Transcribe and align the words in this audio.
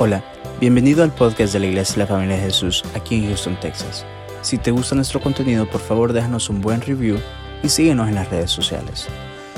Hola, 0.00 0.22
bienvenido 0.60 1.02
al 1.02 1.10
podcast 1.10 1.52
de 1.52 1.58
la 1.58 1.66
Iglesia 1.66 1.94
de 1.94 2.00
la 2.02 2.06
Familia 2.06 2.36
de 2.36 2.42
Jesús 2.42 2.84
aquí 2.94 3.16
en 3.16 3.26
Houston, 3.26 3.58
Texas. 3.58 4.06
Si 4.42 4.56
te 4.56 4.70
gusta 4.70 4.94
nuestro 4.94 5.20
contenido, 5.20 5.68
por 5.68 5.80
favor 5.80 6.12
déjanos 6.12 6.48
un 6.50 6.60
buen 6.60 6.80
review 6.80 7.18
y 7.64 7.68
síguenos 7.68 8.08
en 8.08 8.14
las 8.14 8.30
redes 8.30 8.52
sociales. 8.52 9.08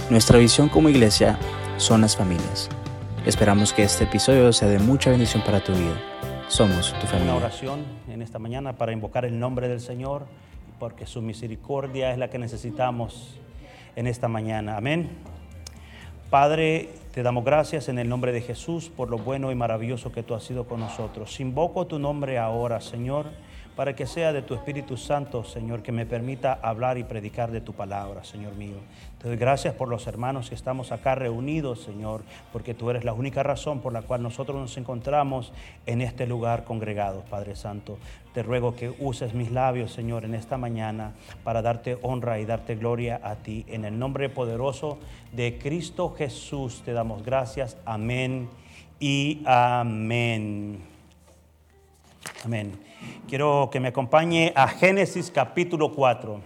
Nuestra 0.09 0.39
visión 0.39 0.71
como 0.71 0.89
iglesia 0.89 1.39
son 1.77 2.01
las 2.01 2.17
familias. 2.17 2.71
Esperamos 3.27 3.75
que 3.75 3.83
este 3.83 4.05
episodio 4.05 4.51
sea 4.55 4.69
de 4.69 4.79
mucha 4.79 5.11
bendición 5.11 5.43
para 5.45 5.63
tu 5.63 5.73
vida. 5.73 6.01
Somos 6.49 6.99
tu 6.99 7.07
familia. 7.07 7.35
Una 7.35 7.45
oración 7.45 7.85
en 8.09 8.23
esta 8.23 8.39
mañana 8.39 8.79
para 8.79 8.93
invocar 8.93 9.27
el 9.27 9.39
nombre 9.39 9.69
del 9.69 9.81
Señor, 9.83 10.25
porque 10.79 11.05
su 11.05 11.21
misericordia 11.21 12.13
es 12.13 12.19
la 12.19 12.31
que 12.31 12.39
necesitamos 12.39 13.39
en 13.95 14.07
esta 14.07 14.27
mañana. 14.27 14.79
Amén. 14.79 15.11
Padre, 16.31 16.89
te 17.13 17.23
damos 17.23 17.45
gracias 17.45 17.89
en 17.89 17.99
el 17.99 18.09
nombre 18.09 18.33
de 18.33 18.41
Jesús 18.41 18.89
por 18.89 19.11
lo 19.11 19.19
bueno 19.19 19.51
y 19.51 19.55
maravilloso 19.55 20.13
que 20.13 20.23
tú 20.23 20.35
has 20.35 20.45
sido 20.45 20.67
con 20.67 20.81
nosotros. 20.81 21.41
Invoco 21.41 21.87
tu 21.87 21.99
nombre 21.99 22.39
ahora, 22.39 22.81
Señor 22.81 23.27
para 23.81 23.97
que 23.97 24.07
sea 24.07 24.35
de 24.35 24.43
tu 24.43 24.53
Espíritu 24.53 24.99
Santo, 24.99 25.43
Señor, 25.43 25.83
que 25.83 25.91
me 25.91 26.05
permita 26.05 26.53
hablar 26.61 26.99
y 26.99 27.05
predicar 27.05 27.51
de 27.51 27.63
tu 27.63 27.73
palabra, 27.73 28.23
Señor 28.25 28.55
mío. 28.55 28.77
Te 29.19 29.27
doy 29.27 29.39
gracias 29.39 29.73
por 29.73 29.89
los 29.89 30.07
hermanos 30.07 30.51
que 30.51 30.55
estamos 30.55 30.93
acá 30.93 31.15
reunidos, 31.15 31.81
Señor, 31.81 32.21
porque 32.53 32.75
tú 32.75 32.91
eres 32.91 33.05
la 33.05 33.15
única 33.15 33.43
razón 33.43 33.81
por 33.81 33.95
la 33.95 34.03
cual 34.03 34.23
nosotros 34.23 34.61
nos 34.61 34.77
encontramos 34.77 35.55
en 35.87 36.03
este 36.03 36.27
lugar 36.27 36.65
congregados, 36.65 37.25
Padre 37.31 37.57
Santo. 37.57 37.97
Te 38.35 38.43
ruego 38.43 38.77
que 38.77 38.93
uses 38.99 39.33
mis 39.33 39.51
labios, 39.51 39.93
Señor, 39.93 40.27
en 40.27 40.35
esta 40.35 40.59
mañana 40.59 41.15
para 41.43 41.63
darte 41.63 41.97
honra 42.03 42.39
y 42.39 42.45
darte 42.45 42.77
gloria 42.77 43.19
a 43.25 43.37
ti. 43.37 43.65
En 43.67 43.87
el 43.87 43.99
nombre 43.99 44.29
poderoso 44.29 44.99
de 45.33 45.57
Cristo 45.57 46.15
Jesús 46.19 46.83
te 46.85 46.93
damos 46.93 47.25
gracias. 47.25 47.79
Amén 47.87 48.51
y 48.99 49.41
amén. 49.47 50.81
Amén. 52.45 52.90
Quiero 53.29 53.69
que 53.71 53.81
me 53.81 53.89
acompañe 53.89 54.53
a 54.57 54.69
Génesis 54.69 55.31
capítulo 55.31 55.93
4 55.93 56.41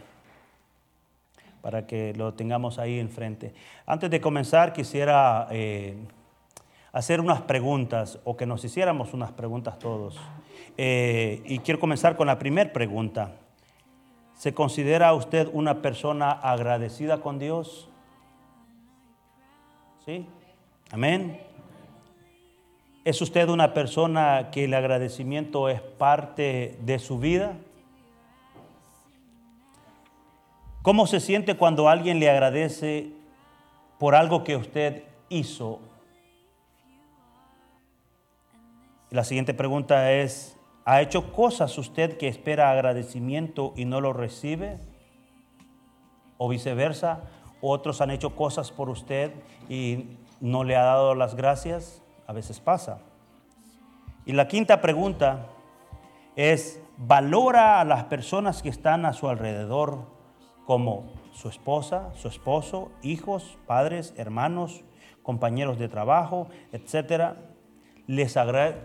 para 1.63 1.87
que 1.87 2.13
lo 2.13 2.35
tengamos 2.35 2.79
ahí 2.79 3.01
enfrente. 3.01 3.55
Antes 3.87 4.11
de 4.11 4.21
comenzar, 4.21 4.75
quisiera 4.75 5.49
eh, 5.51 5.97
hacer 6.93 7.21
unas 7.21 7.41
preguntas 7.41 8.19
o 8.25 8.37
que 8.37 8.45
nos 8.45 8.63
hiciéramos 8.65 9.15
unas 9.15 9.33
preguntas 9.33 9.79
todos. 9.79 10.21
Eh, 10.77 11.43
y 11.47 11.61
quiero 11.61 11.81
comenzar 11.81 12.17
con 12.17 12.27
la 12.27 12.39
primera 12.39 12.73
pregunta. 12.73 13.33
¿Se 14.35 14.53
considera 14.53 15.15
usted 15.15 15.49
una 15.53 15.81
persona 15.81 16.33
agradecida 16.33 17.23
con 17.23 17.39
Dios? 17.39 17.89
¿Sí? 20.05 20.27
Amén. 20.91 21.41
¿Es 23.05 23.21
usted 23.21 23.51
una 23.51 23.75
persona 23.75 24.49
que 24.51 24.65
el 24.65 24.73
agradecimiento 24.73 25.69
es 25.69 25.83
parte 25.83 26.79
de 26.81 26.99
su 26.99 27.19
vida? 27.19 27.59
¿Cómo 30.81 31.07
se 31.07 31.21
siente 31.21 31.55
cuando 31.55 31.91
alguien 31.91 32.19
le 32.19 32.31
agradece 32.31 33.13
por 33.99 34.15
algo 34.15 34.43
que 34.43 34.57
usted 34.57 35.05
hizo? 35.29 35.81
La 39.11 39.25
siguiente 39.25 39.53
pregunta 39.53 40.11
es, 40.13 40.57
¿ha 40.87 41.03
hecho 41.03 41.31
cosas 41.31 41.77
usted 41.77 42.17
que 42.17 42.29
espera 42.29 42.71
agradecimiento 42.71 43.75
y 43.77 43.85
no 43.85 44.01
lo 44.01 44.15
recibe? 44.15 44.79
¿O 46.39 46.49
viceversa? 46.49 47.25
¿Otros 47.61 48.01
han 48.01 48.11
hecho 48.11 48.35
cosas 48.35 48.73
por 48.73 48.89
usted 48.89 49.31
y 49.69 50.17
no 50.41 50.65
le 50.65 50.77
ha 50.77 50.85
dado 50.85 51.15
las 51.15 51.35
gracias? 51.35 52.04
A 52.27 52.33
veces 52.33 52.61
pasa. 52.61 52.99
Y 54.27 54.33
la 54.33 54.49
quinta 54.49 54.81
pregunta 54.81 55.47
es, 56.37 56.81
¿valora 56.97 57.81
a 57.81 57.85
las 57.85 58.05
personas 58.05 58.63
que 58.63 58.69
están 58.69 59.05
a 59.07 59.13
su 59.13 59.29
alrededor 59.29 60.07
como 60.65 61.13
su 61.33 61.49
esposa, 61.49 62.11
su 62.15 62.29
esposo, 62.29 62.91
hijos, 63.03 63.59
padres, 63.67 64.15
hermanos, 64.17 64.83
compañeros 65.23 65.79
de 65.79 65.89
trabajo, 65.89 66.49
etcétera? 66.73 67.37
¿Les, 68.07 68.37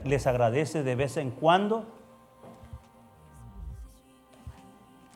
les 0.04 0.28
agradece 0.28 0.84
de 0.84 0.96
vez 0.96 1.18
en 1.18 1.32
cuando? 1.32 1.86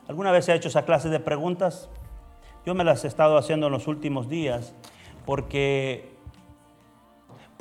¿Alguna 0.08 0.32
vez 0.32 0.46
se 0.46 0.52
ha 0.52 0.56
hecho 0.56 0.68
esa 0.68 0.86
clase 0.86 1.10
de 1.10 1.20
preguntas? 1.20 1.90
Yo 2.66 2.76
me 2.76 2.84
las 2.84 3.04
he 3.04 3.08
estado 3.08 3.38
haciendo 3.38 3.68
en 3.68 3.74
los 3.74 3.88
últimos 3.88 4.30
días 4.30 4.74
porque 5.26 6.13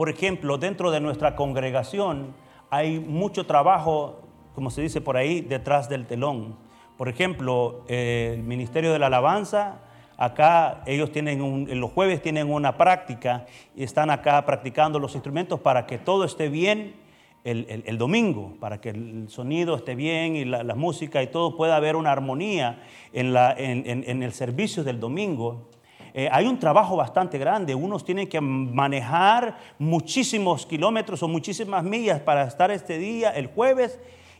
por 0.02 0.10
ejemplo, 0.10 0.58
dentro 0.58 0.90
de 0.90 0.98
nuestra 0.98 1.36
congregación 1.36 2.34
hay 2.70 2.98
mucho 2.98 3.46
trabajo, 3.46 4.20
como 4.52 4.68
se 4.68 4.82
dice 4.82 5.00
por 5.00 5.16
ahí, 5.16 5.42
detrás 5.42 5.88
del 5.88 6.08
telón. 6.08 6.56
Por 6.98 7.08
ejemplo, 7.08 7.84
el 7.86 8.42
Ministerio 8.42 8.92
de 8.92 8.98
la 8.98 9.06
Alabanza, 9.06 9.78
acá 10.16 10.82
ellos 10.86 11.12
tienen 11.12 11.78
los 11.78 11.92
jueves 11.92 12.20
tienen 12.20 12.52
una 12.52 12.76
práctica 12.76 13.46
y 13.76 13.84
están 13.84 14.10
acá 14.10 14.44
practicando 14.44 14.98
los 14.98 15.14
instrumentos 15.14 15.60
para 15.60 15.86
que 15.86 15.98
todo 15.98 16.24
esté 16.24 16.48
bien 16.48 16.96
el, 17.44 17.96
domingo, 17.96 18.56
para 18.58 18.80
que 18.80 18.88
el 18.88 19.28
sonido 19.28 19.76
esté 19.76 19.94
bien 19.94 20.34
y 20.34 20.44
la, 20.44 20.74
música 20.74 21.22
y 21.22 21.28
todo 21.28 21.56
pueda 21.56 21.76
haber 21.76 21.94
una 21.94 22.10
armonía 22.10 22.82
en 23.12 24.22
el 24.24 24.32
servicio 24.32 24.82
del 24.82 24.98
domingo. 24.98 25.68
Eh, 26.14 26.28
hay 26.30 26.46
un 26.46 26.58
trabajo 26.58 26.96
bastante 26.96 27.38
grande. 27.38 27.74
Unos 27.74 28.04
tienen 28.04 28.28
que 28.28 28.40
manejar 28.40 29.56
muchísimos 29.78 30.66
kilómetros 30.66 31.22
o 31.22 31.28
muchísimas 31.28 31.82
millas 31.84 32.20
para 32.20 32.44
estar 32.44 32.70
este 32.70 32.98
día, 32.98 33.30
el 33.30 33.46
jueves 33.46 33.98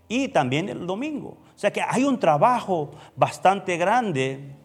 y 0.09 0.29
también 0.29 0.69
el 0.69 0.87
domingo. 0.87 1.39
O 1.55 1.59
sea 1.59 1.73
que 1.73 1.81
hay 1.81 2.05
un 2.05 2.19
trabajo 2.19 2.91
bastante 3.17 3.77
grande. 3.79 4.57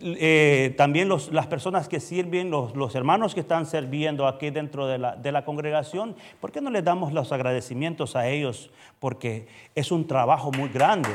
Eh, 0.00 0.74
también 0.76 1.08
las 1.08 1.46
personas 1.48 1.88
que 1.88 1.98
sirven, 1.98 2.50
los, 2.50 2.94
hermanos 2.94 3.34
que 3.34 3.40
están 3.40 3.66
sirviendo 3.66 4.28
aquí 4.28 4.50
dentro 4.50 4.86
de 4.86 4.98
la, 4.98 5.44
congregación, 5.44 6.14
¿por 6.40 6.52
qué 6.52 6.60
no 6.60 6.70
les 6.70 6.84
damos 6.84 7.12
los 7.12 7.32
agradecimientos 7.32 8.14
a 8.14 8.28
ellos? 8.28 8.70
Porque 9.00 9.48
es 9.74 9.90
un 9.90 10.06
trabajo 10.06 10.52
muy 10.52 10.68
grande, 10.68 11.08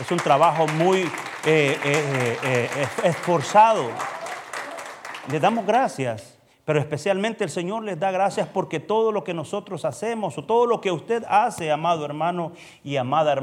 es 0.00 0.10
un 0.12 0.18
trabajo 0.18 0.68
muy 0.68 1.04
eh, 1.46 1.76
esforzado. 3.02 3.90
Le 5.30 5.40
damos 5.40 5.66
gracias, 5.66 6.38
pero 6.64 6.78
especialmente 6.78 7.44
el 7.44 7.50
Señor 7.50 7.84
les 7.84 8.00
da 8.00 8.10
gracias 8.10 8.48
porque 8.48 8.80
todo 8.80 9.12
lo 9.12 9.24
que 9.24 9.34
nosotros 9.34 9.84
hacemos 9.84 10.38
o 10.38 10.44
todo 10.44 10.64
lo 10.64 10.80
que 10.80 10.90
usted 10.90 11.22
hace, 11.28 11.70
amado 11.70 12.06
hermano 12.06 12.52
y 12.82 12.96
amada 12.96 13.34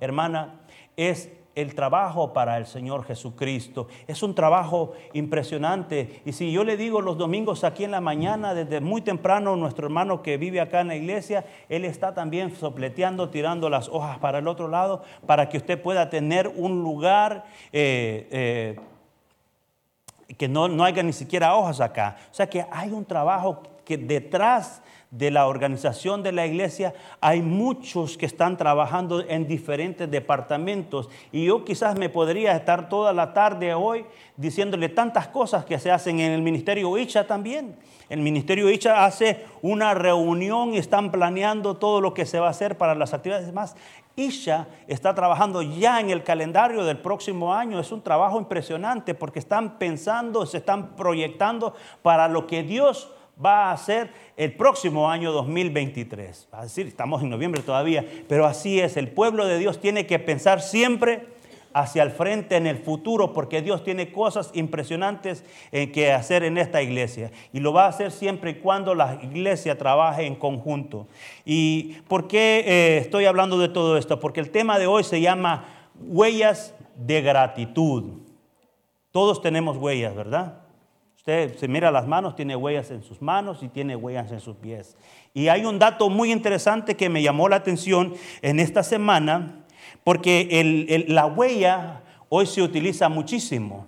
hermana, 0.00 0.60
es 0.96 1.30
el 1.54 1.74
trabajo 1.74 2.32
para 2.32 2.56
el 2.56 2.64
Señor 2.64 3.04
Jesucristo. 3.04 3.88
Es 4.06 4.22
un 4.22 4.34
trabajo 4.34 4.94
impresionante. 5.12 6.22
Y 6.24 6.32
si 6.32 6.50
yo 6.50 6.64
le 6.64 6.78
digo 6.78 7.02
los 7.02 7.18
domingos 7.18 7.62
aquí 7.62 7.84
en 7.84 7.90
la 7.90 8.00
mañana, 8.00 8.54
desde 8.54 8.80
muy 8.80 9.02
temprano, 9.02 9.54
nuestro 9.54 9.86
hermano 9.86 10.22
que 10.22 10.38
vive 10.38 10.62
acá 10.62 10.80
en 10.80 10.88
la 10.88 10.96
iglesia, 10.96 11.44
él 11.68 11.84
está 11.84 12.14
también 12.14 12.56
sopleteando, 12.56 13.28
tirando 13.28 13.68
las 13.68 13.88
hojas 13.88 14.18
para 14.18 14.38
el 14.38 14.48
otro 14.48 14.68
lado, 14.68 15.02
para 15.26 15.50
que 15.50 15.58
usted 15.58 15.82
pueda 15.82 16.08
tener 16.08 16.48
un 16.48 16.82
lugar. 16.82 17.44
Eh, 17.70 18.28
eh, 18.30 18.80
que 20.36 20.48
no, 20.48 20.68
no 20.68 20.84
haya 20.84 21.02
ni 21.02 21.12
siquiera 21.12 21.54
hojas 21.54 21.80
acá. 21.80 22.16
O 22.30 22.34
sea 22.34 22.48
que 22.48 22.66
hay 22.70 22.90
un 22.90 23.04
trabajo 23.04 23.62
que 23.84 23.96
detrás 23.96 24.82
de 25.10 25.30
la 25.30 25.46
organización 25.46 26.22
de 26.22 26.32
la 26.32 26.46
iglesia 26.46 26.92
hay 27.20 27.40
muchos 27.40 28.18
que 28.18 28.26
están 28.26 28.58
trabajando 28.58 29.26
en 29.26 29.46
diferentes 29.46 30.10
departamentos 30.10 31.08
y 31.32 31.46
yo 31.46 31.64
quizás 31.64 31.98
me 31.98 32.10
podría 32.10 32.54
estar 32.54 32.90
toda 32.90 33.14
la 33.14 33.32
tarde 33.32 33.72
hoy 33.72 34.04
diciéndole 34.36 34.90
tantas 34.90 35.28
cosas 35.28 35.64
que 35.64 35.78
se 35.78 35.90
hacen 35.90 36.20
en 36.20 36.32
el 36.32 36.42
ministerio 36.42 36.96
Icha 36.98 37.26
también. 37.26 37.76
El 38.10 38.20
ministerio 38.20 38.70
Icha 38.70 39.04
hace 39.04 39.46
una 39.62 39.94
reunión 39.94 40.74
y 40.74 40.78
están 40.78 41.10
planeando 41.10 41.76
todo 41.76 42.02
lo 42.02 42.12
que 42.12 42.26
se 42.26 42.38
va 42.38 42.48
a 42.48 42.50
hacer 42.50 42.76
para 42.76 42.94
las 42.94 43.14
actividades 43.14 43.52
más. 43.52 43.76
Isha 44.18 44.66
está 44.86 45.14
trabajando 45.14 45.62
ya 45.62 46.00
en 46.00 46.10
el 46.10 46.24
calendario 46.24 46.84
del 46.84 46.98
próximo 46.98 47.54
año. 47.54 47.78
Es 47.78 47.92
un 47.92 48.02
trabajo 48.02 48.38
impresionante 48.38 49.14
porque 49.14 49.38
están 49.38 49.78
pensando, 49.78 50.44
se 50.44 50.58
están 50.58 50.96
proyectando 50.96 51.74
para 52.02 52.28
lo 52.28 52.46
que 52.46 52.62
Dios 52.62 53.10
va 53.44 53.66
a 53.66 53.72
hacer 53.72 54.10
el 54.36 54.54
próximo 54.54 55.08
año 55.08 55.30
2023. 55.30 56.48
Va 56.52 56.60
a 56.60 56.62
decir, 56.64 56.86
estamos 56.86 57.22
en 57.22 57.30
noviembre 57.30 57.62
todavía, 57.62 58.04
pero 58.28 58.46
así 58.46 58.80
es. 58.80 58.96
El 58.96 59.08
pueblo 59.08 59.46
de 59.46 59.58
Dios 59.58 59.80
tiene 59.80 60.06
que 60.06 60.18
pensar 60.18 60.60
siempre 60.60 61.37
hacia 61.72 62.02
el 62.02 62.10
frente 62.10 62.56
en 62.56 62.66
el 62.66 62.78
futuro, 62.78 63.32
porque 63.32 63.62
Dios 63.62 63.84
tiene 63.84 64.12
cosas 64.12 64.50
impresionantes 64.54 65.44
eh, 65.72 65.90
que 65.92 66.12
hacer 66.12 66.44
en 66.44 66.58
esta 66.58 66.82
iglesia. 66.82 67.30
Y 67.52 67.60
lo 67.60 67.72
va 67.72 67.84
a 67.84 67.88
hacer 67.88 68.10
siempre 68.10 68.50
y 68.50 68.54
cuando 68.54 68.94
la 68.94 69.18
iglesia 69.22 69.78
trabaje 69.78 70.26
en 70.26 70.34
conjunto. 70.34 71.06
¿Y 71.44 71.94
por 72.08 72.28
qué 72.28 72.64
eh, 72.66 72.98
estoy 72.98 73.26
hablando 73.26 73.58
de 73.58 73.68
todo 73.68 73.96
esto? 73.96 74.20
Porque 74.20 74.40
el 74.40 74.50
tema 74.50 74.78
de 74.78 74.86
hoy 74.86 75.04
se 75.04 75.20
llama 75.20 75.64
huellas 76.00 76.74
de 76.96 77.22
gratitud. 77.22 78.22
Todos 79.10 79.40
tenemos 79.40 79.76
huellas, 79.76 80.14
¿verdad? 80.14 80.62
Usted 81.16 81.56
se 81.58 81.68
mira 81.68 81.90
las 81.90 82.06
manos, 82.06 82.36
tiene 82.36 82.56
huellas 82.56 82.90
en 82.90 83.02
sus 83.02 83.20
manos 83.20 83.62
y 83.62 83.68
tiene 83.68 83.96
huellas 83.96 84.32
en 84.32 84.40
sus 84.40 84.56
pies. 84.56 84.96
Y 85.34 85.48
hay 85.48 85.64
un 85.64 85.78
dato 85.78 86.08
muy 86.08 86.32
interesante 86.32 86.96
que 86.96 87.08
me 87.08 87.22
llamó 87.22 87.48
la 87.48 87.56
atención 87.56 88.14
en 88.40 88.58
esta 88.60 88.82
semana, 88.82 89.57
porque 90.08 91.04
la 91.06 91.26
huella 91.26 92.00
hoy 92.30 92.46
se 92.46 92.62
utiliza 92.62 93.10
muchísimo 93.10 93.84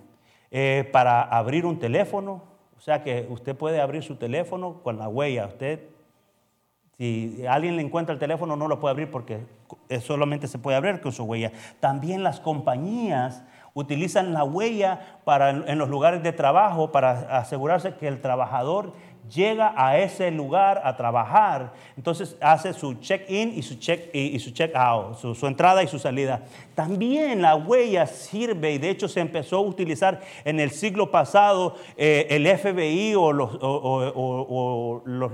eh, 0.51 0.87
para 0.93 1.23
abrir 1.23 1.65
un 1.65 1.79
teléfono. 1.79 2.43
O 2.77 2.79
sea 2.79 3.01
que 3.01 3.25
usted 3.27 3.55
puede 3.55 3.81
abrir 3.81 4.03
su 4.03 4.17
teléfono 4.17 4.83
con 4.83 4.99
la 4.99 5.07
huella. 5.07 5.47
Usted, 5.47 5.79
si 6.95 7.43
alguien 7.49 7.75
le 7.75 7.81
encuentra 7.81 8.13
el 8.13 8.19
teléfono, 8.19 8.55
no 8.55 8.67
lo 8.67 8.79
puede 8.79 8.91
abrir 8.91 9.09
porque 9.09 9.39
solamente 9.99 10.47
se 10.47 10.59
puede 10.59 10.77
abrir 10.77 11.01
con 11.01 11.11
su 11.11 11.23
huella. 11.23 11.53
También 11.79 12.21
las 12.21 12.39
compañías 12.39 13.43
utilizan 13.73 14.31
la 14.31 14.43
huella 14.43 15.17
para, 15.23 15.49
en 15.49 15.79
los 15.79 15.89
lugares 15.89 16.21
de 16.21 16.33
trabajo 16.33 16.91
para 16.91 17.35
asegurarse 17.39 17.95
que 17.95 18.07
el 18.07 18.21
trabajador 18.21 18.93
llega 19.29 19.73
a 19.75 19.97
ese 19.97 20.31
lugar 20.31 20.81
a 20.83 20.95
trabajar, 20.95 21.73
entonces 21.95 22.35
hace 22.41 22.73
su 22.73 22.95
check-in 22.95 23.53
y 23.55 23.61
su 23.61 23.75
check-out, 23.75 25.17
su, 25.17 25.47
entrada 25.47 25.83
y 25.83 25.87
su 25.87 25.99
salida. 25.99 26.43
También 26.75 27.41
la 27.41 27.55
huella 27.55 28.07
sirve 28.07 28.73
y 28.73 28.77
de 28.77 28.89
hecho 28.89 29.07
se 29.07 29.19
empezó 29.19 29.57
a 29.57 29.61
utilizar 29.61 30.21
en 30.43 30.59
el 30.59 30.71
siglo 30.71 31.11
pasado 31.11 31.75
eh, 31.97 32.27
el 32.29 32.47
FBI 32.47 33.15
o 33.15 33.31
los, 33.31 33.53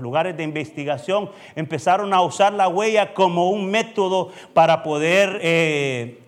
lugares 0.00 0.36
de 0.36 0.42
investigación 0.42 1.30
empezaron 1.56 2.12
a 2.14 2.20
usar 2.22 2.52
la 2.52 2.68
huella 2.68 3.14
como 3.14 3.50
un 3.50 3.70
método 3.70 4.30
para 4.54 4.82
poder... 4.82 5.38
Eh, 5.42 6.27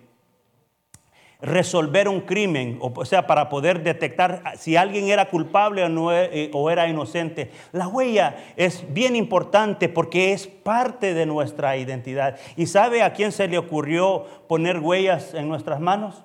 resolver 1.41 2.07
un 2.07 2.21
crimen, 2.21 2.77
o 2.81 3.05
sea, 3.05 3.25
para 3.25 3.49
poder 3.49 3.83
detectar 3.83 4.43
si 4.57 4.75
alguien 4.75 5.09
era 5.09 5.29
culpable 5.29 5.83
o, 5.83 5.89
no, 5.89 6.13
eh, 6.13 6.51
o 6.53 6.69
era 6.69 6.87
inocente. 6.87 7.51
La 7.71 7.87
huella 7.87 8.35
es 8.55 8.85
bien 8.93 9.15
importante 9.15 9.89
porque 9.89 10.33
es 10.33 10.47
parte 10.47 11.13
de 11.13 11.25
nuestra 11.25 11.77
identidad. 11.77 12.37
¿Y 12.55 12.67
sabe 12.67 13.01
a 13.01 13.13
quién 13.13 13.31
se 13.31 13.47
le 13.47 13.57
ocurrió 13.57 14.25
poner 14.47 14.79
huellas 14.79 15.33
en 15.33 15.49
nuestras 15.49 15.79
manos? 15.79 16.23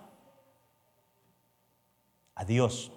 A 2.34 2.44
Dios. 2.44 2.92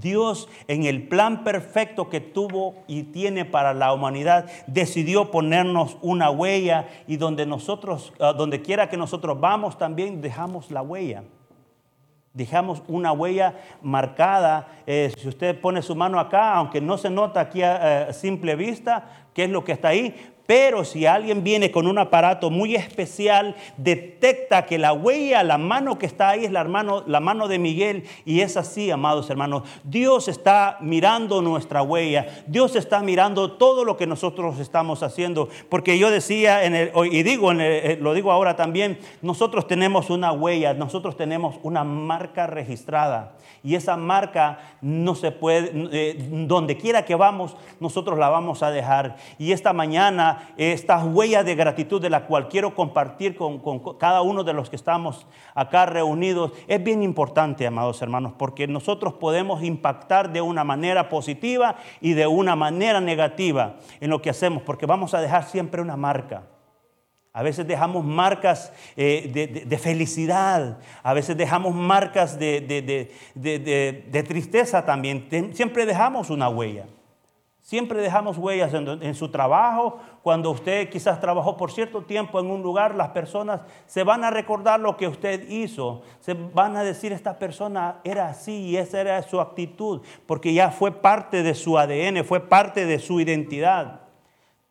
Dios 0.00 0.48
en 0.68 0.84
el 0.84 1.08
plan 1.08 1.44
perfecto 1.44 2.08
que 2.08 2.20
tuvo 2.20 2.76
y 2.86 3.04
tiene 3.04 3.44
para 3.44 3.74
la 3.74 3.92
humanidad 3.92 4.50
decidió 4.66 5.30
ponernos 5.30 5.96
una 6.02 6.30
huella 6.30 6.88
y 7.06 7.16
donde 7.16 7.46
nosotros, 7.46 8.12
ah, 8.20 8.32
donde 8.32 8.62
quiera 8.62 8.88
que 8.88 8.96
nosotros 8.96 9.38
vamos 9.40 9.78
también 9.78 10.20
dejamos 10.20 10.70
la 10.70 10.82
huella. 10.82 11.24
Dejamos 12.32 12.82
una 12.86 13.10
huella 13.10 13.54
marcada. 13.82 14.68
Eh, 14.86 15.12
si 15.18 15.28
usted 15.28 15.60
pone 15.60 15.82
su 15.82 15.96
mano 15.96 16.20
acá, 16.20 16.54
aunque 16.54 16.80
no 16.80 16.96
se 16.96 17.10
nota 17.10 17.40
aquí 17.40 17.62
a 17.62 18.12
simple 18.12 18.54
vista 18.54 19.26
qué 19.34 19.44
es 19.44 19.50
lo 19.50 19.64
que 19.64 19.72
está 19.72 19.88
ahí, 19.88 20.14
pero 20.46 20.84
si 20.84 21.06
alguien 21.06 21.44
viene 21.44 21.70
con 21.70 21.86
un 21.86 21.98
aparato 21.98 22.50
muy 22.50 22.74
especial, 22.74 23.54
detecta 23.76 24.66
que 24.66 24.78
la 24.78 24.92
huella, 24.92 25.44
la 25.44 25.58
mano 25.58 25.98
que 25.98 26.06
está 26.06 26.30
ahí 26.30 26.44
es 26.44 26.50
la 26.50 26.64
mano, 26.64 27.04
la 27.06 27.20
mano 27.20 27.46
de 27.46 27.60
Miguel. 27.60 28.04
Y 28.24 28.40
es 28.40 28.56
así, 28.56 28.90
amados 28.90 29.30
hermanos. 29.30 29.62
Dios 29.84 30.26
está 30.26 30.78
mirando 30.80 31.40
nuestra 31.40 31.82
huella. 31.82 32.26
Dios 32.46 32.74
está 32.74 33.00
mirando 33.00 33.52
todo 33.52 33.84
lo 33.84 33.96
que 33.96 34.08
nosotros 34.08 34.58
estamos 34.58 35.02
haciendo. 35.02 35.48
Porque 35.68 35.98
yo 35.98 36.10
decía, 36.10 36.64
en 36.64 36.74
el, 36.74 36.90
y 37.10 37.22
digo, 37.22 37.52
eh, 37.52 37.98
lo 38.00 38.12
digo 38.12 38.32
ahora 38.32 38.56
también, 38.56 38.98
nosotros 39.22 39.66
tenemos 39.66 40.10
una 40.10 40.32
huella, 40.32 40.74
nosotros 40.74 41.16
tenemos 41.16 41.56
una 41.62 41.84
marca 41.84 42.46
registrada. 42.46 43.36
Y 43.62 43.74
esa 43.74 43.96
marca 43.96 44.58
no 44.80 45.14
se 45.14 45.32
puede, 45.32 45.70
eh, 45.92 46.16
donde 46.46 46.78
quiera 46.78 47.04
que 47.04 47.14
vamos, 47.14 47.56
nosotros 47.78 48.18
la 48.18 48.30
vamos 48.30 48.62
a 48.62 48.70
dejar. 48.70 49.16
Y 49.38 49.52
esta 49.52 49.72
mañana, 49.74 50.39
esta 50.56 51.04
huella 51.04 51.42
de 51.44 51.54
gratitud 51.54 52.00
de 52.00 52.10
la 52.10 52.26
cual 52.26 52.48
quiero 52.48 52.74
compartir 52.74 53.36
con, 53.36 53.58
con 53.58 53.98
cada 53.98 54.22
uno 54.22 54.44
de 54.44 54.52
los 54.52 54.70
que 54.70 54.76
estamos 54.76 55.26
acá 55.54 55.86
reunidos, 55.86 56.52
es 56.66 56.82
bien 56.82 57.02
importante, 57.02 57.66
amados 57.66 58.00
hermanos, 58.02 58.32
porque 58.36 58.66
nosotros 58.66 59.14
podemos 59.14 59.62
impactar 59.62 60.32
de 60.32 60.40
una 60.40 60.64
manera 60.64 61.08
positiva 61.08 61.76
y 62.00 62.12
de 62.12 62.26
una 62.26 62.56
manera 62.56 63.00
negativa 63.00 63.76
en 64.00 64.10
lo 64.10 64.22
que 64.22 64.30
hacemos, 64.30 64.62
porque 64.62 64.86
vamos 64.86 65.14
a 65.14 65.20
dejar 65.20 65.44
siempre 65.44 65.82
una 65.82 65.96
marca. 65.96 66.44
A 67.32 67.44
veces 67.44 67.66
dejamos 67.66 68.04
marcas 68.04 68.72
eh, 68.96 69.64
de, 69.66 69.78
felicidad, 69.78 70.78
a 71.02 71.14
veces 71.14 71.36
dejamos 71.36 71.74
marcas 71.74 72.36
de, 72.38 73.12
tristeza 74.26 74.84
también. 74.84 75.28
Siempre 75.52 75.86
dejamos 75.86 76.30
una 76.30 76.48
huella. 76.48 76.86
Siempre 77.70 78.02
dejamos 78.02 78.36
huellas 78.36 78.74
en, 78.74 79.14
su 79.14 79.28
trabajo. 79.28 80.00
Cuando 80.24 80.50
usted 80.50 80.90
quizás 80.90 81.20
trabajó 81.20 81.56
por 81.56 81.70
cierto 81.70 82.02
tiempo 82.02 82.40
en 82.40 82.50
un 82.50 82.62
lugar, 82.62 82.96
las 82.96 83.10
personas 83.10 83.60
se 83.86 84.02
van 84.02 84.24
a 84.24 84.30
recordar 84.30 84.80
lo 84.80 84.96
que 84.96 85.06
usted 85.06 85.48
hizo. 85.48 86.02
Se 86.18 86.34
van 86.34 86.76
a 86.76 86.82
decir, 86.82 87.12
esta 87.12 87.38
persona 87.38 88.00
era 88.02 88.26
así 88.26 88.70
y 88.70 88.76
esa 88.76 89.00
era 89.00 89.22
su 89.22 89.40
actitud, 89.40 90.00
porque 90.26 90.52
ya 90.52 90.72
fue 90.72 90.90
parte 90.90 91.44
de 91.44 91.54
su 91.54 91.78
ADN, 91.78 92.24
fue 92.24 92.40
parte 92.40 92.86
de 92.86 92.98
su 92.98 93.20
identidad. 93.20 94.00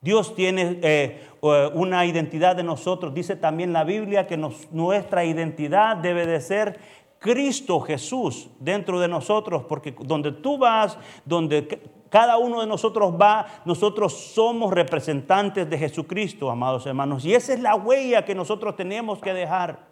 Dios 0.01 0.35
tiene 0.35 0.79
eh, 0.81 1.25
una 1.73 2.05
identidad 2.05 2.57
de 2.57 2.63
nosotros. 2.63 3.13
Dice 3.13 3.37
también 3.37 3.71
la 3.71 3.85
Biblia 3.85 4.27
que 4.27 4.35
nuestra 4.71 5.23
identidad 5.23 5.95
debe 5.95 6.25
de 6.25 6.41
ser 6.41 6.77
Cristo 7.19 7.79
Jesús 7.79 8.49
dentro 8.59 8.99
de 8.99 9.07
nosotros, 9.07 9.63
porque 9.69 9.95
donde 10.01 10.33
tú 10.33 10.57
vas, 10.57 10.97
donde 11.23 11.79
cada 12.09 12.37
uno 12.37 12.61
de 12.61 12.67
nosotros 12.67 13.13
va, 13.19 13.45
nosotros 13.65 14.13
somos 14.13 14.73
representantes 14.73 15.69
de 15.69 15.77
Jesucristo, 15.77 16.49
amados 16.49 16.85
hermanos. 16.85 17.25
Y 17.25 17.33
esa 17.33 17.53
es 17.53 17.59
la 17.59 17.75
huella 17.75 18.25
que 18.25 18.35
nosotros 18.35 18.75
tenemos 18.75 19.19
que 19.19 19.33
dejar 19.33 19.87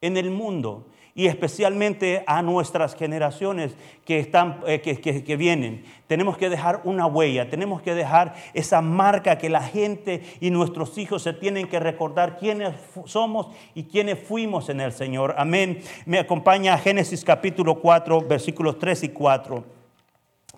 en 0.00 0.16
el 0.16 0.30
mundo 0.30 0.86
y 1.14 1.26
especialmente 1.26 2.24
a 2.26 2.42
nuestras 2.42 2.96
generaciones 2.96 3.76
que, 4.04 4.18
están, 4.18 4.60
eh, 4.66 4.80
que, 4.80 5.36
vienen. 5.36 5.84
Tenemos 6.08 6.36
que 6.36 6.50
dejar 6.50 6.80
una 6.84 7.06
huella, 7.06 7.48
tenemos 7.48 7.80
que 7.82 7.94
dejar 7.94 8.34
esa 8.52 8.80
marca 8.80 9.38
que 9.38 9.48
la 9.48 9.62
gente 9.62 10.22
y 10.40 10.50
nuestros 10.50 10.98
hijos 10.98 11.22
se 11.22 11.32
tienen 11.32 11.68
que 11.68 11.78
recordar 11.78 12.36
quiénes 12.36 12.74
somos 13.04 13.48
y 13.74 13.84
quiénes 13.84 14.18
fuimos 14.18 14.68
en 14.68 14.80
el 14.80 14.92
Señor. 14.92 15.34
Amén. 15.38 15.80
Me 16.04 16.18
acompaña 16.18 16.74
a 16.74 16.78
Génesis 16.78 17.24
capítulo 17.24 17.76
4, 17.76 18.22
versículos 18.22 18.78
3 18.78 19.04
y 19.04 19.08
4. 19.10 19.83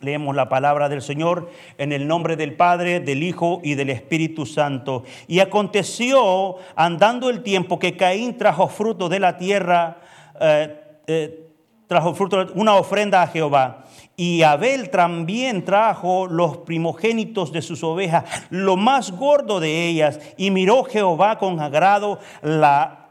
Leemos 0.00 0.34
la 0.34 0.48
palabra 0.48 0.88
del 0.88 1.02
Señor 1.02 1.50
en 1.78 1.92
el 1.92 2.06
nombre 2.06 2.36
del 2.36 2.54
Padre, 2.54 3.00
del 3.00 3.22
Hijo 3.22 3.60
y 3.62 3.74
del 3.74 3.90
Espíritu 3.90 4.46
Santo. 4.46 5.04
Y 5.26 5.40
aconteció, 5.40 6.56
andando 6.74 7.30
el 7.30 7.42
tiempo, 7.42 7.78
que 7.78 7.96
Caín 7.96 8.36
trajo 8.36 8.68
fruto 8.68 9.08
de 9.08 9.20
la 9.20 9.36
tierra 9.36 9.98
eh, 10.40 10.80
eh, 11.06 11.42
trajo 11.86 12.14
fruto, 12.14 12.48
una 12.54 12.74
ofrenda 12.74 13.22
a 13.22 13.28
Jehová. 13.28 13.84
Y 14.16 14.42
Abel 14.42 14.90
también 14.90 15.64
trajo 15.64 16.26
los 16.26 16.58
primogénitos 16.58 17.52
de 17.52 17.62
sus 17.62 17.84
ovejas, 17.84 18.24
lo 18.50 18.76
más 18.76 19.12
gordo 19.12 19.60
de 19.60 19.86
ellas. 19.86 20.20
Y 20.36 20.50
miró 20.50 20.84
Jehová 20.84 21.38
con 21.38 21.60
agrado 21.60 22.18
la 22.42 23.05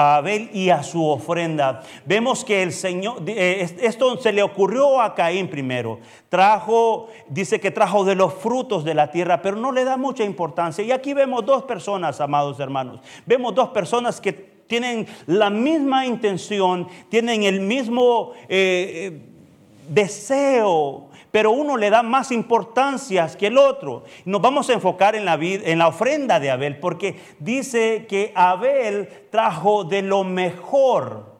a 0.00 0.16
Abel 0.16 0.50
y 0.52 0.70
a 0.70 0.82
su 0.82 1.04
ofrenda. 1.04 1.82
Vemos 2.04 2.44
que 2.44 2.62
el 2.62 2.72
Señor, 2.72 3.22
eh, 3.26 3.76
esto 3.80 4.16
se 4.18 4.32
le 4.32 4.42
ocurrió 4.42 5.00
a 5.00 5.14
Caín 5.14 5.48
primero. 5.48 5.98
Trajo, 6.28 7.08
dice 7.28 7.60
que 7.60 7.70
trajo 7.70 8.04
de 8.04 8.14
los 8.14 8.34
frutos 8.34 8.84
de 8.84 8.94
la 8.94 9.10
tierra, 9.10 9.42
pero 9.42 9.56
no 9.56 9.72
le 9.72 9.84
da 9.84 9.96
mucha 9.96 10.24
importancia. 10.24 10.82
Y 10.82 10.92
aquí 10.92 11.12
vemos 11.12 11.44
dos 11.44 11.64
personas, 11.64 12.20
amados 12.20 12.58
hermanos. 12.60 13.00
Vemos 13.26 13.54
dos 13.54 13.68
personas 13.70 14.20
que 14.20 14.32
tienen 14.32 15.06
la 15.26 15.50
misma 15.50 16.06
intención, 16.06 16.88
tienen 17.08 17.42
el 17.42 17.60
mismo 17.60 18.32
eh, 18.48 19.12
eh, 19.12 19.20
deseo, 19.88 21.09
pero 21.30 21.50
uno 21.50 21.76
le 21.76 21.90
da 21.90 22.02
más 22.02 22.32
importancia 22.32 23.28
que 23.38 23.48
el 23.48 23.58
otro. 23.58 24.04
Nos 24.24 24.40
vamos 24.40 24.68
a 24.70 24.74
enfocar 24.74 25.14
en 25.14 25.24
la, 25.24 25.38
en 25.40 25.78
la 25.78 25.88
ofrenda 25.88 26.40
de 26.40 26.50
Abel, 26.50 26.78
porque 26.78 27.20
dice 27.38 28.06
que 28.08 28.32
Abel 28.34 29.08
trajo 29.30 29.84
de 29.84 30.02
lo 30.02 30.24
mejor 30.24 31.30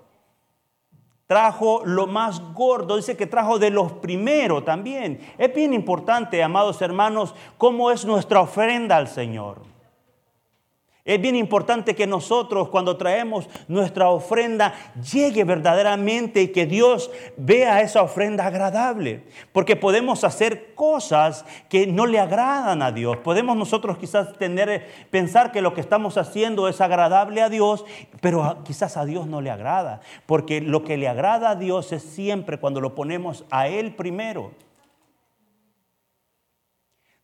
trajo 1.30 1.82
lo 1.85 2.09
más 2.09 2.40
gordo, 2.54 2.97
dice 2.97 3.16
que 3.16 3.25
trajo 3.25 3.61
de 3.61 3.70
los 3.70 3.92
primeros 3.92 4.64
también. 4.64 5.20
Es 5.38 5.54
bien 5.54 5.73
importante, 5.73 6.42
amados 6.42 6.82
hermanos, 6.82 7.37
cómo 7.56 7.92
es 7.92 8.04
nuestra 8.04 8.40
ofrenda 8.40 8.97
al 8.97 9.06
Señor. 9.06 9.69
Es 11.11 11.21
bien 11.21 11.35
importante 11.35 11.97
que 11.97 12.07
nosotros 12.07 12.69
cuando 12.69 12.97
traemos 12.97 13.49
nuestra 13.67 14.11
ofrenda 14.11 14.75
llegue 15.12 15.43
verdaderamente 15.43 16.40
y 16.40 16.52
que 16.52 16.67
Dios 16.67 17.11
vea 17.37 17.81
esa 17.81 18.02
ofrenda 18.02 18.47
agradable. 18.47 19.25
Porque 19.50 19.75
podemos 19.75 20.23
hacer 20.23 20.73
cosas 20.76 21.45
que 21.69 21.88
no 21.88 22.07
le 22.07 22.21
agradan 22.21 22.81
a 22.81 22.93
Dios. 22.93 23.17
Podemos 23.17 23.57
nosotros 23.57 23.99
quizás 23.99 24.38
tener, 24.38 24.87
pensar 25.11 25.50
que 25.50 25.62
lo 25.62 25.75
que 25.75 25.81
estamos 25.81 26.17
haciendo 26.17 26.69
es 26.69 26.81
agradable 26.81 27.43
a 27.43 27.49
Dios, 27.49 27.85
pero 28.21 28.59
quizás 28.62 28.97
a 28.97 29.05
Dios 29.05 29.26
no 29.26 29.40
le 29.40 29.50
agrada. 29.50 30.02
Porque 30.26 30.61
lo 30.61 30.85
que 30.85 30.97
le 30.97 31.09
agrada 31.09 31.50
a 31.50 31.57
Dios 31.57 31.90
es 31.90 32.05
siempre 32.05 32.61
cuando 32.61 32.81
lo 32.81 32.95
ponemos 32.95 33.45
a 33.50 33.67
Él 33.67 33.97
primero. 33.97 34.52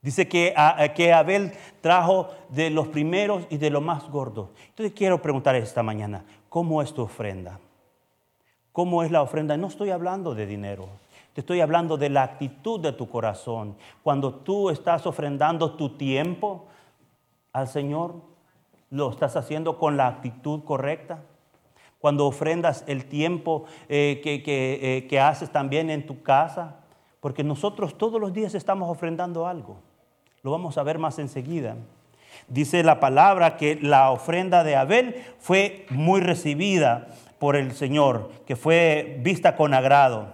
Dice 0.06 0.28
que, 0.28 0.54
que 0.94 1.12
Abel 1.12 1.50
trajo 1.80 2.28
de 2.50 2.70
los 2.70 2.86
primeros 2.86 3.44
y 3.50 3.56
de 3.56 3.70
los 3.70 3.82
más 3.82 4.08
gordos. 4.08 4.50
Entonces 4.68 4.92
quiero 4.94 5.20
preguntar 5.20 5.56
esta 5.56 5.82
mañana, 5.82 6.24
¿cómo 6.48 6.80
es 6.80 6.94
tu 6.94 7.02
ofrenda? 7.02 7.58
¿Cómo 8.70 9.02
es 9.02 9.10
la 9.10 9.20
ofrenda? 9.20 9.56
No 9.56 9.66
estoy 9.66 9.90
hablando 9.90 10.36
de 10.36 10.46
dinero, 10.46 10.86
te 11.32 11.40
estoy 11.40 11.60
hablando 11.60 11.96
de 11.96 12.08
la 12.08 12.22
actitud 12.22 12.78
de 12.78 12.92
tu 12.92 13.08
corazón. 13.08 13.74
Cuando 14.04 14.32
tú 14.32 14.70
estás 14.70 15.08
ofrendando 15.08 15.72
tu 15.72 15.96
tiempo 15.96 16.66
al 17.52 17.66
Señor, 17.66 18.14
¿lo 18.90 19.10
estás 19.10 19.34
haciendo 19.34 19.76
con 19.76 19.96
la 19.96 20.06
actitud 20.06 20.62
correcta? 20.62 21.24
Cuando 21.98 22.28
ofrendas 22.28 22.84
el 22.86 23.06
tiempo 23.06 23.64
eh, 23.88 24.22
eh, 24.24 25.06
que 25.10 25.18
haces 25.18 25.50
también 25.50 25.90
en 25.90 26.06
tu 26.06 26.22
casa, 26.22 26.76
porque 27.18 27.42
nosotros 27.42 27.98
todos 27.98 28.20
los 28.20 28.32
días 28.32 28.54
estamos 28.54 28.88
ofrendando 28.88 29.48
algo. 29.48 29.78
Lo 30.46 30.52
vamos 30.52 30.78
a 30.78 30.84
ver 30.84 31.00
más 31.00 31.18
enseguida. 31.18 31.74
Dice 32.46 32.84
la 32.84 33.00
palabra 33.00 33.56
que 33.56 33.80
la 33.82 34.12
ofrenda 34.12 34.62
de 34.62 34.76
Abel 34.76 35.24
fue 35.40 35.86
muy 35.90 36.20
recibida 36.20 37.08
por 37.40 37.56
el 37.56 37.72
Señor, 37.72 38.30
que 38.46 38.54
fue 38.54 39.18
vista 39.22 39.56
con 39.56 39.74
agrado 39.74 40.28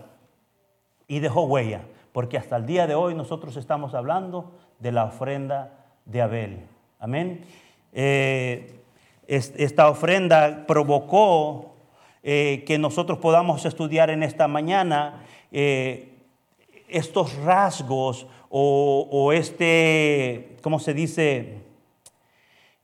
y 1.09 1.21
dejó 1.21 1.45
huella, 1.45 1.81
porque 2.13 2.37
hasta 2.37 2.57
el 2.57 2.67
día 2.67 2.87
de 2.87 2.95
hoy 2.95 3.15
nosotros 3.15 3.57
estamos 3.57 3.95
hablando 3.95 4.53
de 4.81 4.93
la 4.93 5.05
ofrenda 5.05 5.73
de 6.05 6.21
Abel. 6.21 6.67
Amén. 7.01 7.47
Eh, 7.95 8.83
esta 9.27 9.89
ofrenda 9.89 10.67
provocó 10.67 11.73
eh, 12.23 12.65
que 12.67 12.77
nosotros 12.77 13.17
podamos 13.17 13.65
estudiar 13.65 14.11
en 14.11 14.23
esta 14.23 14.47
mañana 14.47 15.23
eh, 15.53 16.13
estos 16.87 17.35
rasgos 17.37 18.27
o, 18.55 19.33
este, 19.33 20.57
¿cómo 20.61 20.79
se 20.79 20.93
dice? 20.93 21.63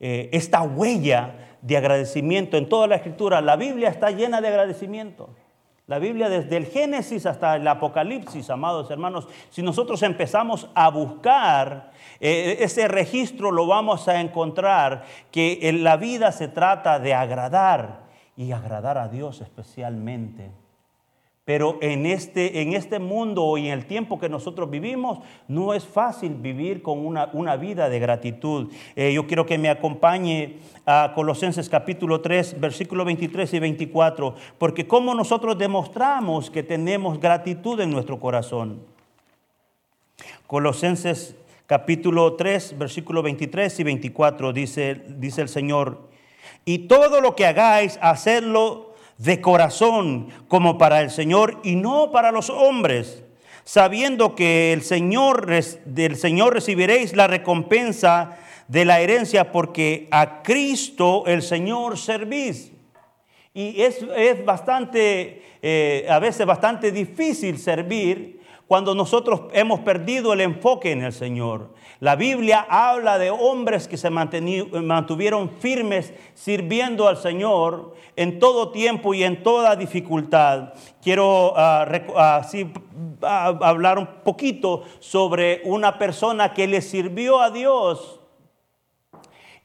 Eh, 0.01 0.31
esta 0.33 0.63
huella 0.63 1.57
de 1.61 1.77
agradecimiento 1.77 2.57
en 2.57 2.69
toda 2.69 2.87
la 2.87 2.97
escritura. 2.97 3.43
La 3.43 3.57
Biblia 3.57 3.91
está 3.91 4.11
llena 4.11 4.41
de 4.41 4.49
agradecimiento. 4.49 5.29
La 5.87 5.99
Biblia 5.99 6.31
desde 6.31 6.57
el 6.57 6.67
Génesis 6.67 7.27
hasta 7.27 7.57
el 7.57 7.67
Apocalipsis, 7.67 8.49
amados 8.51 8.91
hermanos, 8.91 9.27
si 9.51 9.63
nosotros 9.63 10.03
empezamos 10.03 10.69
a 10.75 10.89
buscar 10.91 11.93
eh, 12.21 12.59
ese 12.61 12.89
registro, 12.89 13.51
lo 13.51 13.67
vamos 13.67 14.07
a 14.09 14.21
encontrar 14.21 15.05
que 15.31 15.59
en 15.63 15.85
la 15.85 15.97
vida 15.97 16.33
se 16.33 16.49
trata 16.49 16.99
de 16.99 17.15
agradar 17.15 18.01
y 18.37 18.53
agradar 18.53 18.97
a 18.97 19.09
Dios 19.09 19.41
especialmente. 19.41 20.51
Pero 21.49 21.79
en 21.81 22.05
este, 22.05 22.61
en 22.61 22.75
este 22.75 22.99
mundo 22.99 23.57
y 23.57 23.69
en 23.69 23.73
el 23.73 23.87
tiempo 23.87 24.19
que 24.19 24.29
nosotros 24.29 24.69
vivimos, 24.69 25.21
no 25.47 25.73
es 25.73 25.87
fácil 25.87 26.35
vivir 26.35 26.83
con 26.83 27.07
una, 27.07 27.57
vida 27.57 27.89
de 27.89 27.99
gratitud. 27.99 28.71
Eh, 28.95 29.15
yo 29.15 29.27
quiero 29.27 29.47
que 29.47 29.57
me 29.57 29.71
acompañe 29.71 30.59
a 30.85 31.13
Colosenses 31.15 31.71
capítulo 31.71 32.21
3, 32.21 32.61
versículos 32.61 33.07
23 33.07 33.55
y 33.55 33.59
24, 33.61 34.35
porque 34.59 34.87
cómo 34.87 35.15
nosotros 35.15 35.57
demostramos 35.57 36.51
que 36.51 36.63
tenemos 36.63 37.19
gratitud 37.19 37.81
en 37.81 37.93
nuestro 37.93 38.21
corazón. 38.21 38.83
Colosenses 40.47 41.35
capítulo 41.65 42.35
3, 42.35 42.77
versículos 42.77 43.25
23 43.25 43.81
y 43.81 43.85
24 43.85 44.53
dice, 44.53 45.03
dice 45.17 45.41
el 45.41 45.49
Señor, 45.49 46.11
y 46.67 46.81
todo 46.89 47.23
lo 47.23 47.35
que 47.35 47.47
hagáis, 47.47 47.99
hacedlo 48.03 48.88
de 49.19 49.41
corazón 49.41 50.29
como 50.49 50.79
para 50.79 51.01
el 51.01 51.11
Señor 51.11 51.61
y 51.65 51.77
no 51.77 52.11
para 52.11 52.33
los 52.33 52.51
hombres, 52.51 53.25
sabiendo 53.65 54.35
que 54.35 54.73
el 54.73 54.83
Señor, 54.83 55.47
del 55.85 56.17
Señor 56.17 56.55
recibiréis 56.55 57.15
la 57.15 57.27
recompensa 57.27 58.39
de 58.69 58.85
la 58.85 59.01
herencia 59.01 59.53
porque 59.53 60.09
a 60.11 60.43
Cristo 60.43 61.25
el 61.27 61.43
Señor 61.43 61.99
servís. 61.99 62.73
Y 63.55 63.83
es, 63.83 64.05
bastante, 64.45 65.43
eh, 65.63 66.07
a 66.09 66.21
veces 66.21 66.47
bastante 66.47 66.93
difícil 66.93 67.59
servir 67.59 68.38
cuando 68.69 68.95
nosotros 68.95 69.45
hemos 69.55 69.81
perdido 69.81 70.35
el 70.35 70.43
enfoque 70.43 70.93
en 70.93 71.03
el 71.03 71.15
Señor. 71.15 71.71
La 72.01 72.17
Biblia 72.17 72.67
habla 72.69 73.19
de 73.19 73.31
hombres 73.31 73.89
que 73.89 73.97
se 73.97 74.11
mantuvieron 74.11 75.51
firmes 75.59 76.13
sirviendo 76.35 77.09
al 77.09 77.17
Señor 77.17 77.95
en 78.15 78.39
todo 78.39 78.71
tiempo 78.71 79.15
y 79.15 79.25
en 79.25 79.43
toda 79.43 79.75
dificultad. 79.75 80.75
Quiero 81.03 81.55
ah, 81.57 81.89
ah, 83.23 83.59
hablar 83.63 83.99
un 83.99 84.07
poquito 84.23 84.83
sobre 85.01 85.63
una 85.65 85.97
persona 85.97 86.53
que 86.53 86.69
le 86.69 86.83
sirvió 86.83 87.41
a 87.41 87.51
Dios 87.51 88.21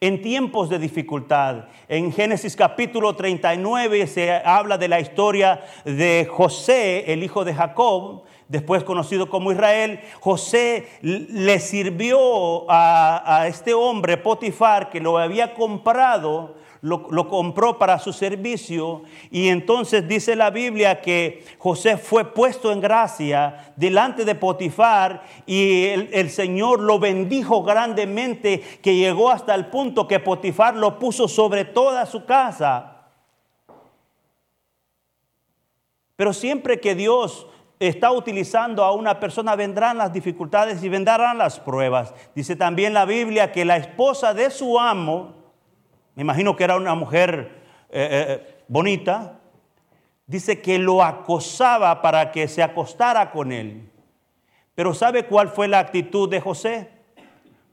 en 0.04 0.22
tiempos 0.22 0.70
de 0.70 0.80
dificultad. 0.80 1.66
En 1.88 2.12
Génesis 2.12 2.58
capítulo 2.58 3.16
39 3.16 4.08
se 4.08 4.32
habla 4.34 4.78
de 4.78 4.90
la 4.90 5.00
historia 5.00 5.62
de 5.86 6.28
José, 6.30 7.12
el 7.14 7.24
hijo 7.24 7.46
de 7.46 7.54
Jacob, 7.54 8.24
después 8.48 8.84
conocido 8.84 9.30
como 9.30 9.52
Israel, 9.52 10.00
José 10.20 10.88
le 11.02 11.60
sirvió 11.60 12.66
a, 12.70 13.46
este 13.48 13.74
hombre, 13.74 14.18
Potifar, 14.18 14.90
que 14.90 15.00
lo 15.00 15.18
había 15.18 15.54
comprado, 15.54 16.56
lo, 16.82 17.30
compró 17.30 17.80
para 17.80 17.98
su 17.98 18.12
servicio 18.12 19.04
y 19.32 19.48
entonces 19.48 20.06
dice 20.06 20.36
la 20.36 20.50
Biblia 20.50 21.00
que 21.00 21.46
José 21.58 21.98
fue 21.98 22.34
puesto 22.34 22.74
en 22.74 22.82
gracia 22.82 23.74
delante 23.78 24.26
de 24.26 24.36
Potifar 24.36 25.24
y 25.46 25.86
el, 25.86 26.10
el, 26.12 26.30
Señor 26.30 26.82
lo 26.82 27.00
bendijo 27.00 27.64
grandemente 27.64 28.62
que 28.82 28.98
llegó 28.98 29.30
hasta 29.30 29.56
el 29.56 29.68
punto 29.68 30.10
que 30.10 30.20
Potifar 30.20 30.76
lo 30.76 31.00
puso 31.00 31.30
sobre 31.30 31.64
toda 31.64 32.06
su 32.06 32.26
casa. 32.26 32.90
Pero 36.18 36.34
siempre 36.34 36.80
que 36.80 36.96
Dios 36.96 37.48
está 37.88 38.12
utilizando 38.12 38.84
a 38.84 38.92
una 38.94 39.20
persona, 39.20 39.56
vendrán 39.56 39.98
las 39.98 40.14
dificultades 40.14 40.84
y 40.84 40.90
vendrán 40.90 41.38
las 41.38 41.60
pruebas. 41.60 42.14
Dice 42.36 42.56
también 42.56 42.94
la 42.94 43.06
Biblia 43.06 43.52
que 43.52 43.66
la 43.66 43.78
esposa 43.78 44.34
de 44.34 44.50
su 44.50 44.80
amo, 44.80 45.34
me 46.16 46.22
imagino 46.22 46.56
que 46.56 46.64
era 46.64 46.76
una 46.76 46.96
mujer 46.96 47.62
eh, 47.90 48.10
eh, 48.12 48.64
bonita, 48.68 49.40
dice 50.26 50.62
que 50.62 50.80
lo 50.80 51.04
acosaba 51.04 52.02
para 52.02 52.32
que 52.32 52.48
se 52.48 52.64
acostara 52.64 53.32
con 53.32 53.52
él. 53.52 53.90
Pero 54.76 54.94
¿sabe 54.94 55.26
cuál 55.26 55.50
fue 55.50 55.68
la 55.68 55.80
actitud 55.80 56.30
de 56.30 56.42
José? 56.42 56.90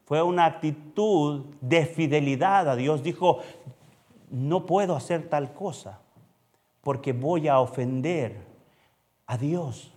Fue 0.04 0.22
una 0.22 0.44
actitud 0.44 1.46
de 1.60 1.86
fidelidad 1.86 2.68
a 2.68 2.76
Dios. 2.76 3.02
Dijo, 3.02 3.40
no 4.30 4.66
puedo 4.66 4.96
hacer 4.96 5.28
tal 5.28 5.52
cosa 5.52 6.00
porque 6.82 7.12
voy 7.12 7.48
a 7.48 7.60
ofender 7.60 8.36
a 9.26 9.36
Dios. 9.36 9.92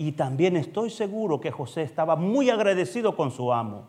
Y 0.00 0.12
también 0.12 0.56
estoy 0.56 0.88
seguro 0.88 1.42
que 1.42 1.50
José 1.50 1.82
estaba 1.82 2.16
muy 2.16 2.48
agradecido 2.48 3.14
con 3.14 3.30
su 3.30 3.52
amo. 3.52 3.86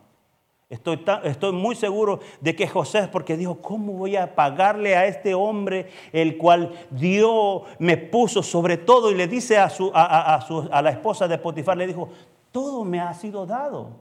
Estoy, 0.70 1.06
estoy, 1.24 1.54
muy 1.54 1.74
seguro 1.74 2.20
de 2.42 2.54
que 2.54 2.68
José, 2.68 3.08
porque 3.10 3.38
dijo, 3.38 3.62
¿cómo 3.62 3.94
voy 3.94 4.18
a 4.18 4.36
pagarle 4.36 4.98
a 4.98 5.06
este 5.06 5.34
hombre 5.34 5.88
el 6.12 6.38
cual 6.38 6.74
Dios 6.90 7.62
me 7.80 7.96
puso 7.96 8.44
sobre 8.44 8.76
todo? 8.76 9.10
Y 9.10 9.16
le 9.16 9.26
dice 9.26 9.58
a, 9.58 9.70
su, 9.70 9.90
a, 9.94 10.36
a 10.36 10.82
la 10.82 10.90
esposa 10.90 11.30
de 11.30 11.38
Potifar, 11.38 11.78
le 11.78 11.88
dijo, 11.88 12.10
todo 12.52 12.84
me 12.84 13.00
ha 13.00 13.14
sido 13.14 13.46
dado, 13.46 13.92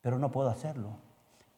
pero 0.00 0.20
no 0.20 0.30
puedo 0.30 0.48
hacerlo. 0.48 0.90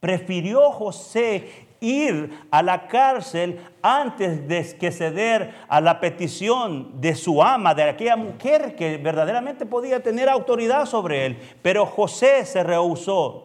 Prefirió 0.01 0.71
José 0.71 1.69
ir 1.81 2.31
a 2.51 2.63
la 2.63 2.89
cárcel 2.89 3.61
antes 3.83 4.47
de 4.49 4.77
que 4.79 4.91
ceder 4.91 5.55
a 5.69 5.81
la 5.81 6.01
petición 6.01 7.01
de 7.01 7.15
su 7.15 7.43
ama, 7.43 7.75
de 7.75 7.85
aquella 7.85 8.17
mujer 8.17 8.75
que 8.75 8.97
verdaderamente 8.97 9.67
podía 9.67 10.03
tener 10.03 10.29
autoridad 10.29 10.87
sobre 10.87 11.27
él. 11.27 11.39
Pero 11.63 11.87
José 11.87 12.45
se 12.45 12.63
rehusó. 12.63 13.45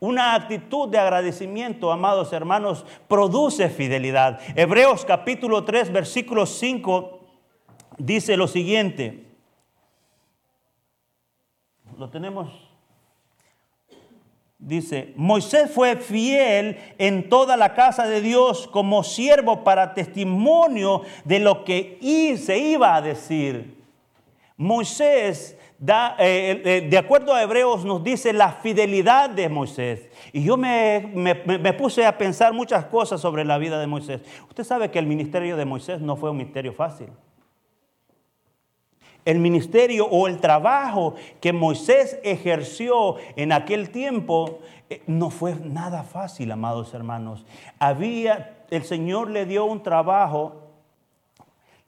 Una 0.00 0.34
actitud 0.34 0.88
de 0.88 0.98
agradecimiento, 0.98 1.90
amados 1.90 2.32
hermanos, 2.32 2.84
produce 3.06 3.68
fidelidad. 3.68 4.40
Hebreos 4.56 5.04
capítulo 5.04 5.64
3, 5.64 5.92
versículo 5.92 6.46
5 6.46 7.20
dice 7.98 8.36
lo 8.36 8.46
siguiente. 8.46 9.24
Lo 11.96 12.10
tenemos 12.10 12.67
Dice, 14.58 15.12
Moisés 15.14 15.70
fue 15.70 15.96
fiel 15.96 16.78
en 16.98 17.28
toda 17.28 17.56
la 17.56 17.74
casa 17.74 18.08
de 18.08 18.20
Dios 18.20 18.66
como 18.66 19.04
siervo 19.04 19.62
para 19.62 19.94
testimonio 19.94 21.02
de 21.24 21.38
lo 21.38 21.64
que 21.64 21.98
se 22.36 22.58
iba 22.58 22.96
a 22.96 23.00
decir. 23.00 23.78
Moisés, 24.56 25.56
da, 25.78 26.16
eh, 26.18 26.60
eh, 26.64 26.88
de 26.90 26.98
acuerdo 26.98 27.32
a 27.32 27.42
Hebreos, 27.42 27.84
nos 27.84 28.02
dice 28.02 28.32
la 28.32 28.50
fidelidad 28.50 29.30
de 29.30 29.48
Moisés. 29.48 30.08
Y 30.32 30.42
yo 30.42 30.56
me, 30.56 31.08
me, 31.14 31.72
puse 31.74 32.04
a 32.04 32.18
pensar 32.18 32.52
muchas 32.52 32.86
cosas 32.86 33.20
sobre 33.20 33.44
la 33.44 33.58
vida 33.58 33.78
de 33.78 33.86
Moisés. 33.86 34.22
Usted 34.48 34.64
sabe 34.64 34.90
que 34.90 34.98
el 34.98 35.06
ministerio 35.06 35.56
de 35.56 35.64
Moisés 35.66 36.00
no 36.00 36.16
fue 36.16 36.30
un 36.30 36.36
ministerio 36.38 36.72
fácil 36.72 37.10
el 39.28 39.40
ministerio 39.40 40.06
o 40.06 40.26
el 40.26 40.38
trabajo 40.38 41.14
que 41.38 41.52
Moisés 41.52 42.18
ejerció 42.22 43.16
en 43.36 43.52
aquel 43.52 43.90
tiempo 43.90 44.60
eh, 44.88 45.02
no 45.06 45.28
fue 45.28 45.54
nada 45.54 46.02
fácil, 46.02 46.50
amados 46.50 46.94
hermanos. 46.94 47.44
Había, 47.78 48.64
el 48.70 48.84
Señor 48.84 49.28
le 49.28 49.44
dio 49.44 49.66
un 49.66 49.82
trabajo, 49.82 50.62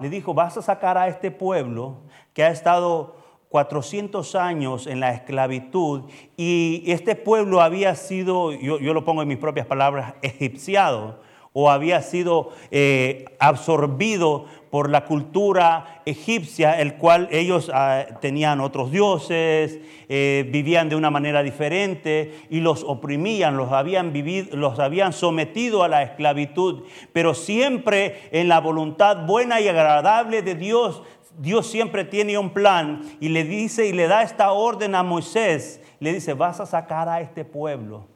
le 0.00 0.10
dijo, 0.10 0.34
vas 0.34 0.58
a 0.58 0.62
sacar 0.62 0.98
a 0.98 1.08
este 1.08 1.30
pueblo 1.30 1.96
que 2.34 2.44
ha 2.44 2.50
estado 2.50 3.16
400 3.48 4.34
años 4.34 4.86
en 4.86 5.00
la 5.00 5.14
esclavitud 5.14 6.10
y 6.36 6.84
este 6.88 7.16
pueblo 7.16 7.62
había 7.62 7.94
sido, 7.94 8.52
yo, 8.52 8.78
lo 8.78 9.04
pongo 9.06 9.22
en 9.22 9.28
mis 9.28 9.38
propias 9.38 9.66
palabras, 9.66 10.12
egipciado 10.20 11.20
o 11.54 11.70
había 11.70 12.02
sido 12.02 12.50
eh, 12.70 13.24
absorbido 13.38 14.44
por 14.70 14.88
la 14.88 15.04
cultura 15.04 16.02
egipcia, 16.06 16.80
el 16.80 16.94
cual 16.94 17.28
ellos 17.32 17.70
ah, 17.74 18.04
tenían 18.20 18.60
otros 18.60 18.92
dioses, 18.92 19.80
eh, 20.08 20.48
vivían 20.50 20.88
de 20.88 20.96
una 20.96 21.10
manera 21.10 21.42
diferente 21.42 22.46
y 22.50 22.60
los 22.60 22.84
oprimían, 22.84 23.56
los 23.56 23.72
habían, 23.72 24.12
vivido, 24.12 24.56
los 24.56 24.78
habían 24.78 25.12
sometido 25.12 25.82
a 25.82 25.88
la 25.88 26.02
esclavitud, 26.04 26.84
pero 27.12 27.34
siempre 27.34 28.28
en 28.30 28.48
la 28.48 28.60
voluntad 28.60 29.26
buena 29.26 29.60
y 29.60 29.68
agradable 29.68 30.42
de 30.42 30.54
Dios. 30.54 31.02
Dios 31.38 31.66
siempre 31.66 32.04
tiene 32.04 32.36
un 32.38 32.50
plan 32.50 33.00
y 33.20 33.30
le 33.30 33.44
dice 33.44 33.86
y 33.86 33.92
le 33.92 34.08
da 34.08 34.22
esta 34.22 34.52
orden 34.52 34.94
a 34.94 35.02
Moisés, 35.02 35.80
le 35.98 36.12
dice, 36.12 36.34
vas 36.34 36.60
a 36.60 36.66
sacar 36.66 37.08
a 37.08 37.20
este 37.20 37.44
pueblo 37.44 38.09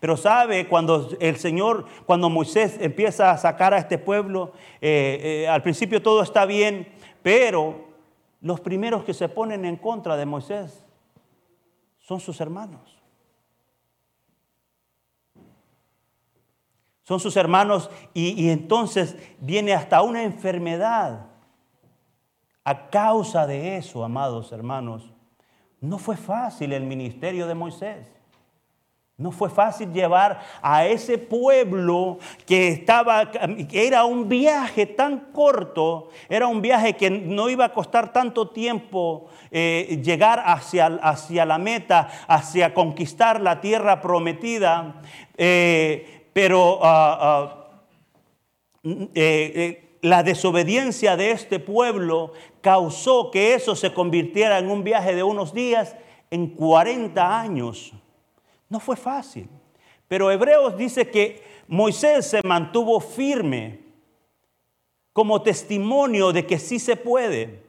pero 0.00 0.16
sabe, 0.16 0.66
cuando 0.66 1.10
el 1.20 1.36
Señor, 1.36 1.84
cuando 2.06 2.30
Moisés 2.30 2.78
empieza 2.80 3.30
a 3.30 3.36
sacar 3.36 3.74
a 3.74 3.78
este 3.78 3.98
pueblo, 3.98 4.54
eh, 4.80 5.42
eh, 5.44 5.48
al 5.48 5.62
principio 5.62 6.00
todo 6.00 6.22
está 6.22 6.46
bien, 6.46 6.88
pero 7.22 7.84
los 8.40 8.60
primeros 8.60 9.04
que 9.04 9.12
se 9.12 9.28
ponen 9.28 9.66
en 9.66 9.76
contra 9.76 10.16
de 10.16 10.24
Moisés 10.24 10.82
son 11.98 12.18
sus 12.18 12.40
hermanos. 12.40 12.98
Son 17.02 17.20
sus 17.20 17.36
hermanos 17.36 17.90
y, 18.14 18.42
y 18.42 18.50
entonces 18.50 19.16
viene 19.38 19.74
hasta 19.74 20.00
una 20.00 20.22
enfermedad 20.22 21.26
a 22.64 22.88
causa 22.88 23.46
de 23.46 23.76
eso, 23.76 24.02
amados 24.02 24.50
hermanos. 24.52 25.12
No 25.78 25.98
fue 25.98 26.16
fácil 26.16 26.72
el 26.72 26.84
ministerio 26.84 27.46
de 27.46 27.54
Moisés. 27.54 28.19
No 29.20 29.32
fue 29.32 29.50
fácil 29.50 29.92
llevar 29.92 30.40
a 30.62 30.86
ese 30.86 31.18
pueblo 31.18 32.18
que 32.46 32.68
estaba, 32.68 33.30
era 33.70 34.06
un 34.06 34.30
viaje 34.30 34.86
tan 34.86 35.30
corto, 35.32 36.08
era 36.30 36.46
un 36.46 36.62
viaje 36.62 36.96
que 36.96 37.10
no 37.10 37.50
iba 37.50 37.66
a 37.66 37.72
costar 37.74 38.14
tanto 38.14 38.48
tiempo 38.48 39.26
eh, 39.50 40.00
llegar 40.02 40.42
hacia, 40.46 40.86
hacia, 41.02 41.44
la 41.44 41.58
meta, 41.58 42.08
hacia 42.28 42.72
conquistar 42.72 43.42
la 43.42 43.60
tierra 43.60 44.00
prometida, 44.00 45.02
eh, 45.36 46.24
pero 46.32 46.78
ah, 46.82 47.18
ah, 47.20 47.82
eh, 49.14 49.98
la 50.00 50.22
desobediencia 50.22 51.18
de 51.18 51.32
este 51.32 51.58
pueblo 51.58 52.32
causó 52.62 53.30
que 53.30 53.52
eso 53.52 53.76
se 53.76 53.92
convirtiera 53.92 54.58
en 54.58 54.70
un 54.70 54.82
viaje 54.82 55.14
de 55.14 55.22
unos 55.22 55.52
días 55.52 55.94
en 56.30 56.46
40 56.46 57.38
años. 57.38 57.92
No 58.70 58.80
fue 58.80 58.96
fácil. 58.96 59.48
Pero 60.08 60.30
Hebreos 60.30 60.76
dice 60.78 61.10
que 61.10 61.42
Moisés 61.68 62.26
se 62.26 62.40
mantuvo 62.42 62.98
firme 62.98 63.80
como 65.12 65.42
testimonio 65.42 66.32
de 66.32 66.46
que 66.46 66.58
sí 66.58 66.78
se 66.78 66.96
puede. 66.96 67.62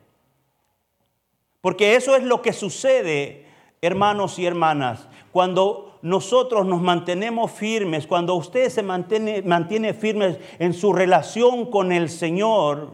Porque 1.60 1.96
eso 1.96 2.16
es 2.16 2.24
lo 2.24 2.42
que 2.42 2.54
sucede, 2.54 3.46
hermanos 3.82 4.40
y 4.40 4.46
hermanas, 4.46 5.08
cuando 5.32 6.00
nosotros 6.02 6.66
nos 6.66 6.82
mantenemos 6.82 7.52
firmes, 7.52 8.08
cuando 8.08 8.36
usted 8.36 8.70
se 8.70 8.82
mantiene, 8.82 9.42
mantiene 9.44 9.94
firme 9.94 10.40
en 10.58 10.74
su 10.74 10.94
relación 10.94 11.70
con 11.70 11.92
el 11.92 12.10
Señor, 12.10 12.94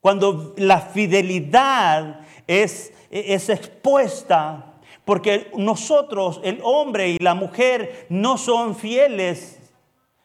cuando 0.00 0.54
la 0.56 0.80
fidelidad 0.80 2.20
es, 2.46 2.92
es 3.10 3.48
expuesta 3.48 4.67
porque 5.08 5.50
nosotros, 5.56 6.38
el 6.44 6.60
hombre 6.62 7.08
y 7.08 7.16
la 7.18 7.32
mujer, 7.32 8.04
no 8.10 8.36
son 8.36 8.76
fieles. 8.76 9.58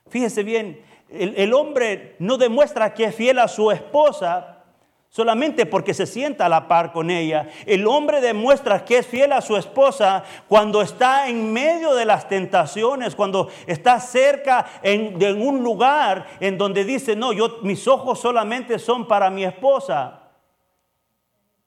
Fíjese 0.09 0.43
bien, 0.43 0.83
el, 1.09 1.53
hombre 1.53 2.17
no 2.19 2.37
demuestra 2.37 2.93
que 2.93 3.05
es 3.05 3.15
fiel 3.15 3.39
a 3.39 3.47
su 3.47 3.71
esposa 3.71 4.65
solamente 5.07 5.65
porque 5.65 5.93
se 5.93 6.05
sienta 6.05 6.47
a 6.47 6.49
la 6.49 6.67
par 6.67 6.91
con 6.91 7.09
ella. 7.11 7.47
El 7.65 7.87
hombre 7.87 8.19
demuestra 8.19 8.83
que 8.83 8.97
es 8.97 9.07
fiel 9.07 9.31
a 9.31 9.39
su 9.39 9.55
esposa 9.55 10.25
cuando 10.49 10.81
está 10.81 11.29
en 11.29 11.53
medio 11.53 11.95
de 11.95 12.03
las 12.03 12.27
tentaciones, 12.27 13.15
cuando 13.15 13.47
está 13.67 14.01
cerca 14.01 14.65
en, 14.81 15.17
de 15.17 15.31
un 15.31 15.63
lugar 15.63 16.27
en 16.41 16.57
donde 16.57 16.83
dice, 16.83 17.15
no, 17.15 17.31
yo, 17.31 17.59
mis 17.61 17.87
ojos 17.87 18.19
solamente 18.19 18.77
son 18.79 19.07
para 19.07 19.29
mi 19.29 19.45
esposa. 19.45 20.22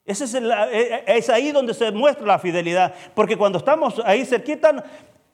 Ese 0.07 0.25
es, 0.25 0.35
e, 0.35 0.39
e, 0.39 1.19
es, 1.19 1.29
ahí 1.29 1.51
donde 1.51 1.75
se 1.75 1.91
muestra 1.91 2.25
la 2.25 2.39
fidelidad. 2.39 2.95
Porque 3.15 3.37
cuando 3.37 3.59
estamos 3.59 4.01
ahí 4.05 4.25
cerquita, 4.25 4.85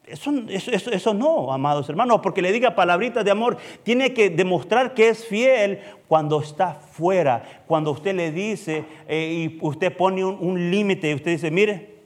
eso, 0.05 0.33
eso, 0.49 0.91
eso, 0.91 1.13
no, 1.13 1.53
amados 1.53 1.87
hermanos, 1.87 2.19
porque 2.21 2.41
le 2.41 2.51
diga 2.51 2.75
palabritas 2.75 3.23
de 3.23 3.31
amor, 3.31 3.57
tiene 3.83 4.13
que 4.13 4.31
demostrar 4.31 4.93
que 4.95 5.09
es 5.09 5.25
fiel 5.25 5.79
cuando 6.07 6.41
está 6.41 6.73
fuera, 6.73 7.63
cuando 7.67 7.91
usted 7.91 8.13
le 8.15 8.31
dice 8.31 8.83
eh, 9.07 9.31
y 9.31 9.59
usted 9.61 9.95
pone 9.95 10.25
un, 10.25 10.37
un 10.41 10.71
límite 10.71 11.11
y 11.11 11.13
usted 11.13 11.31
dice, 11.31 11.51
mire, 11.51 12.01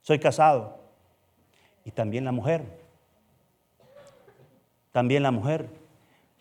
soy 0.00 0.18
casado. 0.18 0.78
Y 1.84 1.90
también 1.90 2.24
la 2.24 2.32
mujer, 2.32 2.64
también 4.92 5.22
la 5.24 5.30
mujer 5.30 5.68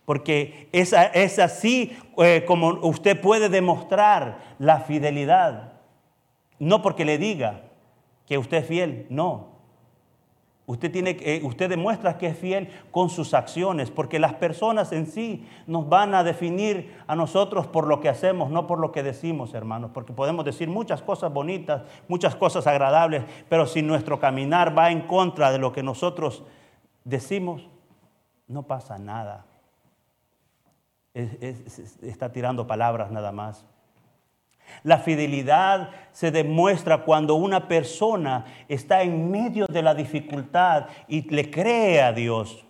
porque 0.08 0.70
es, 0.72 0.93
así 0.93 1.98
eh, 2.17 2.46
como 2.48 2.70
usted 2.88 3.20
puede 3.20 3.50
demostrar 3.50 4.38
la 4.58 4.80
fidelidad. 4.80 5.74
No 6.60 6.82
porque 6.82 7.04
le 7.04 7.17
diga 7.17 7.63
que 8.26 8.38
usted 8.38 8.60
es 8.60 8.67
fiel, 8.67 9.06
no. 9.10 9.58
Usted, 10.65 10.93
tiene, 10.93 11.17
eh, 11.20 11.41
usted 11.43 11.70
demuestra 11.70 12.17
que 12.17 12.28
es 12.28 12.38
fiel 12.38 12.70
con 12.89 13.10
sus 13.10 13.34
acciones, 13.34 13.91
porque 13.91 14.17
las 14.17 14.34
personas 14.36 14.93
en 14.93 15.08
sí 15.08 15.46
nos 15.67 15.89
van 15.89 16.15
a 16.15 16.24
definir 16.24 16.96
a 17.06 17.13
nosotros 17.17 17.67
por 17.67 17.86
lo 17.86 18.00
que 18.00 18.08
hacemos, 18.08 18.50
no 18.50 18.65
por 18.65 18.80
lo 18.80 18.93
que 18.93 19.04
decimos, 19.04 19.54
hermanos, 19.54 19.91
porque 19.93 20.13
podemos 20.13 20.46
decir 20.46 20.70
muchas 20.70 21.02
cosas 21.02 21.34
bonitas, 21.34 21.82
muchas 22.08 22.34
cosas 22.34 22.65
agradables, 22.65 23.26
pero 23.50 23.67
si 23.67 23.82
nuestro 23.82 24.22
caminar 24.22 24.78
va 24.78 24.89
en 24.89 25.02
contra 25.02 25.52
de 25.52 25.58
lo 25.58 25.74
que 25.74 25.84
nosotros 25.84 26.46
decimos, 27.04 27.67
no 28.48 28.63
pasa 28.63 28.98
nada 28.98 29.48
está 32.01 32.32
tirando 32.32 32.67
palabras 32.67 33.12
nada 33.12 33.32
más. 33.32 33.65
La 34.84 34.99
fidelidad 34.99 35.89
se 36.12 36.32
demuestra 36.32 37.03
cuando 37.03 37.36
una 37.36 37.67
persona 37.67 38.45
está 38.67 39.01
en 39.01 39.32
medio 39.32 39.65
de 39.67 39.82
la 39.82 39.95
dificultad 39.95 40.88
y 41.08 41.21
le 41.30 41.49
cree 41.49 42.01
a 42.01 42.12
Dios. 42.12 42.65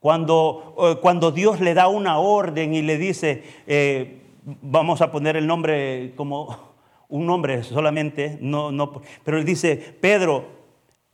Cuando, 0.00 0.74
eh, 0.78 0.96
cuando 1.00 1.30
Dios 1.30 1.60
le 1.60 1.74
da 1.74 1.86
una 1.88 2.18
orden 2.18 2.74
y 2.74 2.82
le 2.82 2.98
dice, 2.98 3.44
eh, 3.66 4.20
vamos 4.42 5.00
a 5.00 5.12
poner 5.12 5.36
el 5.36 5.46
nombre 5.46 6.12
como 6.16 6.72
un 7.08 7.26
nombre 7.26 7.62
solamente, 7.62 8.38
no, 8.40 8.72
no, 8.72 9.00
pero 9.22 9.38
él 9.38 9.44
dice, 9.44 9.76
Pedro, 9.76 10.46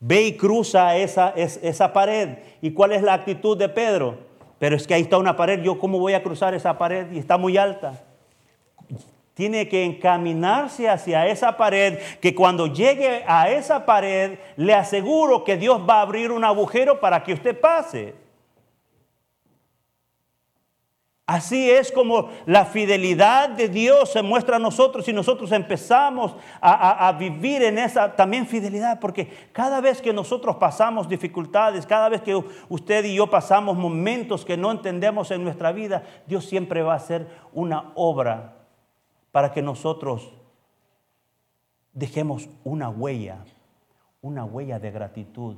ve 0.01 0.29
y 0.29 0.37
cruza 0.37 0.97
esa, 0.97 1.31
esa 1.31 1.93
pared. 1.93 2.39
¿Y 2.63 2.71
cuál 2.71 2.93
es 2.93 3.03
la 3.03 3.15
actitud 3.15 3.59
de 3.59 3.69
Pedro? 3.69 4.28
Pero 4.59 4.77
es 4.77 4.87
que 4.87 4.95
ahí 4.95 5.03
está 5.03 5.19
una 5.19 5.37
pared, 5.37 5.63
yo 5.63 5.79
cómo 5.79 5.99
voy 5.99 6.15
a 6.15 6.23
cruzar 6.23 6.55
esa 6.55 6.77
pared 6.79 7.11
y 7.13 7.19
está 7.19 7.39
muy 7.39 7.57
alta. 7.57 8.03
Tiene 9.35 9.69
que 9.69 9.85
encaminarse 9.85 10.89
hacia 10.89 11.27
esa 11.29 11.57
pared, 11.57 11.99
que 12.21 12.35
cuando 12.35 12.67
llegue 12.67 13.23
a 13.27 13.49
esa 13.51 13.87
pared, 13.87 14.39
le 14.57 14.75
aseguro 14.75 15.45
que 15.45 15.57
Dios 15.57 15.81
va 15.89 15.99
a 15.99 16.03
abrir 16.03 16.33
un 16.33 16.45
agujero 16.45 16.99
para 16.99 17.23
que 17.23 17.35
usted 17.35 17.59
pase. 17.59 18.15
Así 21.29 21.71
es 21.71 21.93
como 21.93 22.31
la 22.47 22.65
fidelidad 22.65 23.51
de 23.51 23.69
Dios 23.69 24.11
se 24.13 24.23
muestra 24.23 24.57
a 24.57 24.59
nosotros 24.59 25.07
y 25.09 25.13
nosotros 25.13 25.53
empezamos 25.53 26.35
a, 26.59 27.15
vivir 27.19 27.63
en 27.65 27.77
esa 27.79 28.17
también 28.17 28.47
fidelidad, 28.47 28.99
porque 28.99 29.51
cada 29.53 29.83
vez 29.83 30.01
que 30.01 30.15
nosotros 30.15 30.57
pasamos 30.57 31.07
dificultades, 31.07 31.85
cada 31.85 32.09
vez 32.09 32.23
que 32.23 32.35
usted 32.71 33.05
y 33.05 33.17
yo 33.17 33.29
pasamos 33.29 33.77
momentos 33.77 34.43
que 34.43 34.57
no 34.57 34.71
entendemos 34.71 35.31
en 35.31 35.45
nuestra 35.45 35.71
vida, 35.71 36.03
Dios 36.27 36.47
siempre 36.47 36.81
va 36.81 36.95
a 36.95 36.97
hacer 36.97 37.29
una 37.53 37.93
obra 37.95 38.55
para 39.31 39.53
que 39.53 39.61
nosotros 39.61 40.33
dejemos 41.93 42.49
una 42.65 42.89
huella, 42.89 43.45
una 44.23 44.47
huella 44.47 44.79
de 44.79 44.91
gratitud. 44.93 45.57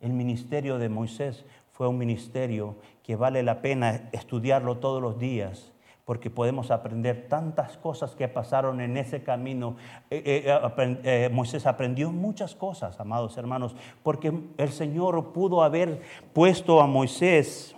El 0.00 0.12
ministerio 0.12 0.78
de 0.78 0.88
Moisés 0.88 1.44
fue 1.74 1.88
un 1.88 1.98
ministerio 1.98 2.76
que 3.02 3.16
vale 3.16 3.42
la 3.42 3.60
pena 3.60 4.08
estudiarlo 4.12 4.78
todos 4.78 5.02
los 5.02 5.18
días 5.18 5.72
porque 6.04 6.30
podemos 6.30 6.70
aprender 6.70 7.26
tantas 7.28 7.76
cosas 7.78 8.14
que 8.14 8.28
pasaron 8.28 8.80
en 8.80 8.96
ese 8.96 9.24
camino. 9.24 9.76
Eh, 10.10 10.44
eh, 10.46 10.98
eh, 11.02 11.30
Moisés 11.32 11.66
aprendió 11.66 12.12
muchas 12.12 12.54
cosas, 12.54 13.00
amados 13.00 13.36
hermanos, 13.38 13.74
porque 14.04 14.32
el 14.56 14.68
Señor 14.68 15.32
pudo 15.32 15.64
haber 15.64 16.02
puesto 16.32 16.80
a 16.80 16.86
Moisés 16.86 17.74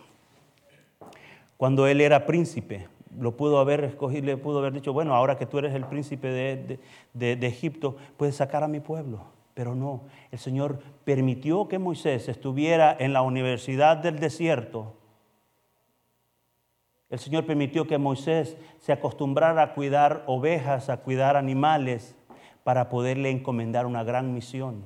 cuando 1.56 1.86
él 1.86 2.00
era 2.02 2.26
príncipe. 2.26 2.88
Lo 3.18 3.34
pudo 3.34 3.60
haber 3.60 3.82
escogido, 3.84 4.26
le 4.26 4.36
pudo 4.36 4.58
haber 4.58 4.74
dicho, 4.74 4.92
bueno, 4.92 5.14
ahora 5.14 5.38
que 5.38 5.46
tú 5.46 5.58
eres 5.58 5.74
el 5.74 5.86
príncipe 5.86 6.28
de, 6.28 6.78
de 7.14 7.46
Egipto, 7.46 7.96
puedes 8.18 8.36
sacar 8.36 8.62
a 8.62 8.68
mi 8.68 8.80
pueblo. 8.80 9.35
Pero 9.56 9.74
no, 9.74 10.02
el 10.30 10.38
Señor 10.38 10.80
permitió 11.04 11.66
que 11.66 11.78
Moisés 11.78 12.28
estuviera 12.28 12.94
en 13.00 13.14
la 13.14 13.22
universidad 13.22 13.96
del 13.96 14.18
desierto. 14.20 14.92
El 17.08 17.18
Señor 17.18 17.46
permitió 17.46 17.86
que 17.86 17.96
Moisés 17.96 18.58
se 18.80 18.92
acostumbrara 18.92 19.62
a 19.62 19.72
cuidar 19.72 20.24
ovejas, 20.26 20.90
a 20.90 20.98
cuidar 20.98 21.38
animales, 21.38 22.14
para 22.64 22.90
poderle 22.90 23.30
encomendar 23.30 23.86
una 23.86 24.04
gran 24.04 24.34
misión. 24.34 24.84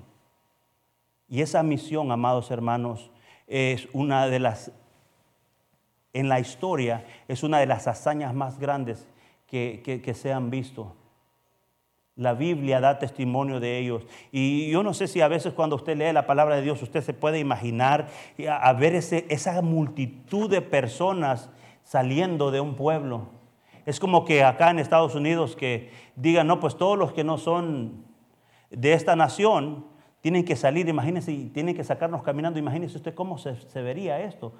Y 1.29 1.41
esa 1.41 1.65
misión, 1.65 2.13
amados 2.13 2.53
hermanos, 2.53 3.11
es 3.49 3.89
una 3.93 4.29
de 4.29 4.39
las, 4.39 4.71
en 6.13 6.29
la 6.29 6.39
historia, 6.39 7.05
es 7.27 7.43
una 7.43 7.59
de 7.59 7.67
las 7.67 7.89
hazañas 7.89 8.35
más 8.35 8.61
grandes 8.61 9.09
que, 9.49 9.83
que 9.83 10.15
se 10.15 10.33
han 10.33 10.49
visto. 10.49 10.95
La 12.17 12.35
Biblia 12.35 12.81
da 12.81 12.99
testimonio 12.99 13.61
de 13.61 13.79
ellos. 13.79 14.07
Y 14.33 14.71
yo 14.71 14.83
no 14.83 14.93
sé 14.95 15.07
si 15.07 15.21
a 15.21 15.29
veces 15.29 15.55
cuando 15.55 15.77
usted 15.77 15.97
lee 15.97 16.13
la 16.13 16.27
palabra 16.27 16.57
de 16.57 16.63
Dios, 16.63 16.83
usted 16.83 17.03
se 17.03 17.15
puede 17.15 17.39
imaginar 17.39 18.09
a, 18.49 18.73
ver 18.73 18.95
ese, 18.95 19.27
esa 19.31 19.63
multitud 19.63 20.51
de 20.51 20.61
personas 20.61 21.51
saliendo 21.83 22.51
de 22.51 22.61
un 22.61 22.75
pueblo. 22.75 23.29
Es 23.87 23.99
como 23.99 24.25
que 24.25 24.45
acá 24.45 24.71
en 24.71 24.79
Estados 24.79 25.15
Unidos 25.15 25.57
que 25.57 25.91
digan, 26.17 26.47
no, 26.47 26.61
pues 26.61 26.77
todos 26.77 26.99
los 26.99 27.13
que 27.13 27.25
no 27.25 27.39
son 27.39 28.05
de 28.71 28.93
esta 28.93 29.17
nación 29.17 29.87
tienen 30.21 30.45
que 30.45 30.57
salir, 30.57 30.89
imagínense, 30.89 31.33
tienen 31.55 31.75
que 31.75 31.83
sacarnos 31.83 32.23
caminando, 32.23 32.59
imagínense 32.59 32.97
usted 32.97 33.15
cómo 33.15 33.39
se, 33.39 33.57
se 33.57 33.83
vería 33.83 34.21
esto. 34.21 34.53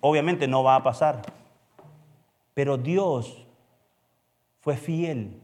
Obviamente 0.00 0.46
no 0.46 0.62
va 0.62 0.76
a 0.76 0.82
pasar, 0.82 1.22
pero 2.52 2.76
Dios 2.76 3.46
fue 4.60 4.76
fiel 4.76 5.40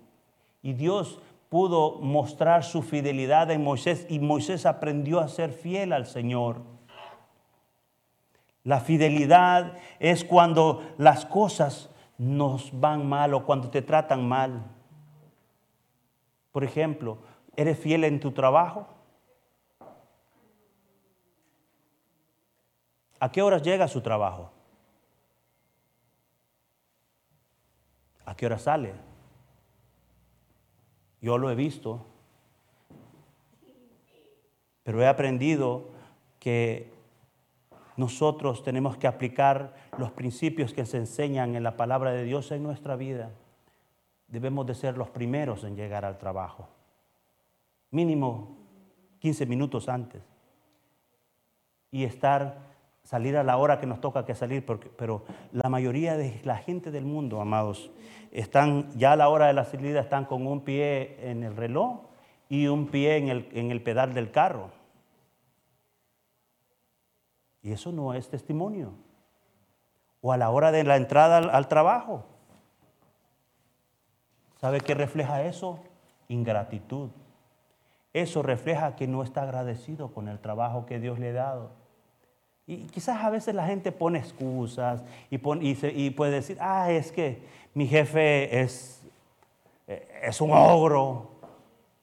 y 0.63 0.73
Dios 0.75 1.21
pudo 1.49 1.99
mostrar 1.99 2.65
su 2.65 2.83
fidelidad 2.83 3.51
en 3.51 3.63
Moisés 3.63 4.07
y 4.09 4.21
Moisés 4.21 4.65
aprendió 4.65 5.21
a 5.21 5.29
ser 5.29 5.53
fiel 5.53 5.93
al 5.93 6.07
Señor. 6.07 6.63
La 8.65 8.81
fidelidad 8.81 9.77
es 9.99 10.25
cuando 10.25 10.83
las 10.97 11.27
cosas 11.27 11.91
nos 12.17 12.79
van 12.79 13.09
mal 13.09 13.35
o 13.35 13.45
cuando 13.45 13.71
te 13.71 13.83
tratan 13.83 14.27
mal. 14.27 14.63
Por 16.53 16.63
ejemplo, 16.63 17.19
¿eres 17.57 17.79
fiel 17.79 18.05
en 18.05 18.21
tu 18.21 18.31
trabajo? 18.31 18.87
¿A 23.19 23.31
qué 23.31 23.43
horas 23.43 23.63
llega 23.63 23.85
a 23.85 23.89
su 23.89 24.01
trabajo? 24.01 24.51
¿A 28.25 28.35
qué 28.37 28.47
hora 28.47 28.59
sale? 28.59 29.12
Yo 31.23 31.39
lo 31.39 31.51
he 31.51 31.55
visto, 31.55 32.05
pero 34.83 35.01
he 35.01 35.07
aprendido 35.07 35.85
que 36.41 36.93
nosotros 37.97 38.65
tenemos 38.65 38.97
que 38.97 39.07
aplicar 39.07 39.75
los 39.97 40.11
principios 40.11 40.73
que 40.73 40.85
se 40.85 40.97
enseñan 40.97 41.55
en 41.55 41.63
la 41.63 41.77
palabra 41.77 42.11
de 42.11 42.25
Dios 42.25 42.51
en 42.51 42.65
nuestra 42.65 42.97
vida. 42.97 43.31
Debemos 44.27 44.67
de 44.67 44.75
ser 44.75 44.99
los 44.99 45.11
primeros 45.11 45.63
en 45.63 45.77
llegar 45.77 46.05
al 46.05 46.19
trabajo, 46.19 46.69
mínimo 47.93 48.57
15 49.21 49.47
minutos 49.47 49.89
antes, 49.89 50.23
y 51.93 52.03
estar 52.03 52.72
salir 53.03 53.37
a 53.37 53.43
la 53.43 53.57
hora 53.57 53.79
que 53.81 53.87
nos 53.87 54.01
toca 54.01 54.25
que 54.25 54.35
salir, 54.35 54.65
porque, 54.65 54.89
pero 54.89 55.25
la 55.53 55.69
mayoría 55.69 56.17
de 56.17 56.41
la 56.45 56.57
gente 56.57 56.91
del 56.91 57.05
mundo, 57.05 57.41
amados, 57.41 57.91
están 58.31 58.91
ya 58.97 59.13
a 59.13 59.17
la 59.17 59.29
hora 59.29 59.47
de 59.49 59.53
la 59.53 59.65
salida, 59.65 60.01
están 60.01 60.25
con 60.25 60.47
un 60.47 60.63
pie 60.63 61.31
en 61.31 61.43
el 61.43 61.57
reloj 61.57 62.01
y 62.49 62.67
un 62.69 62.87
pie 62.89 63.17
en 63.17 63.29
el, 63.29 63.49
en 63.53 63.71
el 63.71 63.83
pedal 63.83 64.15
del 64.15 64.31
carro. 64.31 64.71
Y 67.63 67.73
eso 67.73 67.93
no 67.93 68.15
es 68.15 68.29
testimonio. 68.29 68.93
O 70.21 70.33
a 70.33 70.37
la 70.37 70.51
hora 70.51 70.73
de 70.73 70.85
la 70.85 70.97
entrada 70.97 71.39
al, 71.39 71.51
al 71.51 71.69
trabajo. 71.69 72.25
¿Sabe 74.61 74.81
qué 74.81 74.95
refleja 74.95 75.43
eso? 75.43 75.81
Ingratitud. 76.29 77.11
Eso 78.13 78.43
refleja 78.43 78.95
que 78.97 79.07
no 79.07 79.23
está 79.23 79.43
agradecido 79.43 80.13
con 80.13 80.29
el 80.29 80.39
trabajo 80.39 80.87
que 80.87 81.01
Dios 81.01 81.19
le 81.19 81.31
ha 81.31 81.33
dado. 81.33 81.82
Y 82.67 82.85
quizás 82.87 83.23
a 83.23 83.31
veces 83.31 83.55
la 83.55 83.67
gente 83.67 83.91
pone 83.91 84.19
excusas 84.19 85.03
y, 85.31 85.37
y, 85.37 86.11
puede 86.11 86.33
decir, 86.33 86.57
ah, 86.61 86.91
es 86.91 87.11
que 87.11 87.43
mi 87.75 87.87
jefe 87.87 88.61
es, 88.61 89.03
eh, 89.89 90.09
es 90.23 90.41
un 90.41 90.53
ogro, 90.53 91.33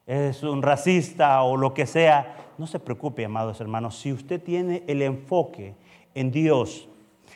es 0.06 0.44
un 0.44 0.62
racista 0.62 1.44
o 1.44 1.56
lo 1.56 1.74
que 1.74 1.86
sea. 1.86 2.36
No 2.58 2.68
se 2.68 2.80
preocupe, 2.80 3.24
amados 3.24 3.62
hermanos, 3.62 3.98
si 3.98 4.12
usted 4.12 4.42
tiene 4.42 4.84
el 4.88 5.02
enfoque 5.02 5.76
en 6.14 6.30
Dios, 6.30 6.90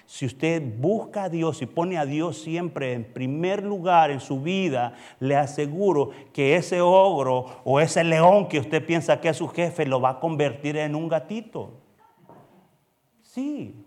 si 0.05 0.25
usted 0.25 0.61
busca 0.79 1.23
a 1.23 1.29
Dios 1.29 1.61
y 1.61 1.65
pone 1.65 1.97
a 1.97 2.05
Dios 2.05 2.41
siempre 2.41 2.93
en 2.93 3.05
primer 3.05 3.63
lugar 3.63 4.11
en 4.11 4.19
su 4.19 4.41
vida, 4.41 4.95
le 5.19 5.37
aseguro 5.37 6.11
que 6.33 6.55
ese 6.55 6.81
ogro 6.81 7.45
o 7.63 7.79
ese 7.79 8.03
león 8.03 8.47
que 8.47 8.59
usted 8.59 8.85
piensa 8.85 9.21
que 9.21 9.29
es 9.29 9.37
su 9.37 9.47
jefe 9.47 9.85
lo 9.85 10.01
va 10.01 10.09
a 10.09 10.19
convertir 10.19 10.75
en 10.77 10.93
un 10.93 11.07
gatito. 11.07 11.82
Sí. 13.33 13.83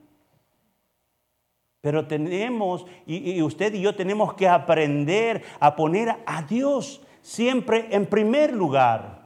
Pero 1.80 2.08
tenemos, 2.08 2.84
y, 3.06 3.40
usted 3.42 3.72
y 3.74 3.80
yo 3.80 3.94
tenemos 3.94 4.34
que 4.34 4.48
aprender 4.48 5.44
a 5.60 5.76
poner 5.76 6.16
a 6.26 6.42
Dios 6.42 7.00
siempre 7.22 7.94
en 7.94 8.06
primer 8.06 8.52
lugar. 8.52 9.24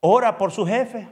Ora 0.00 0.36
por 0.36 0.50
su 0.50 0.66
jefe. 0.66 1.08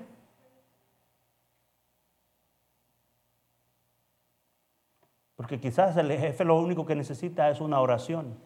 Porque 5.36 5.60
quizás 5.60 5.96
el 5.96 6.10
jefe 6.18 6.44
lo 6.44 6.58
único 6.58 6.84
que 6.84 6.96
necesita 6.96 7.48
es 7.48 7.60
una 7.60 7.80
oración. 7.80 8.36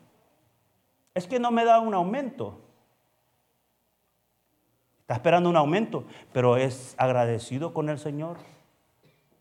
Es 1.15 1.27
que 1.27 1.41
no 1.41 1.51
me 1.51 1.65
da 1.65 1.81
un 1.81 1.95
aumento. 1.95 2.62
Está 5.13 5.19
esperando 5.19 5.51
un 5.51 5.59
aumento, 5.59 6.05
pero 6.33 6.57
es 6.57 6.95
agradecido 6.97 7.75
con 7.75 7.91
el 7.91 7.99
Señor. 7.99 8.39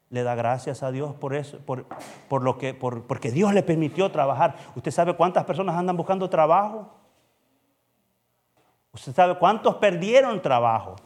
Le 0.10 0.22
da 0.22 0.36
gracias 0.36 0.84
a 0.84 0.92
Dios 0.92 1.16
por 1.16 1.34
eso, 1.34 1.60
por, 1.60 1.86
por 2.28 2.44
lo 2.44 2.58
que, 2.58 2.74
por, 2.74 3.04
porque 3.04 3.32
Dios 3.32 3.54
le 3.54 3.64
permitió 3.64 4.12
trabajar. 4.12 4.58
¿Usted 4.76 4.92
sabe 4.92 5.16
cuántas 5.16 5.46
personas 5.46 5.78
andan 5.78 5.96
buscando 5.96 6.30
trabajo? 6.30 6.94
¿Usted 8.92 9.14
sabe 9.16 9.38
cuántos 9.38 9.76
perdieron 9.76 10.42
trabajo? 10.42 10.98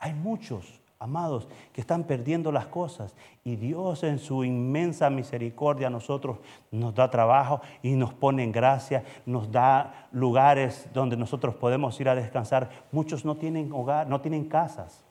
Hay 0.00 0.12
muchos 0.12 0.79
amados, 1.00 1.48
que 1.72 1.80
están 1.80 2.04
perdiendo 2.04 2.52
las 2.52 2.66
cosas. 2.66 3.16
Y 3.42 3.56
Dios 3.56 4.04
en 4.04 4.18
su 4.18 4.44
inmensa 4.44 5.08
misericordia 5.10 5.88
a 5.88 5.90
nosotros 5.90 6.38
nos 6.70 6.94
da 6.94 7.10
trabajo 7.10 7.62
y 7.82 7.92
nos 7.92 8.12
pone 8.12 8.44
en 8.44 8.52
gracia, 8.52 9.02
nos 9.26 9.50
da 9.50 10.08
lugares 10.12 10.88
donde 10.92 11.16
nosotros 11.16 11.54
podemos 11.56 11.98
ir 12.00 12.08
a 12.08 12.14
descansar. 12.14 12.70
Muchos 12.92 13.24
no 13.24 13.36
tienen 13.36 13.72
hogar, 13.72 14.06
no 14.08 14.20
tienen 14.20 14.44
casas. 14.44 15.02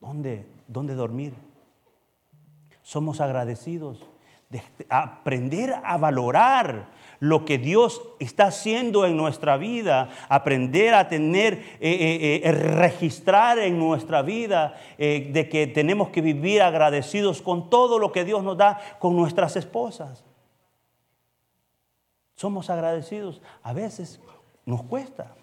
¿Dónde, 0.00 0.46
dónde 0.66 0.94
dormir? 0.94 1.34
Somos 2.82 3.20
agradecidos 3.20 4.08
de 4.50 4.62
aprender 4.88 5.74
a 5.84 5.96
valorar 5.98 6.88
lo 7.20 7.44
que 7.44 7.58
Dios 7.58 8.00
está 8.20 8.46
haciendo 8.46 9.04
en 9.04 9.16
nuestra 9.16 9.56
vida, 9.56 10.08
aprender 10.28 10.94
a 10.94 11.08
tener, 11.08 11.54
eh, 11.54 11.78
eh, 11.80 12.40
eh, 12.44 12.52
registrar 12.52 13.58
en 13.58 13.78
nuestra 13.78 14.22
vida 14.22 14.74
de 14.96 15.48
que 15.50 15.66
tenemos 15.66 16.10
que 16.10 16.20
vivir 16.20 16.62
agradecidos 16.62 17.42
con 17.42 17.68
todo 17.70 17.98
lo 17.98 18.12
que 18.12 18.24
Dios 18.24 18.42
nos 18.42 18.56
da 18.56 18.78
con 18.98 19.16
nuestras 19.16 19.56
esposas. 19.56 20.24
Somos 22.34 22.70
agradecidos. 22.70 23.42
A 23.62 23.72
veces 23.72 24.20
nos 24.64 24.84
cuesta. 24.84 25.34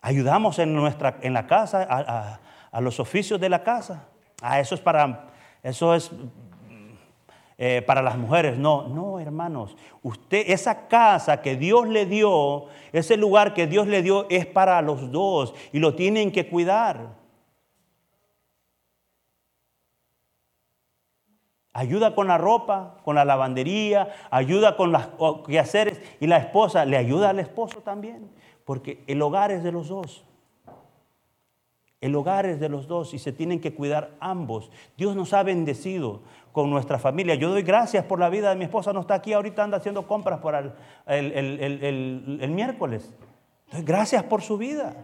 Ayudamos 0.00 0.58
en, 0.58 0.74
nuestra, 0.74 1.18
en 1.20 1.34
la 1.34 1.46
casa, 1.46 1.86
a, 1.88 2.40
a 2.72 2.80
los 2.80 2.98
oficios 2.98 3.38
de 3.38 3.50
la 3.50 3.62
casa. 3.62 4.08
Ah, 4.40 4.58
eso 4.58 4.74
es 4.74 4.80
para, 4.80 5.28
eso 5.62 5.94
es 5.94 6.10
eh, 7.64 7.80
para 7.80 8.02
las 8.02 8.18
mujeres. 8.18 8.58
No, 8.58 8.88
no, 8.88 9.20
hermanos. 9.20 9.76
Usted, 10.02 10.46
esa 10.48 10.88
casa 10.88 11.42
que 11.42 11.54
Dios 11.54 11.86
le 11.86 12.06
dio, 12.06 12.64
ese 12.90 13.16
lugar 13.16 13.54
que 13.54 13.68
Dios 13.68 13.86
le 13.86 14.02
dio 14.02 14.26
es 14.30 14.46
para 14.46 14.82
los 14.82 15.12
dos 15.12 15.54
y 15.72 15.78
lo 15.78 15.94
tienen 15.94 16.32
que 16.32 16.48
cuidar. 16.48 17.10
Ayuda 21.72 22.16
con 22.16 22.26
la 22.26 22.36
ropa, 22.36 22.96
con 23.04 23.14
la 23.14 23.24
lavandería, 23.24 24.12
ayuda 24.32 24.76
con 24.76 24.90
los 24.90 25.06
quehaceres 25.46 26.02
y 26.18 26.26
la 26.26 26.38
esposa 26.38 26.84
le 26.84 26.96
ayuda 26.96 27.30
al 27.30 27.38
esposo 27.38 27.78
también, 27.78 28.28
porque 28.64 29.04
el 29.06 29.22
hogar 29.22 29.52
es 29.52 29.62
de 29.62 29.70
los 29.70 29.86
dos. 29.86 30.24
El 32.00 32.16
hogar 32.16 32.46
es 32.46 32.58
de 32.58 32.68
los 32.68 32.88
dos 32.88 33.14
y 33.14 33.20
se 33.20 33.30
tienen 33.30 33.60
que 33.60 33.72
cuidar 33.72 34.16
ambos. 34.18 34.72
Dios 34.96 35.14
nos 35.14 35.32
ha 35.32 35.44
bendecido 35.44 36.22
con 36.52 36.70
nuestra 36.70 36.98
familia. 36.98 37.34
Yo 37.34 37.50
doy 37.50 37.62
gracias 37.62 38.04
por 38.04 38.20
la 38.20 38.28
vida 38.28 38.50
de 38.50 38.56
mi 38.56 38.64
esposa, 38.64 38.92
no 38.92 39.00
está 39.00 39.14
aquí, 39.14 39.32
ahorita 39.32 39.64
anda 39.64 39.78
haciendo 39.78 40.06
compras 40.06 40.40
para 40.40 40.74
el, 41.06 42.50
miércoles. 42.50 43.12
Doy 43.72 43.82
gracias 43.82 44.22
por 44.24 44.42
su 44.42 44.58
vida, 44.58 44.94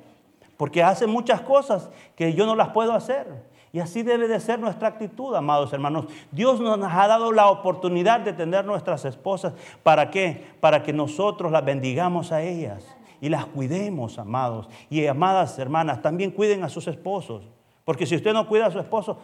porque 0.56 0.82
hace 0.82 1.06
muchas 1.06 1.40
cosas 1.40 1.90
que 2.14 2.34
yo 2.34 2.46
no 2.46 2.54
las 2.54 2.68
puedo 2.68 2.92
hacer. 2.92 3.48
Y 3.70 3.80
así 3.80 4.02
debe 4.02 4.28
de 4.28 4.40
ser 4.40 4.58
nuestra 4.58 4.88
actitud, 4.88 5.34
amados 5.34 5.72
hermanos. 5.72 6.06
Dios 6.32 6.58
nos 6.60 6.78
ha 6.82 7.06
dado 7.06 7.32
la 7.32 7.48
oportunidad 7.48 8.20
de 8.20 8.32
tener 8.32 8.64
nuestras 8.64 9.04
esposas. 9.04 9.52
¿Para 9.82 10.10
qué? 10.10 10.46
Para 10.60 10.82
que 10.82 10.92
nosotros 10.92 11.52
las 11.52 11.64
bendigamos 11.64 12.32
a 12.32 12.40
ellas 12.42 12.86
y 13.20 13.28
las 13.28 13.44
cuidemos, 13.46 14.18
amados. 14.18 14.68
Y 14.88 15.06
amadas 15.06 15.58
hermanas, 15.58 16.00
también 16.00 16.30
cuiden 16.30 16.64
a 16.64 16.68
sus 16.70 16.88
esposos. 16.88 17.42
Porque 17.84 18.06
si 18.06 18.16
usted 18.16 18.32
no 18.32 18.46
cuida 18.48 18.66
a 18.66 18.70
su 18.70 18.78
esposo, 18.78 19.18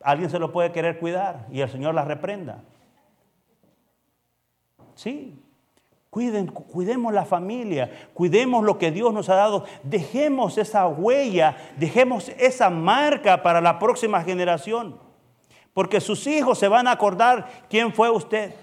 alguien 0.00 0.30
se 0.30 0.38
lo 0.38 0.52
puede 0.52 0.72
querer 0.72 0.98
cuidar 0.98 1.46
y 1.50 1.60
el 1.60 1.68
Señor 1.68 1.94
las 1.94 2.06
reprenda. 2.06 2.62
Sí, 4.94 5.42
Cuiden, 6.10 6.46
cuidemos 6.46 7.12
la 7.12 7.26
familia, 7.26 8.08
cuidemos 8.14 8.64
lo 8.64 8.78
que 8.78 8.90
Dios 8.90 9.12
nos 9.12 9.28
ha 9.28 9.34
dado, 9.34 9.66
dejemos 9.82 10.56
esa 10.56 10.86
huella, 10.86 11.56
dejemos 11.76 12.30
esa 12.38 12.70
marca 12.70 13.42
para 13.42 13.60
la 13.60 13.78
próxima 13.78 14.22
generación, 14.22 14.98
porque 15.74 16.00
sus 16.00 16.26
hijos 16.26 16.58
se 16.58 16.66
van 16.66 16.88
a 16.88 16.92
acordar 16.92 17.46
quién 17.68 17.92
fue 17.92 18.08
usted. 18.08 18.54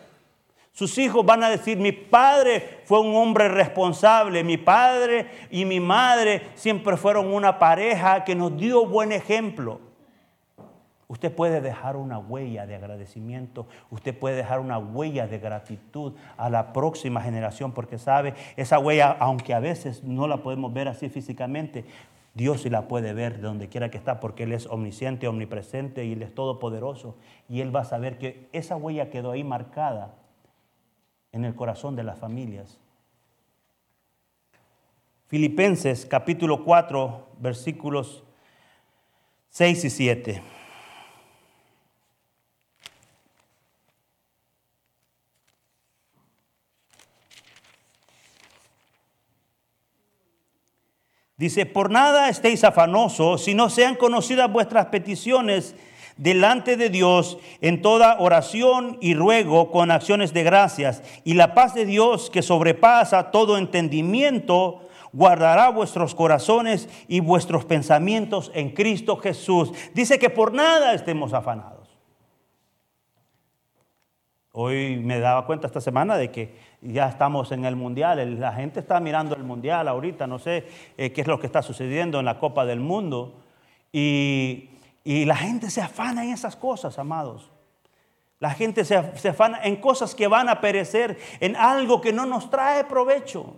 Sus 0.71 0.97
hijos 0.97 1.25
van 1.25 1.43
a 1.43 1.49
decir, 1.49 1.77
mi 1.77 1.93
padre 1.93 2.81
fue 2.83 2.99
un 2.99 3.15
hombre 3.15 3.47
responsable, 3.47 4.43
mi 4.43 4.57
padre 4.57 5.47
y 5.49 5.63
mi 5.63 5.79
madre 5.79 6.49
siempre 6.55 6.97
fueron 6.97 7.33
una 7.33 7.59
pareja 7.59 8.25
que 8.25 8.35
nos 8.35 8.57
dio 8.57 8.85
buen 8.85 9.13
ejemplo. 9.13 9.79
Usted 11.07 11.33
puede 11.33 11.61
dejar 11.61 11.97
una 11.97 12.17
huella 12.17 12.65
de 12.65 12.75
agradecimiento, 12.75 13.67
usted 13.91 14.17
puede 14.17 14.35
dejar 14.35 14.59
una 14.59 14.79
huella 14.79 15.27
de 15.27 15.37
gratitud 15.37 16.13
a 16.35 16.49
la 16.49 16.73
próxima 16.73 17.21
generación, 17.21 17.73
porque 17.73 17.99
sabe, 17.99 18.33
esa 18.55 18.79
huella, 18.79 19.15
aunque 19.19 19.53
a 19.53 19.59
veces 19.59 20.03
no 20.03 20.27
la 20.27 20.37
podemos 20.37 20.73
ver 20.73 20.87
así 20.87 21.09
físicamente, 21.09 21.85
Dios 22.33 22.63
sí 22.63 22.69
la 22.69 22.87
puede 22.87 23.13
ver 23.13 23.37
de 23.37 23.43
donde 23.43 23.69
quiera 23.69 23.89
que 23.89 23.97
está, 23.97 24.19
porque 24.19 24.43
Él 24.43 24.51
es 24.51 24.65
omnisciente, 24.65 25.27
omnipresente 25.27 26.03
y 26.05 26.13
Él 26.13 26.21
es 26.21 26.35
todopoderoso. 26.35 27.15
Y 27.47 27.61
Él 27.61 27.73
va 27.73 27.81
a 27.81 27.85
saber 27.85 28.17
que 28.17 28.49
esa 28.51 28.75
huella 28.75 29.09
quedó 29.09 29.31
ahí 29.31 29.43
marcada 29.43 30.15
en 31.31 31.45
el 31.45 31.55
corazón 31.55 31.95
de 31.95 32.03
las 32.03 32.19
familias. 32.19 32.77
Filipenses 35.27 36.05
capítulo 36.05 36.65
4, 36.65 37.27
versículos 37.39 38.23
6 39.49 39.85
y 39.85 39.89
7. 39.89 40.54
Dice, 51.37 51.65
por 51.65 51.91
nada 51.91 52.29
estéis 52.29 52.63
afanosos, 52.63 53.43
si 53.43 53.53
no 53.53 53.69
sean 53.69 53.95
conocidas 53.95 54.51
vuestras 54.51 54.85
peticiones 54.85 55.75
delante 56.15 56.77
de 56.77 56.89
Dios 56.89 57.37
en 57.59 57.81
toda 57.81 58.19
oración 58.19 58.97
y 59.01 59.15
ruego 59.15 59.69
con 59.69 59.91
acciones 59.91 60.31
de 60.33 60.43
gracias. 60.43 61.03
Y 61.25 61.33
la 61.33 61.53
paz 61.53 61.73
de 61.73 61.85
Dios 61.85 62.29
que 62.29 62.41
sobrepasa 62.41 63.31
todo 63.31 63.57
entendimiento, 63.57 64.87
guardará 65.11 65.69
vuestros 65.69 66.15
corazones 66.15 66.87
y 67.07 67.19
vuestros 67.19 67.65
pensamientos 67.65 68.51
en 68.53 68.69
Cristo 68.69 69.17
Jesús. 69.17 69.71
Dice 69.93 70.19
que 70.19 70.29
por 70.29 70.53
nada 70.53 70.93
estemos 70.93 71.33
afanados. 71.33 71.75
Hoy 74.57 75.01
me 75.03 75.19
daba 75.19 75.45
cuenta 75.45 75.67
esta 75.67 75.81
semana 75.81 76.15
de 76.15 76.31
que 76.31 76.55
ya 76.91 77.07
estamos 77.09 77.51
en 77.51 77.65
el 77.65 77.75
mundial, 77.75 78.39
la 78.39 78.53
gente 78.53 78.79
está 78.79 78.99
mirando 78.99 79.35
el 79.35 79.43
mundial 79.43 79.87
ahorita, 79.87 80.27
no 80.27 80.39
sé 80.39 80.67
eh, 80.97 81.11
qué 81.11 81.21
es 81.21 81.27
lo 81.27 81.39
que 81.39 81.47
está 81.47 81.61
sucediendo 81.61 82.19
en 82.19 82.25
la 82.25 82.39
Copa 82.39 82.65
del 82.65 82.79
Mundo. 82.79 83.41
Y 83.91 84.69
y 85.05 85.23
la 85.23 85.35
gente 85.35 85.69
se 85.69 85.81
afana 85.81 86.23
en 86.25 86.31
esas 86.31 86.55
cosas, 86.55 86.97
amados. 86.97 87.51
La 88.39 88.49
gente 88.49 88.83
se, 88.83 88.95
afana 88.97 89.59
en 89.63 89.75
cosas 89.75 90.15
que 90.15 90.27
van 90.27 90.49
a 90.49 90.59
perecer, 90.59 91.17
en 91.39 91.55
algo 91.55 92.01
que 92.01 92.11
no 92.11 92.25
nos 92.25 92.49
trae 92.49 92.83
provecho. 92.83 93.55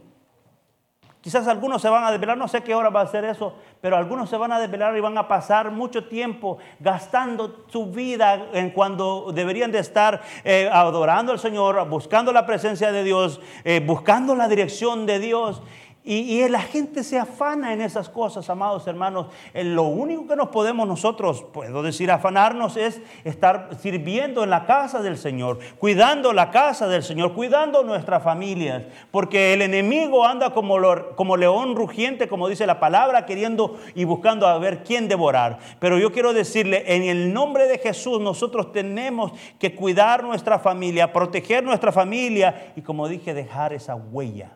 Quizás 1.21 1.47
algunos 1.47 1.81
se 1.81 1.89
van 1.89 2.03
a 2.03 2.11
desvelar, 2.11 2.37
no 2.37 2.47
sé 2.47 2.61
qué 2.61 2.75
hora 2.75 2.89
va 2.89 3.01
a 3.01 3.07
ser 3.07 3.25
eso, 3.25 3.53
pero 3.81 3.97
algunos 3.97 4.29
se 4.29 4.37
van 4.37 4.51
a 4.51 4.59
desvelar 4.59 4.95
y 4.95 4.99
van 4.99 5.17
a 5.17 5.27
pasar 5.27 5.71
mucho 5.71 6.05
tiempo 6.05 6.59
gastando 6.79 7.65
su 7.67 7.87
vida 7.87 8.47
en 8.53 8.69
cuando 8.69 9.31
deberían 9.33 9.71
de 9.71 9.79
estar 9.79 10.21
eh, 10.43 10.69
adorando 10.71 11.31
al 11.31 11.39
Señor, 11.39 11.89
buscando 11.89 12.31
la 12.31 12.45
presencia 12.45 12.91
de 12.91 13.03
Dios, 13.03 13.41
eh, 13.63 13.81
buscando 13.85 14.35
la 14.35 14.47
dirección 14.47 15.05
de 15.05 15.19
Dios. 15.19 15.61
Y, 16.09 16.47
la 16.47 16.61
gente 16.61 17.03
se 17.03 17.19
afana 17.19 17.73
en 17.73 17.81
esas 17.81 18.07
cosas, 18.07 18.49
amados 18.49 18.87
hermanos. 18.87 19.27
Lo 19.53 19.83
único 19.83 20.25
que 20.25 20.37
nos 20.37 20.47
podemos 20.47 20.87
nosotros, 20.87 21.43
puedo 21.51 21.83
decir, 21.83 22.09
afanarnos 22.09 22.77
es 22.77 23.01
estar 23.25 23.71
sirviendo 23.81 24.45
en 24.45 24.49
la 24.49 24.65
casa 24.65 25.01
del 25.01 25.17
Señor, 25.17 25.59
cuidando 25.77 26.31
la 26.31 26.49
casa 26.49 26.87
del 26.87 27.03
Señor, 27.03 27.33
cuidando 27.33 27.83
nuestras 27.83 28.23
familias. 28.23 28.83
Porque 29.11 29.53
el 29.53 29.61
enemigo 29.61 30.25
anda 30.25 30.53
como, 30.53 30.77
como 31.17 31.35
león 31.35 31.75
rugiente, 31.75 32.29
como 32.29 32.47
dice 32.47 32.65
la 32.65 32.79
palabra, 32.79 33.25
queriendo 33.25 33.77
y 33.93 34.05
buscando 34.05 34.47
a 34.47 34.57
ver 34.59 34.85
quién 34.85 35.09
devorar. 35.09 35.59
Pero 35.79 35.99
yo 35.99 36.13
quiero 36.13 36.31
decirle, 36.31 36.85
en 36.87 37.03
el 37.03 37.33
nombre 37.33 37.67
de 37.67 37.79
Jesús, 37.79 38.21
nosotros 38.21 38.71
tenemos 38.71 39.33
que 39.59 39.75
cuidar 39.75 40.23
nuestra 40.23 40.57
familia, 40.57 41.11
proteger 41.11 41.65
nuestra 41.65 41.91
familia 41.91 42.71
y, 42.77 42.81
como 42.81 43.09
dije, 43.09 43.33
dejar 43.33 43.73
esa 43.73 43.95
huella 43.95 44.53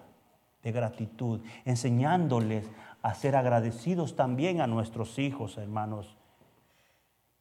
de 0.63 0.71
gratitud, 0.71 1.41
enseñándoles 1.65 2.69
a 3.01 3.13
ser 3.15 3.35
agradecidos 3.35 4.15
también 4.15 4.61
a 4.61 4.67
nuestros 4.67 5.17
hijos, 5.17 5.57
hermanos. 5.57 6.15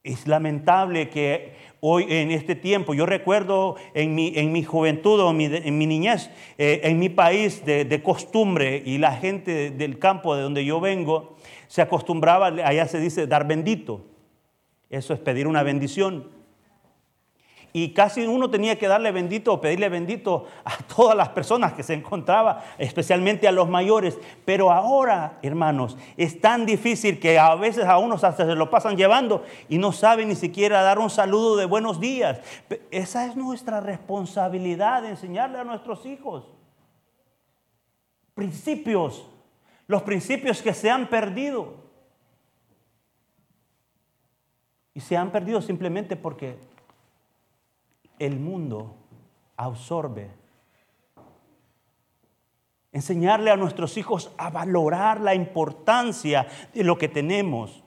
Es 0.03 0.27
lamentable 0.27 1.11
que 1.11 1.55
hoy 1.81 2.07
en 2.09 2.31
este 2.31 2.55
tiempo, 2.55 2.95
yo 2.95 3.05
recuerdo 3.05 3.77
en 3.93 4.15
mi, 4.15 4.33
en 4.35 4.51
mi 4.51 4.63
juventud 4.63 5.21
o 5.21 5.31
en 5.31 5.79
mi 5.79 5.87
niñez, 5.87 6.31
eh, 6.57 6.81
en 6.85 6.99
mi 6.99 7.11
país 7.11 7.67
de, 7.67 7.85
de, 7.85 8.03
costumbre 8.03 8.83
y 8.83 8.97
la 8.97 9.13
gente 9.13 9.71
del 9.71 9.99
campo 9.99 10.35
de 10.35 10.43
donde 10.43 10.65
yo 10.65 10.81
vengo, 10.81 11.37
se 11.67 11.83
acostumbraba, 11.83 12.47
allá 12.47 12.89
se 12.89 12.99
dice, 12.99 13.27
dar 13.27 13.47
bendito. 13.47 14.07
Eso 14.89 15.13
es 15.13 15.21
pedir 15.21 15.47
una 15.47 15.63
bendición 15.63 16.40
y 17.73 17.93
casi 17.93 18.27
uno 18.27 18.51
tenía 18.51 18.79
que 18.79 18.89
darle 18.89 19.13
bendito 19.13 19.53
o 19.53 19.61
pedirle 19.61 19.89
bendito 19.89 20.47
a 20.65 20.77
todas 20.95 21.17
las 21.17 21.29
personas 21.31 21.73
que 21.73 21.83
se 21.83 21.95
encontraba, 21.95 22.65
especialmente 22.79 23.47
a 23.47 23.53
los 23.53 23.69
mayores. 23.69 24.19
Pero 24.45 24.73
ahora, 24.73 25.39
hermanos, 25.43 25.97
es 26.17 26.41
tan 26.41 26.67
difícil 26.67 27.21
que 27.21 27.39
a 27.39 27.55
veces 27.55 27.85
a 27.85 27.99
unos 27.99 28.25
hasta 28.25 28.45
se 28.45 28.55
lo 28.55 28.71
pasan 28.71 28.97
llevando 28.97 29.45
y 29.69 29.79
no 29.79 29.93
saben 29.93 30.29
ni 30.29 30.35
siquiera 30.35 30.83
dar 30.83 30.99
un 30.99 31.11
saludo 31.11 31.57
de 31.57 31.67
buenos 31.67 32.01
días. 32.01 32.41
Esa 32.91 33.27
es 33.27 33.37
nuestra 33.37 33.81
responsabilidad 33.81 35.03
de 35.03 35.11
enseñarle 35.11 35.59
a 35.59 35.65
nuestros 35.65 36.05
hijos. 36.07 36.51
Principios, 38.35 39.29
los 39.87 40.03
principios 40.03 40.63
que 40.63 40.75
se 40.75 40.91
han 40.91 41.09
perdido. 41.09 41.75
Y 44.93 45.01
se 45.01 45.17
han 45.17 45.31
perdido 45.31 45.63
simplemente 45.63 46.17
porque 46.17 46.57
el 48.21 48.39
mundo 48.39 48.95
absorbe. 49.57 50.31
Enseñarle 52.93 53.51
a 53.51 53.57
nuestros 53.57 53.97
hijos 53.97 54.31
a 54.37 54.51
valorar 54.51 55.21
la 55.21 55.35
importancia 55.35 56.47
de 56.73 56.85
lo 56.85 56.99
que 56.99 57.09
tenemos. 57.09 57.83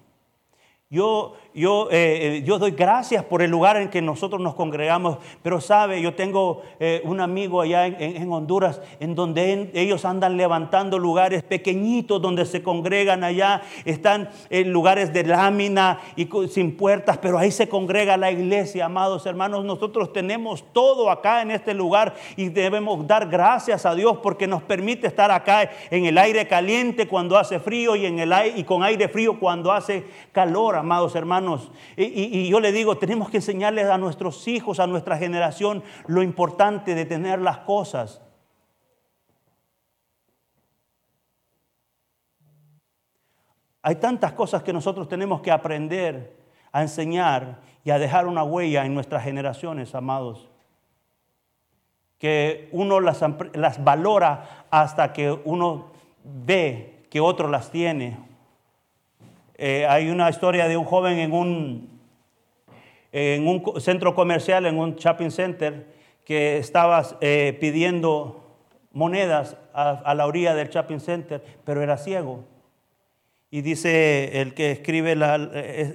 Yo, 0.89 1.35
yo, 1.53 1.87
eh, 1.91 2.43
eh, 2.43 2.57
doy 2.57 2.71
gracias 2.71 3.23
por 3.23 3.43
el 3.43 3.51
lugar 3.51 3.77
en 3.77 3.89
que 3.89 4.01
nosotros 4.01 4.41
nos 4.41 4.55
congregamos, 4.55 5.19
pero 5.43 5.61
sabe, 5.61 6.01
yo 6.01 6.15
tengo 6.15 6.63
eh, 6.79 7.01
un 7.05 7.21
amigo 7.21 7.61
allá 7.61 7.85
en, 7.85 8.31
Honduras 8.31 8.81
en 8.99 9.13
donde 9.13 9.69
ellos 9.75 10.05
andan 10.05 10.37
levantando 10.37 10.97
lugares 10.97 11.43
pequeñitos 11.43 12.21
donde 12.21 12.45
se 12.45 12.63
congregan 12.63 13.23
allá, 13.23 13.61
están 13.85 14.29
en 14.49 14.71
lugares 14.71 15.13
de 15.13 15.23
lámina 15.23 15.99
y 16.15 16.27
sin 16.49 16.75
puertas, 16.75 17.19
pero 17.19 17.37
ahí 17.37 17.51
se 17.51 17.69
congrega 17.69 18.17
la 18.17 18.31
iglesia, 18.31 18.85
amados 18.85 19.25
hermanos. 19.27 19.63
Nosotros 19.63 20.11
tenemos 20.11 20.63
todo 20.73 21.11
acá 21.11 21.43
en 21.43 21.51
este 21.51 21.75
lugar 21.75 22.15
y 22.35 22.49
debemos 22.49 23.05
dar 23.05 23.29
gracias 23.29 23.85
a 23.85 23.93
Dios 23.93 24.17
porque 24.23 24.47
nos 24.47 24.63
permite 24.63 25.05
estar 25.05 25.29
acá 25.29 25.69
en 25.91 26.05
el 26.05 26.17
aire 26.17 26.47
caliente 26.47 27.07
cuando 27.07 27.37
hace 27.37 27.59
frío 27.59 27.95
y, 27.95 28.07
en 28.07 28.17
el 28.17 28.33
aire, 28.33 28.57
y 28.57 28.63
con 28.63 28.81
aire 28.81 29.07
frío 29.07 29.39
cuando 29.39 29.71
hace 29.71 30.03
calor, 30.31 30.75
amados 30.75 31.13
hermanos. 31.15 31.42
Y, 31.97 32.49
yo 32.49 32.59
le 32.59 32.71
digo, 32.71 32.97
tenemos 32.97 33.29
que 33.29 33.37
enseñarles 33.37 33.87
a 33.87 33.97
nuestros 33.97 34.47
hijos, 34.47 34.79
a 34.79 34.87
nuestra 34.87 35.17
generación, 35.17 35.83
lo 36.07 36.23
importante 36.23 36.95
de 36.95 37.05
tener 37.05 37.41
las 37.41 37.59
cosas. 37.59 38.21
Hay 43.81 43.95
tantas 43.95 44.31
cosas 44.31 44.63
que 44.63 44.73
nosotros 44.73 45.07
tenemos 45.07 45.41
que 45.41 45.51
aprender 45.51 46.37
a 46.71 46.81
enseñar 46.81 47.59
y 47.83 47.91
a 47.91 47.99
dejar 47.99 48.27
una 48.27 48.43
huella 48.43 48.85
en 48.85 48.93
nuestras 48.93 49.23
generaciones, 49.23 49.93
amados. 49.93 50.49
Que 52.17 52.69
uno 52.71 53.01
las, 53.01 53.21
valora 53.83 54.65
hasta 54.71 55.11
que 55.11 55.31
uno 55.31 55.91
ve 56.23 57.05
que 57.09 57.19
otro 57.19 57.49
las 57.49 57.69
tiene 57.69 58.32
eh, 59.55 59.85
hay 59.87 60.09
una 60.09 60.29
historia 60.29 60.67
de 60.67 60.77
un 60.77 60.85
joven 60.85 61.19
en 61.19 61.31
un, 61.31 61.99
en 63.11 63.47
un 63.47 63.79
centro 63.79 64.15
comercial, 64.15 64.65
en 64.65 64.79
un 64.79 64.95
shopping 64.95 65.29
center, 65.29 65.93
que 66.25 66.57
estaba 66.57 67.05
eh, 67.21 67.57
pidiendo 67.59 68.57
monedas 68.91 69.57
a, 69.73 70.13
la 70.15 70.25
orilla 70.25 70.55
del 70.55 70.69
shopping 70.69 70.99
center, 70.99 71.43
pero 71.65 71.81
era 71.81 71.97
ciego. 71.97 72.45
Y 73.51 73.61
dice 73.61 74.41
el 74.41 74.53
que 74.53 74.71
escribe 74.71 75.15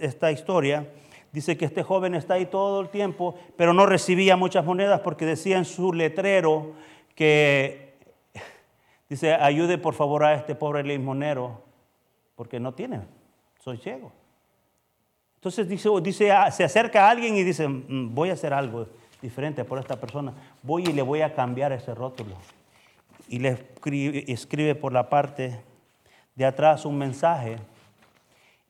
esta 0.01 0.31
historia, 0.31 0.87
dice 1.33 1.57
que 1.57 1.64
este 1.64 1.83
joven 1.83 2.14
está 2.14 2.35
ahí 2.35 2.47
todo 2.47 2.81
el 2.81 2.88
tiempo, 2.88 3.35
pero 3.57 3.73
no 3.73 3.87
recibía 3.87 4.37
muchas 4.37 4.64
monedas 4.64 5.01
porque 5.01 5.27
decía 5.27 5.59
en 5.59 5.64
su 5.64 5.92
letrero 5.92 6.73
que, 7.16 7.94
dice, 9.09 9.35
ayude 9.35 9.79
por 9.79 9.94
favor 9.94 10.25
a 10.25 10.35
este 10.35 10.55
pobre 10.55 10.85
limonero, 10.85 11.62
porque 12.37 12.61
no 12.61 12.75
tiene 12.75 13.17
soy 13.68 13.78
ciego. 13.78 14.11
Entonces 15.37 15.68
dice, 15.68 16.33
ah, 16.33 16.50
se 16.50 16.64
acerca 16.64 17.07
a 17.07 17.11
alguien 17.11 17.37
y 17.37 17.44
dice, 17.44 17.68
mm, 17.68 18.14
voy 18.14 18.31
a 18.31 18.33
hacer 18.33 18.52
algo 18.54 18.88
diferente 19.20 19.64
por 19.64 19.78
esta 19.78 19.96
persona, 20.00 20.33
voy 20.62 20.85
y 20.85 20.92
le 20.92 21.02
voy 21.02 21.20
a 21.20 21.35
cambiar 21.35 21.72
ese 21.72 21.94
rótulo. 21.94 22.37
Y 23.28 23.38
le 23.38 23.59
escribe, 24.26 24.74
por 24.74 24.92
la 24.92 25.11
parte 25.11 25.61
de 26.35 26.44
atrás 26.46 26.87
un 26.87 26.96
mensaje. 26.96 27.59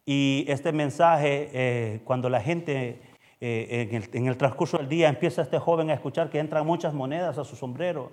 Y 0.05 0.45
este 0.49 0.73
mensaje, 0.73 1.49
eh, 1.53 2.01
cuando 2.05 2.29
la 2.29 2.41
gente 2.41 3.01
eh, 3.41 3.89
en, 4.13 4.27
el, 4.27 4.37
transcurso 4.37 4.79
del 4.79 4.89
día 4.89 5.09
empieza 5.09 5.43
este 5.43 5.59
joven 5.59 5.91
a 5.91 5.95
escuchar 5.95 6.29
que 6.29 6.41
entran 6.41 6.67
muchas 6.67 6.93
monedas 6.93 7.39
a 7.39 7.45
su 7.45 7.55
sombrero, 7.55 8.11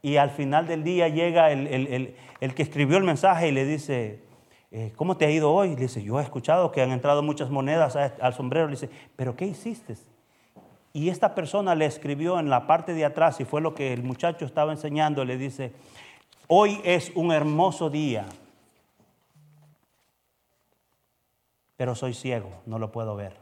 y 0.00 0.18
al 0.18 0.30
final 0.30 0.68
del 0.68 0.84
día 0.84 1.08
llega 1.08 1.50
el, 1.50 2.14
el 2.40 2.54
que 2.54 2.62
escribió 2.62 2.98
el 2.98 3.04
mensaje 3.04 3.48
y 3.48 3.52
le 3.52 3.64
dice, 3.64 4.25
eh, 4.70 4.92
¿cómo 4.96 5.16
te 5.16 5.24
ha 5.26 5.30
ido 5.30 5.52
hoy? 5.52 5.70
Le 5.70 5.82
dice, 5.82 6.02
yo 6.02 6.18
he 6.18 6.22
escuchado 6.22 6.72
que 6.72 6.82
han 6.82 6.90
entrado 6.90 7.22
muchas 7.22 7.50
monedas 7.50 7.96
al 7.96 8.34
sombrero. 8.34 8.66
Le 8.66 8.72
dice, 8.72 8.90
¿pero 9.16 9.36
qué 9.36 9.46
hiciste? 9.46 9.96
Y 10.92 11.10
esta 11.10 11.34
persona 11.34 11.74
le 11.74 11.86
escribió 11.86 12.40
en 12.40 12.48
la 12.48 12.66
parte 12.66 12.94
de 12.94 13.04
atrás, 13.04 13.38
y 13.40 13.44
fue 13.44 13.60
lo 13.60 13.74
que 13.74 13.92
el 13.92 14.02
muchacho 14.02 14.44
estaba 14.46 14.72
enseñando, 14.72 15.24
le 15.24 15.36
dice, 15.36 15.72
hoy 16.48 16.80
es 16.84 17.12
un 17.14 17.32
hermoso 17.32 17.90
día, 17.90 18.24
pero 21.76 21.94
soy 21.94 22.14
ciego, 22.14 22.62
no 22.64 22.78
lo 22.78 22.92
puedo 22.92 23.14
ver. 23.14 23.36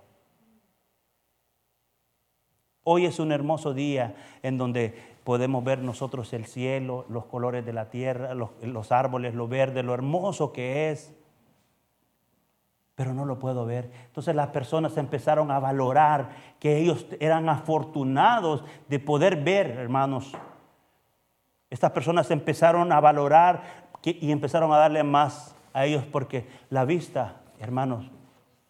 Hoy 2.82 3.06
es 3.06 3.18
un 3.20 3.30
hermoso 3.30 3.72
día 3.72 4.16
en 4.42 4.58
donde 4.58 5.13
podemos 5.24 5.64
ver 5.64 5.80
nosotros 5.80 6.32
el 6.32 6.44
cielo, 6.44 7.06
los 7.08 7.24
colores 7.24 7.64
de 7.64 7.72
la 7.72 7.88
tierra, 7.90 8.34
los, 8.34 8.92
árboles, 8.92 9.34
lo 9.34 9.48
verde, 9.48 9.82
lo 9.82 9.94
hermoso 9.94 10.52
que 10.52 10.90
es 10.90 11.14
pero 12.94 13.12
no 13.12 13.24
lo 13.24 13.40
puedo 13.40 13.66
ver. 13.66 13.90
Entonces 14.06 14.36
las 14.36 14.50
personas 14.50 14.96
empezaron 14.96 15.50
a 15.50 15.58
valorar 15.58 16.30
que 16.60 16.78
ellos 16.78 17.06
eran 17.18 17.48
afortunados 17.48 18.64
de 18.88 19.00
poder 19.00 19.42
ver, 19.42 19.72
hermanos. 19.72 20.32
Estas 21.70 21.90
personas 21.90 22.30
empezaron 22.30 22.92
a 22.92 23.00
valorar 23.00 23.88
y 24.04 24.30
empezaron 24.30 24.72
a 24.72 24.76
darle 24.76 25.02
más 25.02 25.56
a 25.72 25.86
ellos 25.86 26.04
porque 26.04 26.46
la 26.70 26.84
vista, 26.84 27.40
hermanos, 27.58 28.12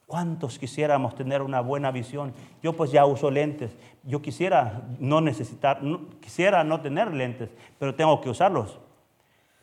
¿cuántos 0.06 0.58
quisiéramos 0.58 1.14
tener 1.14 1.42
una 1.42 1.60
buena 1.60 1.90
visión? 1.90 2.32
Yo 2.62 2.74
pues 2.74 2.90
ya 2.90 3.06
uso 3.06 3.30
lentes. 3.30 3.76
Yo 4.02 4.20
quisiera 4.22 4.82
no 4.98 5.20
necesitar, 5.20 5.80
quisiera 6.20 6.64
no 6.64 6.80
tener 6.80 7.12
lentes, 7.12 7.50
pero 7.78 7.94
tengo 7.94 8.20
que 8.20 8.30
usarlos. 8.30 8.78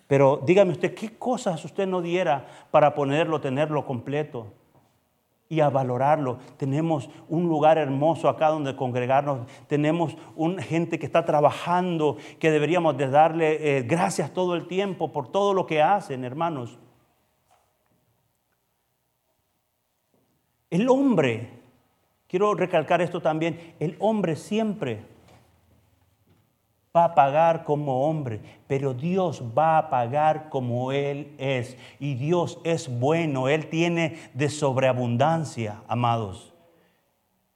Pero 0.07 0.41
dígame 0.45 0.73
usted, 0.73 0.93
¿qué 0.93 1.17
cosas 1.17 1.63
usted 1.63 1.87
no 1.87 2.01
diera 2.01 2.45
para 2.69 2.93
ponerlo, 2.93 3.39
tenerlo 3.39 3.85
completo? 3.85 4.47
Y 5.47 5.59
a 5.59 5.69
valorarlo. 5.69 6.37
Tenemos 6.57 7.09
un 7.27 7.47
lugar 7.47 7.77
hermoso 7.77 8.27
acá 8.29 8.49
donde 8.49 8.75
congregarnos. 8.75 9.47
Tenemos 9.67 10.17
una 10.35 10.61
gente 10.63 10.97
que 10.99 11.05
está 11.05 11.23
trabajando, 11.25 12.17
que 12.39 12.51
deberíamos 12.51 12.97
de 12.97 13.09
darle 13.09 13.77
eh, 13.77 13.81
gracias 13.83 14.33
todo 14.33 14.55
el 14.55 14.67
tiempo 14.67 15.11
por 15.11 15.29
todo 15.29 15.53
lo 15.53 15.65
que 15.65 15.81
hacen, 15.81 16.23
hermanos. 16.23 16.77
El 20.71 20.89
hombre, 20.89 21.49
quiero 22.27 22.55
recalcar 22.55 23.01
esto 23.01 23.21
también, 23.21 23.75
el 23.79 23.95
hombre 23.99 24.35
siempre 24.35 25.03
va 26.95 27.05
a 27.05 27.15
pagar 27.15 27.63
como 27.65 28.07
hombre, 28.09 28.41
pero 28.67 28.93
Dios 28.93 29.43
va 29.57 29.77
a 29.77 29.89
pagar 29.89 30.49
como 30.49 30.93
Él 30.93 31.35
es. 31.37 31.77
Y 31.99 32.15
Dios 32.15 32.59
es 32.63 32.87
bueno, 32.99 33.49
Él 33.49 33.67
tiene 33.67 34.17
de 34.33 34.49
sobreabundancia, 34.49 35.83
amados. 35.87 36.53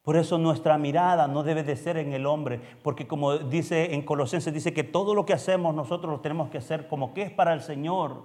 Por 0.03 0.17
eso 0.17 0.37
nuestra 0.37 0.77
mirada 0.77 1.27
no 1.27 1.41
debe 1.41 1.63
de 1.63 1.75
ser 1.75 1.97
en 1.97 2.13
el 2.13 2.25
hombre, 2.25 2.59
porque 2.83 3.07
como 3.07 3.37
dice 3.37 3.95
en 3.95 4.03
Colosenses, 4.03 4.53
dice 4.53 4.73
que 4.73 4.83
todo 4.83 5.15
lo 5.15 5.25
que 5.25 5.33
hacemos 5.33 5.73
nosotros 5.73 6.11
lo 6.11 6.19
tenemos 6.19 6.49
que 6.49 6.59
hacer 6.59 6.87
como 6.87 7.13
que 7.13 7.23
es 7.23 7.31
para 7.31 7.53
el 7.53 7.61
Señor. 7.61 8.23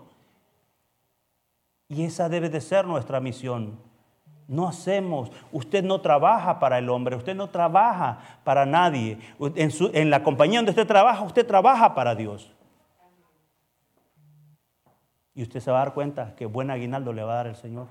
Y 1.89 2.05
esa 2.05 2.29
debe 2.29 2.51
de 2.51 2.61
ser 2.61 2.87
nuestra 2.87 3.21
misión. 3.21 3.90
No 4.51 4.67
hacemos, 4.67 5.31
usted 5.53 5.85
no 5.85 6.01
trabaja 6.01 6.59
para 6.59 6.79
el 6.79 6.89
hombre, 6.89 7.15
usted 7.15 7.37
no 7.37 7.51
trabaja 7.51 8.19
para 8.43 8.67
nadie. 8.67 9.17
En, 9.39 10.11
la 10.11 10.25
compañía 10.25 10.59
donde 10.59 10.73
usted 10.73 10.89
trabaja, 10.89 11.23
usted 11.23 11.47
trabaja 11.47 11.95
para 11.95 12.17
Dios. 12.17 12.53
Y 15.37 15.45
usted 15.45 15.61
se 15.61 15.71
va 15.71 15.81
a 15.81 15.85
dar 15.85 15.95
cuenta 15.95 16.35
que 16.35 16.47
buen 16.47 16.69
aguinaldo 16.73 17.13
le 17.13 17.23
va 17.23 17.35
a 17.35 17.37
dar 17.37 17.47
el 17.47 17.55
Señor. 17.55 17.87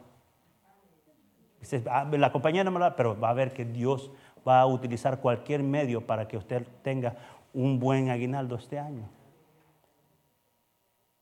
Ah, 1.90 2.06
la 2.12 2.34
compañía 2.34 2.66
no 2.66 2.72
me 2.72 2.80
la 2.82 2.94
pero 2.94 3.18
va 3.18 3.30
a 3.30 3.34
ver 3.34 3.54
que 3.54 3.64
Dios 3.64 4.12
va 4.46 4.60
a 4.60 4.66
utilizar 4.66 5.22
cualquier 5.22 5.64
medio 5.64 6.06
para 6.06 6.28
que 6.28 6.36
usted 6.36 6.68
tenga 6.82 7.16
un 7.54 7.80
buen 7.80 8.10
aguinaldo 8.10 8.58
este 8.58 8.78
año. 8.78 9.08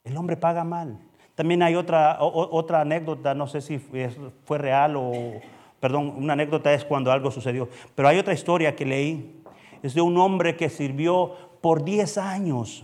El 0.03 0.17
hombre 0.17 0.35
paga 0.35 0.63
mal. 0.63 0.97
También 1.37 1.61
hay 1.61 1.75
otra, 1.75 2.17
otra 2.19 2.81
anécdota, 2.81 3.35
no 3.35 3.45
sé 3.45 3.61
si 3.61 3.77
fue 3.77 4.57
real 4.57 4.95
o, 4.95 5.11
perdón, 5.79 6.15
una 6.17 6.33
anécdota 6.33 6.73
es 6.73 6.83
cuando 6.83 7.11
algo 7.11 7.29
sucedió, 7.29 7.69
pero 7.93 8.07
hay 8.07 8.17
otra 8.17 8.33
historia 8.33 8.75
que 8.75 8.83
leí, 8.83 9.43
es 9.83 9.93
de 9.93 10.01
un 10.01 10.17
hombre 10.17 10.57
que 10.57 10.67
sirvió 10.67 11.35
por 11.61 11.83
10 11.83 12.17
años 12.17 12.83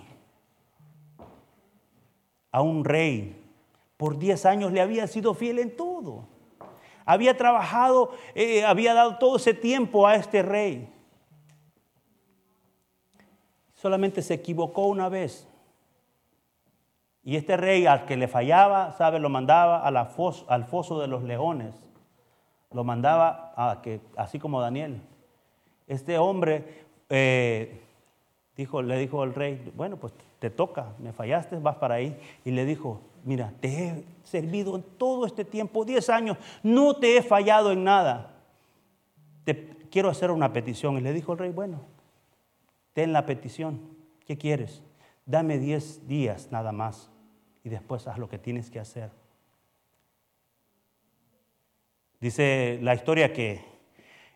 a 2.52 2.62
un 2.62 2.86
rey. 2.86 3.44
Por 3.98 4.20
10 4.20 4.46
años 4.46 4.72
le 4.72 4.82
había 4.82 5.08
sido 5.08 5.34
fiel 5.34 5.58
en 5.58 5.76
todo. 5.76 6.28
Había 7.06 7.36
trabajado, 7.36 8.12
eh, 8.36 8.63
había 8.63 8.94
dado 8.94 9.18
todo 9.18 9.38
ese 9.38 9.56
tiempo 9.56 10.06
a 10.06 10.13
este 10.13 10.44
rey. 10.44 10.94
Solamente 13.74 14.22
se 14.22 14.36
equivocó 14.36 14.86
una 14.86 15.10
vez. 15.10 15.48
Y 17.23 17.38
este 17.38 17.55
rey 17.55 17.86
al 17.86 18.05
que 18.05 18.17
le 18.17 18.27
fallaba, 18.27 18.91
¿sabe? 18.91 19.19
Lo 19.19 19.29
mandaba 19.29 19.86
a 19.86 19.91
la 19.91 20.12
al 20.47 20.65
foso 20.65 20.99
de 20.99 21.07
los 21.07 21.23
leones. 21.23 21.73
Lo 22.71 22.84
mandaba 22.84 23.53
a 23.55 23.82
que, 23.82 24.01
así 24.17 24.39
como 24.39 24.59
Daniel. 24.59 25.01
Este 25.88 26.17
hombre, 26.17 26.86
eh, 27.09 27.82
dijo, 28.57 28.82
le 28.82 28.97
dijo 28.97 29.24
el 29.24 29.34
rey, 29.34 29.71
bueno, 29.76 29.97
pues 29.97 30.13
te 30.39 30.49
toca, 30.49 30.93
me 30.99 31.13
fallaste, 31.13 31.57
vas 31.59 31.78
para 31.78 31.95
ahí. 31.95 32.19
Y 32.43 32.51
le 32.51 32.65
dijo, 32.65 32.99
mira, 33.24 33.53
te 33.61 33.67
he 33.69 34.05
servido 34.24 34.76
en 34.76 34.84
todo 34.84 35.26
este 35.26 35.45
tiempo, 35.45 35.86
10 35.86 36.09
años, 36.09 36.38
no 36.61 36.95
te 36.97 37.15
he 37.15 37.21
fallado 37.21 37.71
en 37.71 37.86
nada. 37.86 38.34
Te 39.45 39.69
quiero 39.89 40.09
hacer 40.09 40.30
una 40.30 40.51
petición. 40.51 40.97
Y 40.97 41.01
le 41.01 41.13
dijo 41.13 41.32
el 41.32 41.39
rey, 41.39 41.51
bueno, 41.51 41.80
ten 42.91 43.13
la 43.13 43.26
petición, 43.26 43.80
¿qué 44.26 44.38
quieres? 44.38 44.84
Dame 45.26 45.57
10 45.57 46.05
días 46.09 46.49
nada 46.51 46.74
más 46.74 47.12
y 47.64 47.70
después 47.70 48.07
haz 48.07 48.18
lo 48.18 48.30
que 48.30 48.38
tienes 48.38 48.70
que 48.70 48.80
hacer. 48.80 49.09
Dice 52.20 52.80
la 52.82 52.93
historia 52.93 53.34
que 53.34 53.64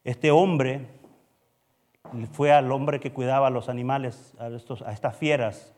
este 0.03 0.31
hombre 0.31 0.87
fue 2.31 2.51
al 2.51 2.71
hombre 2.71 2.99
que 2.99 3.11
cuidaba 3.11 3.47
a 3.47 3.49
los 3.49 3.69
animales, 3.69 4.33
a, 4.39 4.47
estas 4.91 5.15
fieras, 5.15 5.73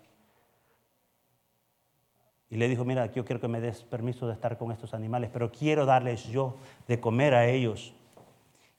y 2.52 2.58
le 2.58 2.68
dijo, 2.68 2.84
mira, 2.84 3.12
yo 3.12 3.26
quiero 3.26 3.39
que 3.39 3.47
me 3.47 3.62
des 3.62 3.84
permiso 3.84 4.28
de 4.28 4.34
estar 4.34 4.58
con 4.58 4.72
estos 4.72 4.93
animales, 4.93 5.30
pero 5.32 5.52
quiero 5.52 5.86
darles 5.86 6.28
yo 6.28 6.58
de 6.88 7.00
comer 7.00 7.36
a 7.36 7.47
ellos, 7.47 7.93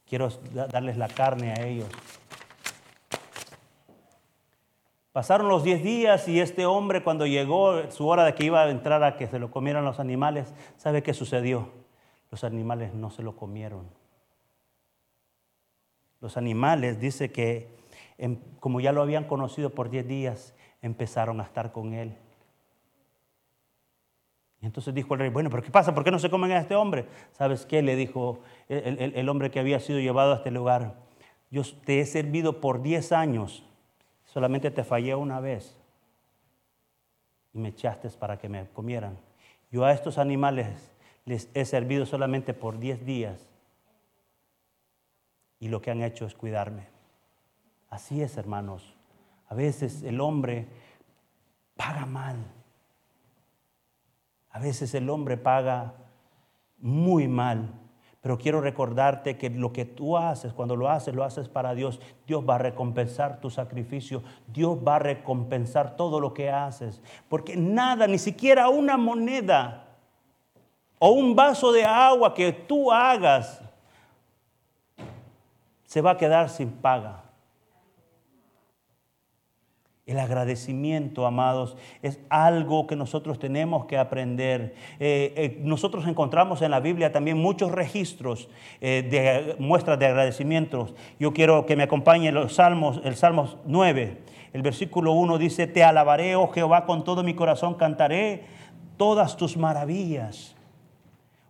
quiero 0.09 0.29
darles 0.53 0.97
la 0.97 1.09
carne 1.09 1.53
a 1.53 1.67
ellos. 1.67 1.89
Pasaron 5.13 5.49
los 5.49 5.65
10 5.65 5.83
días 5.83 6.29
y 6.29 6.41
este 6.41 6.67
hombre 6.67 7.03
cuando 7.03 7.27
llegó 7.27 7.91
su 7.91 8.07
hora 8.07 8.25
de 8.25 8.35
que 8.35 8.45
iba 8.45 8.63
a 8.63 8.71
entrar 8.71 9.03
a 9.03 9.17
que 9.17 9.27
se 9.27 9.41
lo 9.41 9.51
comieran 9.51 9.85
los 9.85 9.99
animales, 9.99 10.55
¿sabe 10.77 11.03
qué 11.03 11.15
sucedió? 11.15 11.69
Los 12.31 12.45
animales 12.45 12.95
no 12.95 13.11
se 13.11 13.23
lo 13.23 13.35
comieron. 13.35 13.89
Los 16.21 16.37
animales, 16.37 17.01
dice 17.01 17.33
que 17.33 17.77
em, 18.19 18.39
como 18.61 18.81
ya 18.81 18.93
lo 18.93 19.03
habían 19.03 19.25
conocido 19.25 19.71
por 19.71 19.91
10 19.91 20.07
días, 20.07 20.55
empezaron 20.81 21.41
a 21.41 21.45
estar 21.45 21.73
con 21.73 21.93
él. 21.93 22.17
Y 24.61 24.67
entonces 24.67 24.95
dijo 24.95 25.15
el 25.15 25.21
rey, 25.21 25.31
bueno, 25.31 25.51
pero 25.51 25.63
¿qué 25.63 25.71
pasa? 25.71 25.93
¿Por 25.93 26.05
qué 26.05 26.13
no 26.13 26.19
se 26.21 26.31
comen 26.31 26.53
a 26.53 26.59
este 26.59 26.77
hombre? 26.77 27.07
¿Sabes 27.33 27.67
qué? 27.67 27.83
Le 27.83 27.97
dijo 27.97 28.41
el, 28.69 29.13
el 29.17 29.29
hombre 29.29 29.51
que 29.51 29.59
había 29.59 29.81
sido 29.81 29.99
llevado 29.99 30.35
a 30.35 30.37
este 30.37 30.53
lugar. 30.53 30.99
Yo 31.51 31.63
te 31.85 32.01
he 32.01 32.07
servido 32.07 32.61
por 32.61 32.83
10 32.83 33.11
años, 33.13 33.65
solamente 34.33 34.71
te 34.71 34.85
fallé 34.85 35.15
una 35.15 35.41
vez 35.41 35.77
y 37.53 37.59
me 37.59 37.71
echaste 37.71 38.09
para 38.11 38.39
que 38.39 38.49
me 38.49 38.69
comieran. 38.69 39.19
Yo 39.71 39.85
a 39.85 39.93
estos 39.93 40.19
animales 40.19 40.93
les 41.25 41.49
he 41.55 41.65
servido 41.65 42.07
solamente 42.07 42.55
por 42.55 42.79
10 42.79 43.05
días 43.05 43.41
y 45.59 45.69
lo 45.69 45.83
que 45.83 45.91
han 45.91 46.03
hecho 46.03 46.27
es 46.27 46.35
cuidarme. 46.35 46.87
Así 47.89 48.23
es, 48.23 48.37
hermanos. 48.37 48.95
A 49.49 49.55
veces 49.55 50.03
el 50.03 50.21
hombre 50.21 50.69
paga 51.77 52.07
mal. 52.07 52.37
A 54.51 54.61
veces 54.61 54.95
el 54.95 55.11
hombre 55.11 55.37
paga 55.37 55.95
muy 56.79 57.27
mal. 57.27 57.80
Pero 58.21 58.37
quiero 58.37 58.61
recordarte 58.61 59.39
que 59.39 59.49
lo 59.49 59.73
que 59.73 59.87
tú 59.87 60.19
haces, 60.19 60.53
cuando 60.53 60.77
lo 60.77 60.91
haces, 60.91 61.15
lo 61.15 61.25
haces 61.25 61.49
para 61.49 61.75
Dios. 61.75 62.01
Dios 62.27 62.45
va 62.47 62.57
a 62.57 62.59
recompensar 62.59 63.41
tu 63.41 63.49
sacrificio. 63.49 64.23
Dios 64.47 64.77
va 64.87 64.97
a 64.97 64.99
recompensar 64.99 65.97
todo 65.97 66.21
lo 66.21 66.35
que 66.35 66.51
haces. 66.51 67.01
Porque 67.29 67.57
nada, 67.57 68.07
ni 68.07 68.19
siquiera 68.19 68.69
una 68.69 68.99
moneda 68.99 69.87
o 70.99 71.11
un 71.13 71.35
vaso 71.35 71.73
de 71.73 71.85
agua 71.85 72.35
que 72.35 72.53
tú 72.53 72.93
hagas 72.93 73.63
se 75.85 76.03
va 76.03 76.13
a 76.13 76.17
quedar 76.17 76.51
sin 76.51 76.71
paga. 76.71 77.30
El 80.11 80.19
agradecimiento, 80.19 81.25
amados, 81.25 81.77
es 82.03 82.19
algo 82.31 82.89
que 82.89 82.97
nosotros 82.97 83.39
tenemos 83.39 83.85
que 83.85 83.97
aprender. 83.97 84.75
Eh, 84.99 85.33
eh, 85.37 85.61
nosotros 85.63 86.05
encontramos 86.09 86.63
en 86.63 86.73
la 86.73 86.81
Biblia 86.81 87.13
también 87.13 87.39
muchos 87.39 87.71
registros 87.71 88.49
eh, 88.81 89.07
de 89.09 89.55
muestras 89.63 90.01
de 90.01 90.07
agradecimientos. 90.07 90.95
Yo 91.21 91.33
quiero 91.33 91.65
que 91.65 91.77
me 91.77 91.85
acompañe 91.85 92.33
los 92.33 92.57
Salmos, 92.57 93.01
el 93.05 93.15
Salmos 93.15 93.57
9. 93.67 94.19
El 94.53 94.63
versículo 94.63 95.13
1 95.13 95.39
dice, 95.39 95.69
Te 95.69 95.85
alabaré, 95.85 96.35
oh 96.35 96.49
Jehová, 96.49 96.87
con 96.87 97.05
todo 97.05 97.23
mi 97.23 97.35
corazón, 97.35 97.75
cantaré 97.75 98.43
todas 98.97 99.37
tus 99.37 99.57
maravillas. 99.57 100.57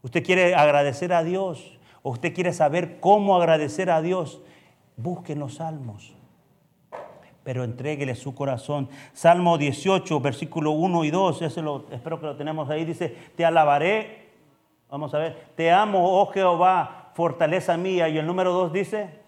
Usted 0.02 0.22
quiere 0.22 0.54
agradecer 0.54 1.14
a 1.14 1.24
Dios 1.24 1.78
o 2.02 2.10
usted 2.10 2.34
quiere 2.34 2.52
saber 2.52 3.00
cómo 3.00 3.38
agradecer 3.38 3.90
a 3.90 4.02
Dios, 4.02 4.42
busque 4.98 5.34
los 5.34 5.54
salmos. 5.54 6.19
Pero 7.42 7.64
entréguele 7.64 8.14
su 8.14 8.34
corazón. 8.34 8.88
Salmo 9.12 9.58
18, 9.58 10.20
versículo 10.20 10.72
1 10.72 11.04
y 11.04 11.10
2, 11.10 11.42
ese 11.42 11.62
lo, 11.62 11.86
espero 11.90 12.20
que 12.20 12.26
lo 12.26 12.36
tenemos 12.36 12.68
ahí, 12.70 12.84
dice, 12.84 13.16
te 13.36 13.44
alabaré, 13.44 14.28
vamos 14.90 15.14
a 15.14 15.18
ver, 15.18 15.48
te 15.56 15.70
amo, 15.70 16.20
oh 16.20 16.26
Jehová, 16.26 17.12
fortaleza 17.14 17.76
mía. 17.76 18.08
Y 18.08 18.18
el 18.18 18.26
número 18.26 18.52
2 18.52 18.72
dice, 18.72 19.20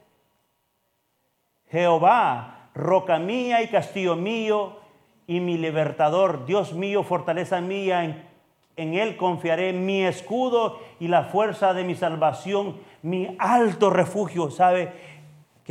Jehová, 1.71 2.69
roca 2.75 3.19
mía 3.19 3.63
y 3.63 3.69
castillo 3.69 4.17
mío 4.17 4.77
y 5.27 5.41
mi 5.41 5.57
libertador, 5.57 6.45
Dios 6.47 6.75
mío, 6.75 7.03
fortaleza 7.03 7.61
mía, 7.61 8.05
en 8.05 8.33
en 8.77 8.95
Él 8.95 9.17
confiaré, 9.17 9.73
mi 9.73 10.05
escudo 10.05 10.79
y 10.99 11.09
la 11.09 11.25
fuerza 11.25 11.75
de 11.75 11.85
mi 11.85 11.95
salvación, 11.95 12.77
mi 13.03 13.37
alto 13.39 13.91
refugio. 13.91 14.51
¿Sabe 14.51 14.93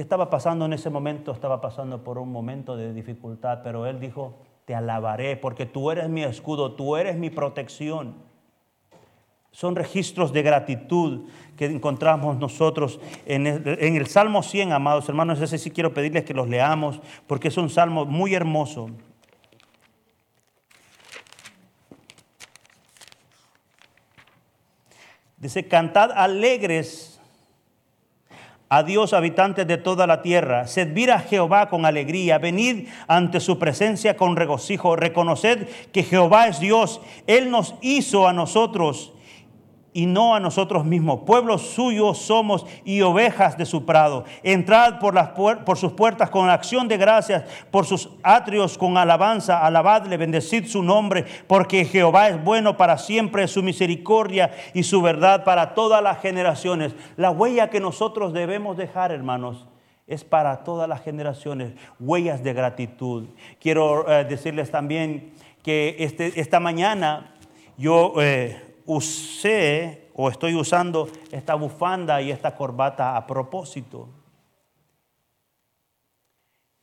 estaba 0.01 0.29
pasando 0.29 0.65
en 0.65 0.73
ese 0.73 0.89
momento? 0.89 1.31
Estaba 1.31 1.61
pasando 1.61 2.03
por 2.03 2.17
un 2.17 2.31
momento 2.31 2.75
de 2.75 2.93
dificultad, 2.93 3.59
pero 3.63 3.85
Él 3.85 3.99
dijo, 3.99 4.35
te 4.65 4.75
alabaré 4.75 5.37
porque 5.37 5.65
tú 5.65 5.91
eres 5.91 6.09
mi 6.09 6.23
escudo, 6.23 6.73
tú 6.73 6.95
eres 6.95 7.17
mi 7.17 7.29
protección. 7.29 8.15
Son 9.51 9.75
registros 9.75 10.31
de 10.31 10.43
gratitud 10.43 11.27
que 11.57 11.65
encontramos 11.65 12.37
nosotros 12.37 13.01
en 13.25 13.47
el, 13.47 13.77
en 13.79 13.95
el 13.97 14.07
Salmo 14.07 14.43
100, 14.43 14.71
amados 14.71 15.09
hermanos. 15.09 15.41
Ese 15.41 15.57
sí 15.57 15.71
quiero 15.71 15.93
pedirles 15.93 16.23
que 16.23 16.33
los 16.33 16.47
leamos 16.47 17.01
porque 17.27 17.49
es 17.49 17.57
un 17.57 17.69
salmo 17.69 18.05
muy 18.05 18.33
hermoso. 18.33 18.89
Dice, 25.37 25.67
cantad 25.67 26.11
alegres 26.11 27.10
a 28.73 28.83
Dios, 28.83 29.11
habitantes 29.11 29.67
de 29.67 29.77
toda 29.77 30.07
la 30.07 30.21
tierra. 30.21 30.65
Servid 30.65 31.09
a 31.09 31.19
Jehová 31.19 31.67
con 31.67 31.85
alegría. 31.85 32.37
Venid 32.37 32.87
ante 33.05 33.41
su 33.41 33.59
presencia 33.59 34.15
con 34.15 34.37
regocijo. 34.37 34.95
Reconoced 34.95 35.67
que 35.91 36.03
Jehová 36.03 36.47
es 36.47 36.61
Dios. 36.61 37.01
Él 37.27 37.51
nos 37.51 37.75
hizo 37.81 38.29
a 38.29 38.31
nosotros 38.33 39.11
y 39.93 40.05
no 40.05 40.33
a 40.35 40.39
nosotros 40.39 40.85
mismos. 40.85 41.21
Pueblos 41.25 41.61
suyos 41.61 42.17
somos 42.17 42.65
y 42.85 43.01
ovejas 43.01 43.57
de 43.57 43.65
su 43.65 43.85
prado. 43.85 44.23
Entrad 44.43 44.99
por, 44.99 45.13
las 45.13 45.29
por 45.29 45.77
sus 45.77 45.93
puertas 45.93 46.29
con 46.29 46.49
acción 46.49 46.87
de 46.87 46.97
gracias, 46.97 47.43
por 47.71 47.85
sus 47.85 48.09
atrios 48.23 48.77
con 48.77 48.97
alabanza. 48.97 49.65
Alabadle, 49.65 50.17
bendecid 50.17 50.65
su 50.65 50.81
nombre, 50.81 51.25
porque 51.47 51.85
Jehová 51.85 52.29
es 52.29 52.43
bueno 52.43 52.77
para 52.77 52.97
siempre, 52.97 53.47
su 53.47 53.61
misericordia 53.63 54.51
y 54.73 54.83
su 54.83 55.01
verdad 55.01 55.43
para 55.43 55.73
todas 55.73 56.01
las 56.01 56.19
generaciones. 56.21 56.95
La 57.17 57.31
huella 57.31 57.69
que 57.69 57.79
nosotros 57.79 58.33
debemos 58.33 58.77
dejar, 58.77 59.11
hermanos, 59.11 59.67
es 60.07 60.23
para 60.23 60.63
todas 60.63 60.87
las 60.87 61.01
generaciones, 61.01 61.73
huellas 61.99 62.43
de 62.43 62.53
gratitud. 62.53 63.27
Quiero 63.59 64.09
eh, 64.09 64.25
decirles 64.25 64.71
también 64.71 65.33
que 65.63 65.97
este, 65.99 66.39
esta 66.39 66.59
mañana 66.59 67.35
yo... 67.77 68.13
Eh, 68.21 68.70
usé 68.95 70.09
o 70.13 70.29
estoy 70.29 70.53
usando 70.55 71.07
esta 71.31 71.55
bufanda 71.55 72.21
y 72.21 72.29
esta 72.29 72.55
corbata 72.55 73.15
a 73.15 73.25
propósito. 73.25 74.09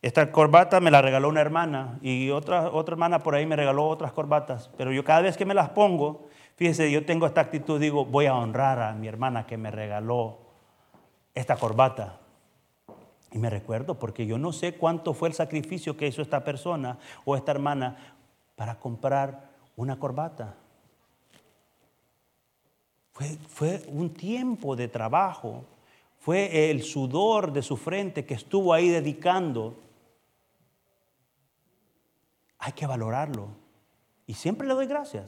Esta 0.01 0.31
corbata 0.33 0.81
me 0.81 0.91
la 0.91 1.03
regaló 1.03 1.29
una 1.29 1.41
hermana 1.41 1.99
y 2.01 2.31
otra, 2.31 2.71
otra 2.71 2.95
hermana 2.95 3.19
por 3.19 3.35
ahí 3.35 3.45
me 3.47 3.57
regaló 3.57 3.89
otras 3.89 4.13
corbatas, 4.13 4.71
pero 4.77 4.93
yo 4.93 5.05
cada 5.05 5.23
vez 5.23 5.37
que 5.37 5.45
me 5.45 5.55
las 5.55 5.71
pongo, 5.71 6.29
fíjese, 6.57 6.91
yo 6.91 7.05
tengo 7.05 7.27
esta 7.27 7.43
actitud, 7.43 7.81
digo, 7.81 8.05
voy 8.05 8.27
a 8.27 8.35
honrar 8.35 8.81
a 8.81 8.95
mi 8.95 9.09
hermana 9.09 9.47
que 9.47 9.59
me 9.59 9.71
regaló 9.71 10.39
esta 11.35 11.57
corbata. 11.57 12.21
Y 13.33 13.39
me 13.39 13.51
recuerdo 13.51 13.99
porque 13.99 14.25
yo 14.25 14.39
no 14.39 14.53
sé 14.53 14.75
cuánto 14.75 15.13
fue 15.13 15.29
el 15.29 15.35
sacrificio 15.35 15.97
que 15.97 16.07
hizo 16.07 16.23
esta 16.23 16.43
persona 16.43 16.97
o 17.27 17.37
esta 17.37 17.51
hermana 17.51 18.15
para 18.57 18.77
comprar 18.77 19.51
una 19.77 19.99
corbata. 19.99 20.55
Fue, 23.49 23.83
un 23.89 24.11
tiempo 24.15 24.77
de 24.77 24.87
trabajo, 24.87 25.65
fue 26.19 26.71
el 26.71 26.83
sudor 26.83 27.53
de 27.53 27.63
su 27.63 27.77
frente 27.77 28.25
que 28.25 28.35
estuvo 28.35 28.73
ahí 28.73 28.89
dedicando. 28.89 29.75
Hay 32.59 32.73
que 32.73 32.87
valorarlo. 32.87 33.49
Y 34.27 34.35
siempre 34.35 34.69
le 34.69 34.75
doy 34.75 34.87
gracias. 34.87 35.27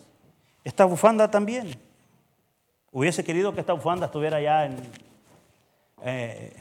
Esta 0.62 0.84
bufanda 0.84 1.30
también. 1.30 1.80
Hubiese 2.92 3.24
querido 3.24 3.52
que 3.52 3.60
esta 3.60 3.72
bufanda 3.72 4.06
estuviera 4.06 4.36
allá 4.36 4.66
en, 4.66 4.76
eh, 6.02 6.52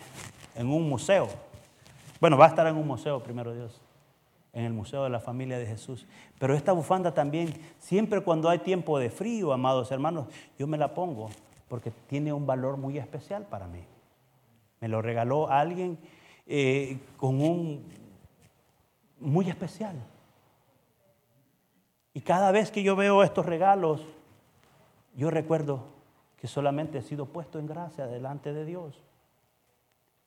en 0.55 0.67
un 0.67 0.89
museo. 0.89 1.27
Bueno, 2.19 2.37
va 2.37 2.45
a 2.45 2.49
estar 2.49 2.65
en 2.67 2.75
un 2.75 2.87
museo, 2.87 3.21
primero 3.21 3.53
Dios. 3.53 3.79
En 4.59 4.65
el 4.65 4.73
Museo 4.73 5.03
de 5.03 5.09
la 5.09 5.19
Familia 5.19 5.57
de 5.57 5.65
Jesús. 5.65 6.05
Pero 6.37 6.53
esta 6.53 6.73
bufanda 6.73 7.13
también, 7.13 7.53
siempre 7.79 8.21
cuando 8.21 8.49
hay 8.49 8.59
tiempo 8.59 8.99
de 8.99 9.09
frío, 9.09 9.53
amados 9.53 9.91
hermanos, 9.91 10.27
yo 10.57 10.67
me 10.67 10.77
la 10.77 10.93
pongo 10.93 11.29
porque 11.67 11.91
tiene 12.07 12.33
un 12.33 12.45
valor 12.45 12.77
muy 12.77 12.97
especial 12.97 13.45
para 13.45 13.67
mí. 13.67 13.81
Me 14.81 14.87
lo 14.87 15.01
regaló 15.01 15.49
alguien 15.49 15.97
eh, 16.45 16.99
con 17.17 17.41
un 17.41 17.85
muy 19.19 19.49
especial. 19.49 19.95
Y 22.13 22.21
cada 22.21 22.51
vez 22.51 22.71
que 22.71 22.83
yo 22.83 22.95
veo 22.95 23.23
estos 23.23 23.45
regalos, 23.45 24.01
yo 25.15 25.29
recuerdo 25.29 25.85
que 26.37 26.47
solamente 26.47 26.97
he 26.97 27.01
sido 27.01 27.25
puesto 27.25 27.59
en 27.59 27.67
gracia 27.67 28.07
delante 28.07 28.53
de 28.53 28.65
Dios. 28.65 28.95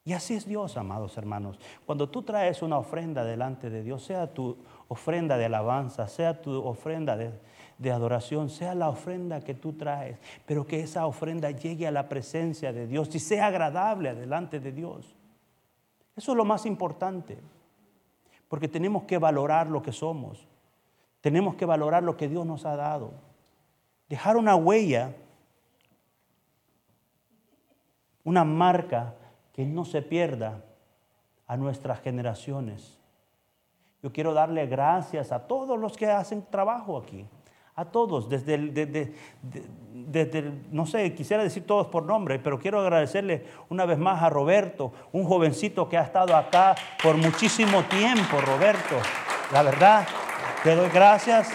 Y 0.05 0.15
así 0.15 0.35
es 0.35 0.47
Dios, 0.47 0.77
amados 0.77 1.17
hermanos. 1.17 1.59
Cuando 1.87 2.09
tú 2.09 2.23
traes 2.23 2.63
una 2.63 2.79
ofrenda 2.79 3.25
delante 3.25 3.71
de 3.71 3.85
Dios, 3.85 4.03
sea 4.05 4.35
tu 4.35 4.57
ofrenda 4.89 5.37
de 5.39 5.45
alabanza, 5.45 6.09
sea 6.09 6.43
tu 6.43 6.65
ofrenda 6.65 7.17
de, 7.17 7.31
de, 7.79 7.93
adoración, 7.93 8.51
sea 8.51 8.75
la 8.75 8.89
ofrenda 8.89 9.41
que 9.43 9.55
tú 9.55 9.75
traes, 9.75 10.19
pero 10.45 10.67
que 10.67 10.81
esa 10.81 11.07
ofrenda 11.07 11.53
llegue 11.53 11.87
a 11.87 11.93
la 11.93 12.09
presencia 12.09 12.73
de 12.73 12.89
Dios 12.89 13.15
y 13.15 13.21
sea 13.21 13.47
agradable 13.47 14.15
delante 14.15 14.59
de 14.59 14.73
Dios. 14.73 15.15
Eso 16.17 16.33
es 16.33 16.37
lo 16.37 16.45
más 16.45 16.67
importante, 16.67 17.39
porque 18.49 18.69
tenemos 18.69 19.05
que 19.05 19.19
valorar 19.19 19.69
lo 19.69 19.83
que 19.83 19.93
somos, 19.93 20.49
tenemos 21.21 21.55
que 21.55 21.65
valorar 21.65 22.03
lo 22.03 22.17
que 22.17 22.29
Dios 22.29 22.45
nos 22.45 22.67
ha 22.67 22.75
dado, 22.75 23.13
dejar 24.09 24.37
una 24.37 24.57
huella, 24.57 25.15
una 28.25 28.45
marca 28.45 29.15
que 29.53 29.65
no 29.65 29.85
se 29.85 30.03
pierda 30.03 30.65
a 31.47 31.57
nuestras 31.57 32.01
generaciones. 32.01 32.99
Yo 34.03 34.13
quiero 34.13 34.35
darle 34.35 34.67
gracias 34.67 35.31
a 35.31 35.47
todos 35.47 35.79
los 35.79 35.97
que 35.97 36.11
hacen 36.11 36.45
trabajo 36.51 36.99
aquí, 36.99 37.27
a 37.75 37.85
todos, 37.85 38.29
desde, 38.29 38.59
desde, 39.93 40.53
no 40.71 40.87
sé, 40.87 41.15
quisiera 41.15 41.43
decir 41.43 41.67
todos 41.67 41.87
por 41.87 42.05
nombre, 42.05 42.39
pero 42.39 42.59
quiero 42.59 42.81
agradecerle 42.81 43.47
una 43.69 43.87
vez 43.87 43.99
más 43.99 44.23
a 44.23 44.29
Roberto, 44.29 44.93
un 45.13 45.25
jovencito 45.25 45.89
que 45.89 45.97
ha 45.97 46.03
estado 46.03 46.35
acá 46.37 46.75
por 47.03 47.17
muchísimo 47.17 47.83
tiempo, 47.85 48.41
Roberto. 48.41 48.97
La 49.53 49.63
verdad, 49.63 50.07
te 50.65 50.75
doy 50.75 50.91
gracias 50.91 51.51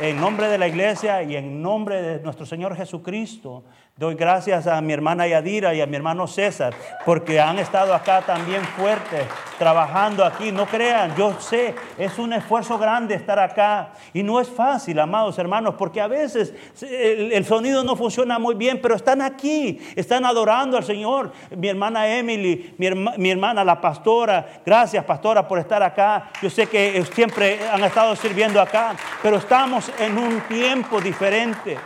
en 0.00 0.20
nombre 0.20 0.48
de 0.48 0.58
la 0.58 0.68
iglesia 0.68 1.22
y 1.22 1.36
en 1.36 1.60
nombre 1.60 2.02
de 2.02 2.20
nuestro 2.20 2.46
Señor 2.46 2.76
Jesucristo 2.76 3.64
Doy 3.98 4.14
gracias 4.14 4.68
a 4.68 4.80
mi 4.80 4.92
hermana 4.92 5.26
Yadira 5.26 5.74
y 5.74 5.80
a 5.80 5.86
mi 5.86 5.96
hermano 5.96 6.28
César 6.28 6.72
porque 7.04 7.40
han 7.40 7.58
estado 7.58 7.92
acá 7.92 8.22
también 8.22 8.62
fuertes, 8.62 9.26
trabajando 9.58 10.24
aquí. 10.24 10.52
No 10.52 10.66
crean, 10.66 11.16
yo 11.16 11.34
sé, 11.40 11.74
es 11.98 12.16
un 12.16 12.32
esfuerzo 12.32 12.78
grande 12.78 13.16
estar 13.16 13.40
acá 13.40 13.88
y 14.14 14.22
no 14.22 14.38
es 14.38 14.48
fácil, 14.48 15.00
amados 15.00 15.36
hermanos, 15.40 15.74
porque 15.76 16.00
a 16.00 16.06
veces 16.06 16.54
el, 16.80 17.44
sonido 17.44 17.82
no 17.82 17.96
funciona 17.96 18.38
muy 18.38 18.54
bien, 18.54 18.78
pero 18.80 18.94
están 18.94 19.20
aquí, 19.20 19.80
están 19.96 20.24
adorando 20.24 20.76
al 20.76 20.84
Señor. 20.84 21.32
Mi 21.56 21.66
hermana 21.66 22.06
Emily, 22.06 22.76
mi, 22.78 22.90
mi 22.90 23.30
hermana 23.32 23.64
la 23.64 23.80
pastora, 23.80 24.60
gracias 24.64 25.04
pastora 25.04 25.48
por 25.48 25.58
estar 25.58 25.82
acá. 25.82 26.30
Yo 26.40 26.48
sé 26.50 26.68
que 26.68 27.04
siempre 27.12 27.58
han 27.68 27.82
estado 27.82 28.14
sirviendo 28.14 28.60
acá, 28.60 28.94
pero 29.20 29.38
estamos 29.38 29.90
en 29.98 30.16
un 30.16 30.40
tiempo 30.42 31.00
diferente. 31.00 31.76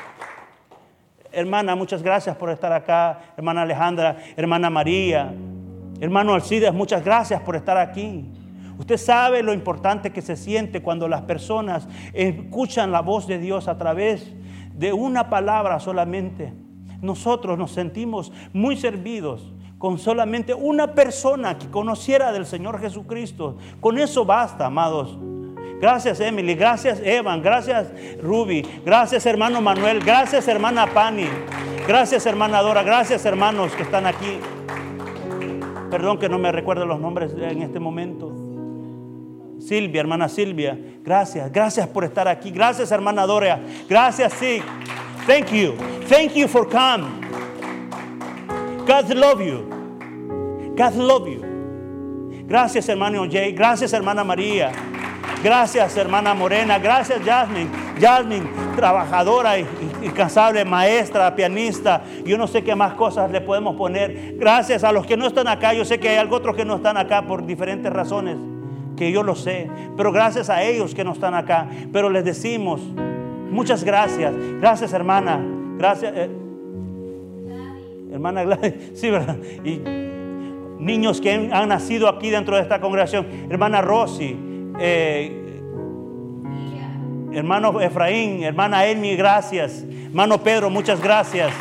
Hermana, 1.32 1.74
muchas 1.74 2.02
gracias 2.02 2.36
por 2.36 2.50
estar 2.50 2.72
acá. 2.72 3.20
Hermana 3.36 3.62
Alejandra, 3.62 4.18
hermana 4.36 4.68
María, 4.68 5.34
hermano 6.00 6.34
Alcides, 6.34 6.74
muchas 6.74 7.02
gracias 7.04 7.40
por 7.40 7.56
estar 7.56 7.78
aquí. 7.78 8.30
Usted 8.78 8.96
sabe 8.96 9.42
lo 9.42 9.52
importante 9.52 10.10
que 10.10 10.22
se 10.22 10.36
siente 10.36 10.82
cuando 10.82 11.08
las 11.08 11.22
personas 11.22 11.88
escuchan 12.12 12.92
la 12.92 13.00
voz 13.00 13.26
de 13.26 13.38
Dios 13.38 13.68
a 13.68 13.78
través 13.78 14.34
de 14.74 14.92
una 14.92 15.30
palabra 15.30 15.80
solamente. 15.80 16.52
Nosotros 17.00 17.58
nos 17.58 17.72
sentimos 17.72 18.32
muy 18.52 18.76
servidos 18.76 19.52
con 19.78 19.98
solamente 19.98 20.54
una 20.54 20.94
persona 20.94 21.58
que 21.58 21.68
conociera 21.68 22.30
del 22.32 22.46
Señor 22.46 22.80
Jesucristo. 22.80 23.56
Con 23.80 23.98
eso 23.98 24.24
basta, 24.24 24.66
amados. 24.66 25.18
Gracias 25.82 26.20
Emily, 26.20 26.54
gracias 26.54 27.00
Evan, 27.02 27.42
gracias 27.42 27.88
Ruby, 28.22 28.64
gracias 28.86 29.26
hermano 29.26 29.60
Manuel, 29.60 29.98
gracias 29.98 30.46
hermana 30.46 30.86
Pani, 30.86 31.26
gracias 31.88 32.24
hermana 32.24 32.62
Dora, 32.62 32.84
gracias 32.84 33.26
hermanos 33.26 33.72
que 33.72 33.82
están 33.82 34.06
aquí. 34.06 34.38
Perdón 35.90 36.20
que 36.20 36.28
no 36.28 36.38
me 36.38 36.52
recuerdo 36.52 36.86
los 36.86 37.00
nombres 37.00 37.32
en 37.36 37.62
este 37.62 37.80
momento. 37.80 38.32
Silvia, 39.58 40.02
hermana 40.02 40.28
Silvia, 40.28 40.78
gracias, 41.02 41.50
gracias 41.50 41.88
por 41.88 42.04
estar 42.04 42.28
aquí. 42.28 42.52
Gracias 42.52 42.92
hermana 42.92 43.26
Dora, 43.26 43.58
gracias 43.88 44.34
sí. 44.34 44.62
Thank 45.26 45.48
you, 45.48 45.74
thank 46.08 46.34
you 46.34 46.46
for 46.46 46.64
coming. 46.68 47.22
God 48.86 49.12
love 49.12 49.40
you. 49.40 49.68
God 50.76 50.94
love 50.94 51.26
you. 51.26 51.42
Gracias 52.46 52.88
hermano 52.88 53.26
Jay, 53.28 53.50
gracias 53.50 53.92
hermana 53.92 54.22
María. 54.22 54.70
Gracias, 55.42 55.96
hermana 55.96 56.34
Morena. 56.34 56.78
Gracias, 56.78 57.20
Jasmine. 57.24 57.68
Jasmine, 58.00 58.46
trabajadora 58.76 59.58
y, 59.58 59.66
cansable, 60.14 60.64
maestra, 60.64 61.34
pianista. 61.34 62.02
Yo 62.24 62.38
no 62.38 62.46
sé 62.46 62.62
qué 62.62 62.76
más 62.76 62.94
cosas 62.94 63.30
le 63.30 63.40
podemos 63.40 63.74
poner. 63.74 64.36
Gracias 64.38 64.84
a 64.84 64.92
los 64.92 65.04
que 65.04 65.16
no 65.16 65.26
están 65.26 65.48
acá. 65.48 65.74
Yo 65.74 65.84
sé 65.84 65.98
que 65.98 66.08
hay 66.10 66.16
algo 66.16 66.36
otros 66.36 66.54
que 66.54 66.64
no 66.64 66.76
están 66.76 66.96
acá 66.96 67.22
por 67.22 67.44
diferentes 67.44 67.92
razones, 67.92 68.36
que 68.96 69.10
yo 69.10 69.24
lo 69.24 69.34
sé. 69.34 69.68
Pero 69.96 70.12
gracias 70.12 70.48
a 70.48 70.62
ellos 70.62 70.94
que 70.94 71.02
no 71.02 71.12
están 71.12 71.34
acá. 71.34 71.66
Pero 71.92 72.08
les 72.08 72.24
decimos, 72.24 72.80
muchas 73.50 73.82
gracias. 73.82 74.32
Gracias, 74.60 74.92
hermana. 74.92 75.40
Gracias. 75.76 76.12
Eh, 76.14 76.30
hermana 78.12 78.44
Gladys. 78.44 78.74
Sí, 78.94 79.10
¿verdad? 79.10 79.36
Y 79.64 79.80
niños 80.78 81.20
que 81.20 81.50
han 81.52 81.68
nacido 81.68 82.08
aquí 82.08 82.30
dentro 82.30 82.54
de 82.54 82.62
esta 82.62 82.80
congregación. 82.80 83.26
Hermana 83.50 83.80
Rosy. 83.80 84.51
Eh, 84.78 85.60
hermano 87.32 87.80
Efraín, 87.80 88.42
hermana 88.42 88.84
Elmi, 88.84 89.16
gracias. 89.16 89.84
Hermano 90.06 90.42
Pedro, 90.42 90.70
muchas 90.70 91.00
gracias. 91.00 91.52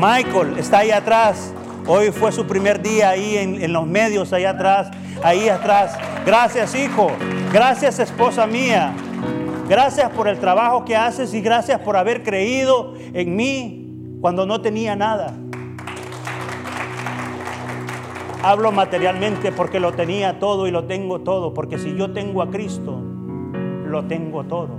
Michael 0.00 0.58
está 0.58 0.78
ahí 0.78 0.90
atrás. 0.90 1.52
Hoy 1.86 2.10
fue 2.10 2.30
su 2.32 2.46
primer 2.46 2.82
día 2.82 3.10
ahí 3.10 3.36
en, 3.36 3.62
en 3.62 3.72
los 3.72 3.86
medios, 3.86 4.32
ahí 4.32 4.44
atrás, 4.44 4.90
ahí 5.22 5.48
atrás. 5.48 5.98
Gracias, 6.24 6.74
hijo. 6.74 7.10
Gracias, 7.52 7.98
esposa 7.98 8.46
mía. 8.46 8.92
Gracias 9.68 10.10
por 10.10 10.28
el 10.28 10.38
trabajo 10.38 10.84
que 10.84 10.96
haces 10.96 11.34
y 11.34 11.40
gracias 11.40 11.80
por 11.80 11.96
haber 11.96 12.22
creído 12.22 12.94
en 13.12 13.36
mí 13.36 14.18
cuando 14.20 14.46
no 14.46 14.60
tenía 14.60 14.96
nada. 14.96 15.34
Hablo 18.48 18.72
materialmente 18.72 19.52
porque 19.52 19.78
lo 19.78 19.92
tenía 19.92 20.38
todo 20.38 20.66
y 20.66 20.70
lo 20.70 20.84
tengo 20.84 21.20
todo, 21.20 21.52
porque 21.52 21.76
si 21.76 21.94
yo 21.94 22.14
tengo 22.14 22.40
a 22.40 22.48
Cristo, 22.48 22.98
lo 22.98 24.06
tengo 24.06 24.42
todo. 24.44 24.70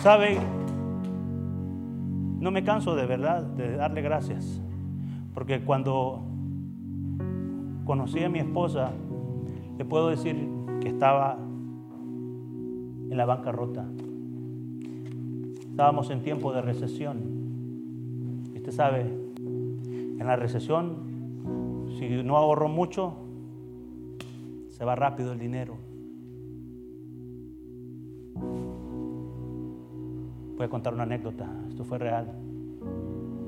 ¿Sabe? 0.00 0.38
No 2.38 2.50
me 2.50 2.64
canso 2.64 2.94
de 2.94 3.04
verdad 3.04 3.42
de 3.42 3.76
darle 3.76 4.00
gracias, 4.00 4.62
porque 5.34 5.62
cuando 5.62 6.24
conocí 7.84 8.24
a 8.24 8.30
mi 8.30 8.38
esposa, 8.38 8.92
le 9.76 9.84
puedo 9.84 10.08
decir 10.08 10.48
que 10.80 10.88
estaba 10.88 11.36
en 13.10 13.14
la 13.14 13.26
bancarrota. 13.26 13.84
Estábamos 15.68 16.08
en 16.08 16.22
tiempo 16.22 16.50
de 16.54 16.62
recesión. 16.62 17.29
Usted 18.60 18.72
sabe, 18.72 19.00
en 19.00 20.18
la 20.18 20.36
recesión, 20.36 20.96
si 21.98 22.22
no 22.22 22.36
ahorró 22.36 22.68
mucho, 22.68 23.14
se 24.68 24.84
va 24.84 24.94
rápido 24.94 25.32
el 25.32 25.38
dinero. 25.38 25.78
Voy 30.58 30.66
a 30.66 30.68
contar 30.68 30.92
una 30.92 31.04
anécdota, 31.04 31.48
esto 31.70 31.84
fue 31.84 31.96
real. 31.96 32.34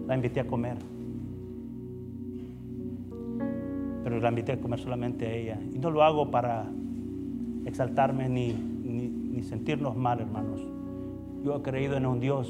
La 0.07 0.15
invité 0.15 0.41
a 0.41 0.47
comer, 0.47 0.79
pero 4.03 4.19
la 4.19 4.31
invité 4.31 4.53
a 4.53 4.61
comer 4.63 4.79
solamente 4.79 5.27
a 5.27 5.35
ella. 5.35 5.61
Y 5.75 5.79
no 5.79 5.91
lo 5.91 6.03
hago 6.03 6.31
para 6.31 6.71
exaltarme 7.67 8.31
ni, 8.31 8.55
ni, 8.55 9.09
ni 9.09 9.43
sentirnos 9.43 9.95
mal, 9.95 10.21
hermanos. 10.21 10.67
Yo 11.45 11.57
he 11.57 11.61
creído 11.61 11.99
en 11.99 12.07
un 12.07 12.19
Dios 12.19 12.49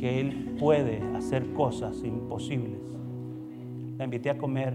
que 0.00 0.18
Él 0.18 0.56
puede 0.58 1.02
hacer 1.14 1.52
cosas 1.52 2.02
imposibles. 2.02 2.80
La 3.98 4.04
invité 4.04 4.30
a 4.30 4.38
comer, 4.38 4.74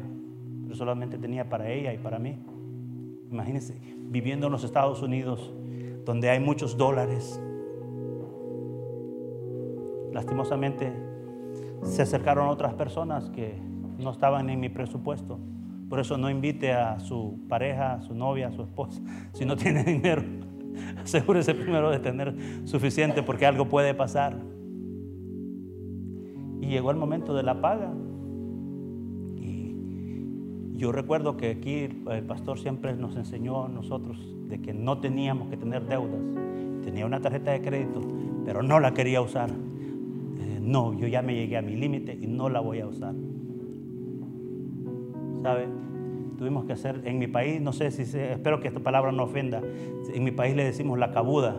pero 0.62 0.76
solamente 0.76 1.18
tenía 1.18 1.50
para 1.50 1.72
ella 1.72 1.92
y 1.92 1.98
para 1.98 2.20
mí. 2.20 2.38
Imagínense, 3.32 3.76
viviendo 3.98 4.46
en 4.46 4.52
los 4.52 4.64
Estados 4.64 5.02
Unidos, 5.02 5.52
donde 6.06 6.30
hay 6.30 6.40
muchos 6.40 6.78
dólares. 6.78 7.42
Lastimosamente, 10.14 10.94
se 11.82 12.04
acercaron 12.04 12.48
otras 12.48 12.76
personas 12.76 13.32
que 13.32 13.60
no 13.98 14.12
estaban 14.12 14.52
en 14.52 14.60
mi 14.60 14.70
presupuesto. 14.70 15.40
Por 15.90 16.00
eso 16.00 16.20
no 16.20 16.30
invite 16.30 16.72
a 16.72 17.00
su 17.00 17.40
pareja, 17.50 17.96
a 17.96 18.02
su 18.04 18.14
novia, 18.14 18.50
a 18.50 18.52
su 18.52 18.62
esposa, 18.62 19.02
si 19.34 19.44
no 19.44 19.58
tiene 19.58 19.84
dinero. 19.86 20.22
Asegúrese 21.04 21.56
primero 21.56 21.90
de 21.90 21.98
tener 21.98 22.36
suficiente 22.66 23.24
porque 23.24 23.48
algo 23.48 23.66
puede 23.66 23.96
pasar. 23.96 24.55
Y 26.62 26.68
llegó 26.68 26.92
el 26.92 26.98
momento 26.98 27.34
de 27.34 27.44
la 27.44 27.62
paga. 27.62 27.94
Y 29.38 30.78
yo 30.78 30.92
recuerdo 30.92 31.38
que 31.38 31.52
aquí 31.52 31.90
el 32.10 32.24
pastor 32.24 32.60
siempre 32.60 32.96
nos 32.96 33.16
enseñó 33.16 33.66
a 33.66 33.70
nosotros 33.70 34.36
de 34.48 34.62
que 34.62 34.74
no 34.74 35.00
teníamos 35.00 35.50
que 35.50 35.58
tener 35.58 35.86
deudas. 35.86 36.22
Tenía 36.84 37.06
una 37.06 37.20
tarjeta 37.20 37.52
de 37.52 37.62
crédito, 37.62 38.02
pero 38.46 38.62
no 38.62 38.80
la 38.80 38.94
quería 38.94 39.22
usar. 39.22 39.50
Eh, 39.50 40.60
no, 40.62 40.94
yo 40.94 41.08
ya 41.08 41.22
me 41.22 41.34
llegué 41.34 41.58
a 41.58 41.62
mi 41.62 41.76
límite 41.76 42.18
y 42.20 42.28
no 42.28 42.50
la 42.50 42.60
voy 42.60 42.80
a 42.80 42.88
usar. 42.88 43.16
¿Sabe? 45.42 45.68
Tuvimos 46.38 46.66
que 46.66 46.74
hacer, 46.74 47.02
en 47.06 47.18
mi 47.18 47.28
país, 47.28 47.62
no 47.62 47.72
sé 47.74 47.92
si, 47.92 48.02
espero 48.18 48.60
que 48.60 48.68
esta 48.68 48.82
palabra 48.82 49.12
no 49.12 49.24
ofenda, 49.24 49.62
en 50.14 50.24
mi 50.24 50.32
país 50.32 50.56
le 50.56 50.66
decimos 50.66 51.00
la 51.00 51.12
cabuda, 51.12 51.56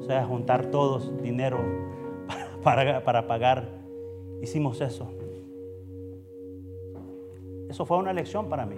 o 0.00 0.02
sea, 0.02 0.24
juntar 0.24 0.66
todos 0.66 1.12
dinero 1.22 1.58
para, 2.62 3.04
para 3.04 3.26
pagar. 3.26 3.83
Hicimos 4.44 4.80
eso. 4.80 5.10
Eso 7.68 7.84
fue 7.84 7.96
una 7.96 8.12
lección 8.12 8.48
para 8.48 8.66
mí. 8.66 8.76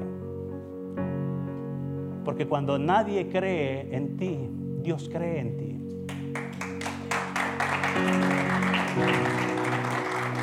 Porque 2.25 2.47
cuando 2.47 2.79
nadie 2.79 3.29
cree 3.29 3.95
en 3.95 4.17
ti, 4.17 4.49
Dios 4.83 5.11
cree 5.13 5.41
en 5.41 5.57
ti. 5.59 5.79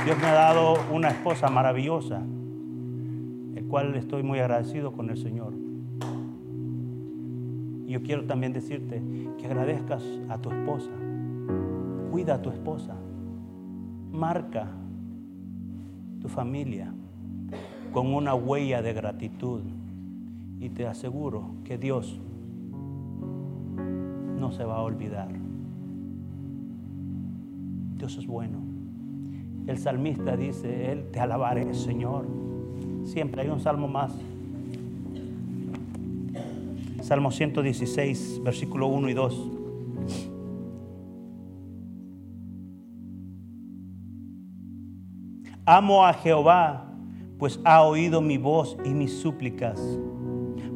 Dios 0.06 0.18
me 0.20 0.28
ha 0.28 0.34
dado 0.34 0.76
una 0.92 1.10
esposa 1.10 1.48
maravillosa 1.50 2.22
cual 3.74 3.96
estoy 3.96 4.22
muy 4.22 4.38
agradecido 4.38 4.92
con 4.92 5.10
el 5.10 5.18
Señor. 5.18 5.52
Y 7.88 7.92
yo 7.92 8.04
quiero 8.04 8.26
también 8.26 8.54
decirte 8.54 9.02
que 9.40 9.48
agradezcas 9.48 10.04
a 10.30 10.38
tu 10.38 10.52
esposa. 10.52 10.92
Cuida 12.12 12.36
a 12.36 12.42
tu 12.44 12.52
esposa. 12.52 12.96
Marca 14.12 14.68
tu 16.24 16.30
familia 16.30 16.92
con 17.92 18.12
una 18.12 18.34
huella 18.34 18.82
de 18.82 18.94
gratitud. 18.94 19.62
Y 20.60 20.70
te 20.70 20.88
aseguro 20.88 21.52
que 21.64 21.78
Dios 21.78 22.20
no 24.40 24.52
se 24.52 24.64
va 24.64 24.78
a 24.78 24.82
olvidar. 24.82 25.30
Dios 27.98 28.18
es 28.18 28.26
bueno. 28.26 28.58
El 29.68 29.78
salmista 29.78 30.36
dice, 30.36 30.92
Él 30.92 31.10
te 31.12 31.20
alabaré, 31.20 31.74
Señor 31.74 32.26
Siempre 33.06 33.42
hay 33.42 33.50
un 33.50 33.60
salmo 33.60 33.88
más. 33.88 34.14
Salmo 37.02 37.32
116, 37.32 38.42
versículo 38.44 38.88
1 38.88 39.10
y 39.10 39.14
2. 39.14 39.52
Amo 45.66 46.06
a 46.06 46.12
Jehová, 46.12 46.94
pues 47.40 47.58
ha 47.64 47.84
oído 47.84 48.20
mi 48.20 48.38
voz 48.38 48.78
y 48.84 48.90
mis 48.90 49.18
súplicas, 49.18 49.80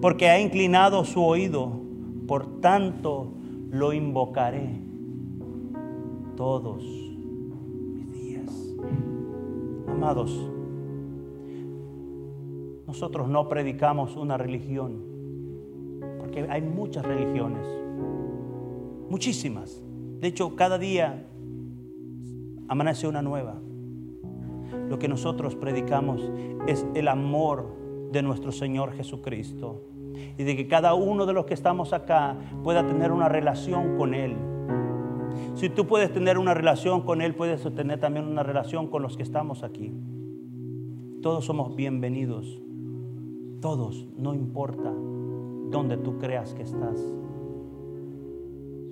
porque 0.02 0.30
ha 0.30 0.40
inclinado 0.40 1.04
su 1.04 1.22
oído, 1.22 1.82
por 2.26 2.62
tanto 2.62 3.34
lo 3.70 3.92
invocaré 3.92 4.80
todos 6.38 6.86
mis 6.86 8.14
días. 8.14 8.76
Amados, 9.90 10.50
nosotros 12.88 13.28
no 13.28 13.50
predicamos 13.50 14.16
una 14.16 14.38
religión, 14.38 15.04
porque 16.18 16.48
hay 16.50 16.62
muchas 16.62 17.06
religiones, 17.06 17.68
muchísimas. 19.10 19.84
De 20.22 20.30
hecho, 20.30 20.56
cada 20.56 20.78
día 20.78 21.28
amanece 22.70 23.06
una 23.06 23.22
nueva. 23.22 23.67
Lo 24.90 25.00
que 25.00 25.08
nosotros 25.08 25.56
predicamos 25.56 26.32
es 26.68 26.86
el 26.96 27.08
amor 27.08 27.76
de 28.12 28.22
nuestro 28.22 28.52
Señor 28.52 28.94
Jesucristo 28.94 29.82
y 30.38 30.44
de 30.44 30.56
que 30.56 30.68
cada 30.68 30.94
uno 30.94 31.26
de 31.26 31.34
los 31.34 31.46
que 31.46 31.54
estamos 31.54 31.94
acá 31.94 32.36
pueda 32.64 32.86
tener 32.86 33.12
una 33.12 33.30
relación 33.30 33.98
con 33.98 34.14
Él. 34.14 34.36
Si 35.56 35.70
tú 35.70 35.88
puedes 35.88 36.12
tener 36.12 36.38
una 36.38 36.54
relación 36.54 37.02
con 37.02 37.22
Él, 37.22 37.36
puedes 37.36 37.62
tener 37.76 38.00
también 38.00 38.26
una 38.26 38.44
relación 38.44 38.88
con 38.88 39.02
los 39.02 39.18
que 39.18 39.24
estamos 39.24 39.64
aquí. 39.64 39.92
Todos 41.22 41.46
somos 41.46 41.76
bienvenidos. 41.76 42.62
Todos, 43.62 44.06
no 44.18 44.34
importa 44.34 44.94
dónde 45.70 45.98
tú 45.98 46.18
creas 46.18 46.54
que 46.54 46.64
estás. 46.64 47.04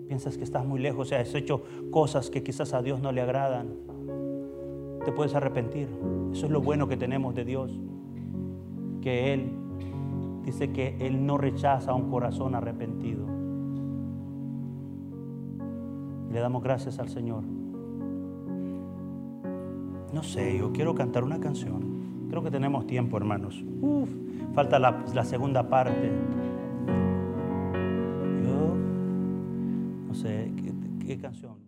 piensas 0.07 0.37
que 0.37 0.43
estás 0.43 0.65
muy 0.65 0.79
lejos, 0.79 1.07
o 1.07 1.09
sea, 1.09 1.19
has 1.19 1.33
hecho 1.33 1.63
cosas 1.91 2.29
que 2.29 2.43
quizás 2.43 2.73
a 2.73 2.81
Dios 2.81 3.01
no 3.01 3.11
le 3.11 3.21
agradan, 3.21 3.69
te 5.05 5.11
puedes 5.11 5.35
arrepentir. 5.35 5.87
Eso 6.33 6.47
es 6.47 6.51
lo 6.51 6.61
bueno 6.61 6.87
que 6.87 6.97
tenemos 6.97 7.33
de 7.35 7.45
Dios. 7.45 7.79
Que 9.01 9.33
Él 9.33 9.51
dice 10.43 10.71
que 10.71 10.97
Él 10.99 11.25
no 11.25 11.37
rechaza 11.37 11.93
un 11.93 12.09
corazón 12.09 12.55
arrepentido. 12.55 13.25
Le 16.31 16.39
damos 16.39 16.63
gracias 16.63 16.99
al 16.99 17.07
Señor. 17.07 17.43
No 20.13 20.23
sé, 20.23 20.57
yo 20.57 20.73
quiero 20.73 20.95
cantar 20.95 21.23
una 21.23 21.39
canción. 21.39 22.27
Creo 22.29 22.41
que 22.41 22.51
tenemos 22.51 22.87
tiempo, 22.87 23.17
hermanos. 23.17 23.63
Uf. 23.81 24.09
Falta 24.53 24.79
la, 24.79 25.23
segunda 25.23 25.69
parte. 25.69 26.11
Yo 28.43 28.75
no 30.07 30.13
sé 30.13 30.51
qué 31.05 31.17
canción. 31.17 31.64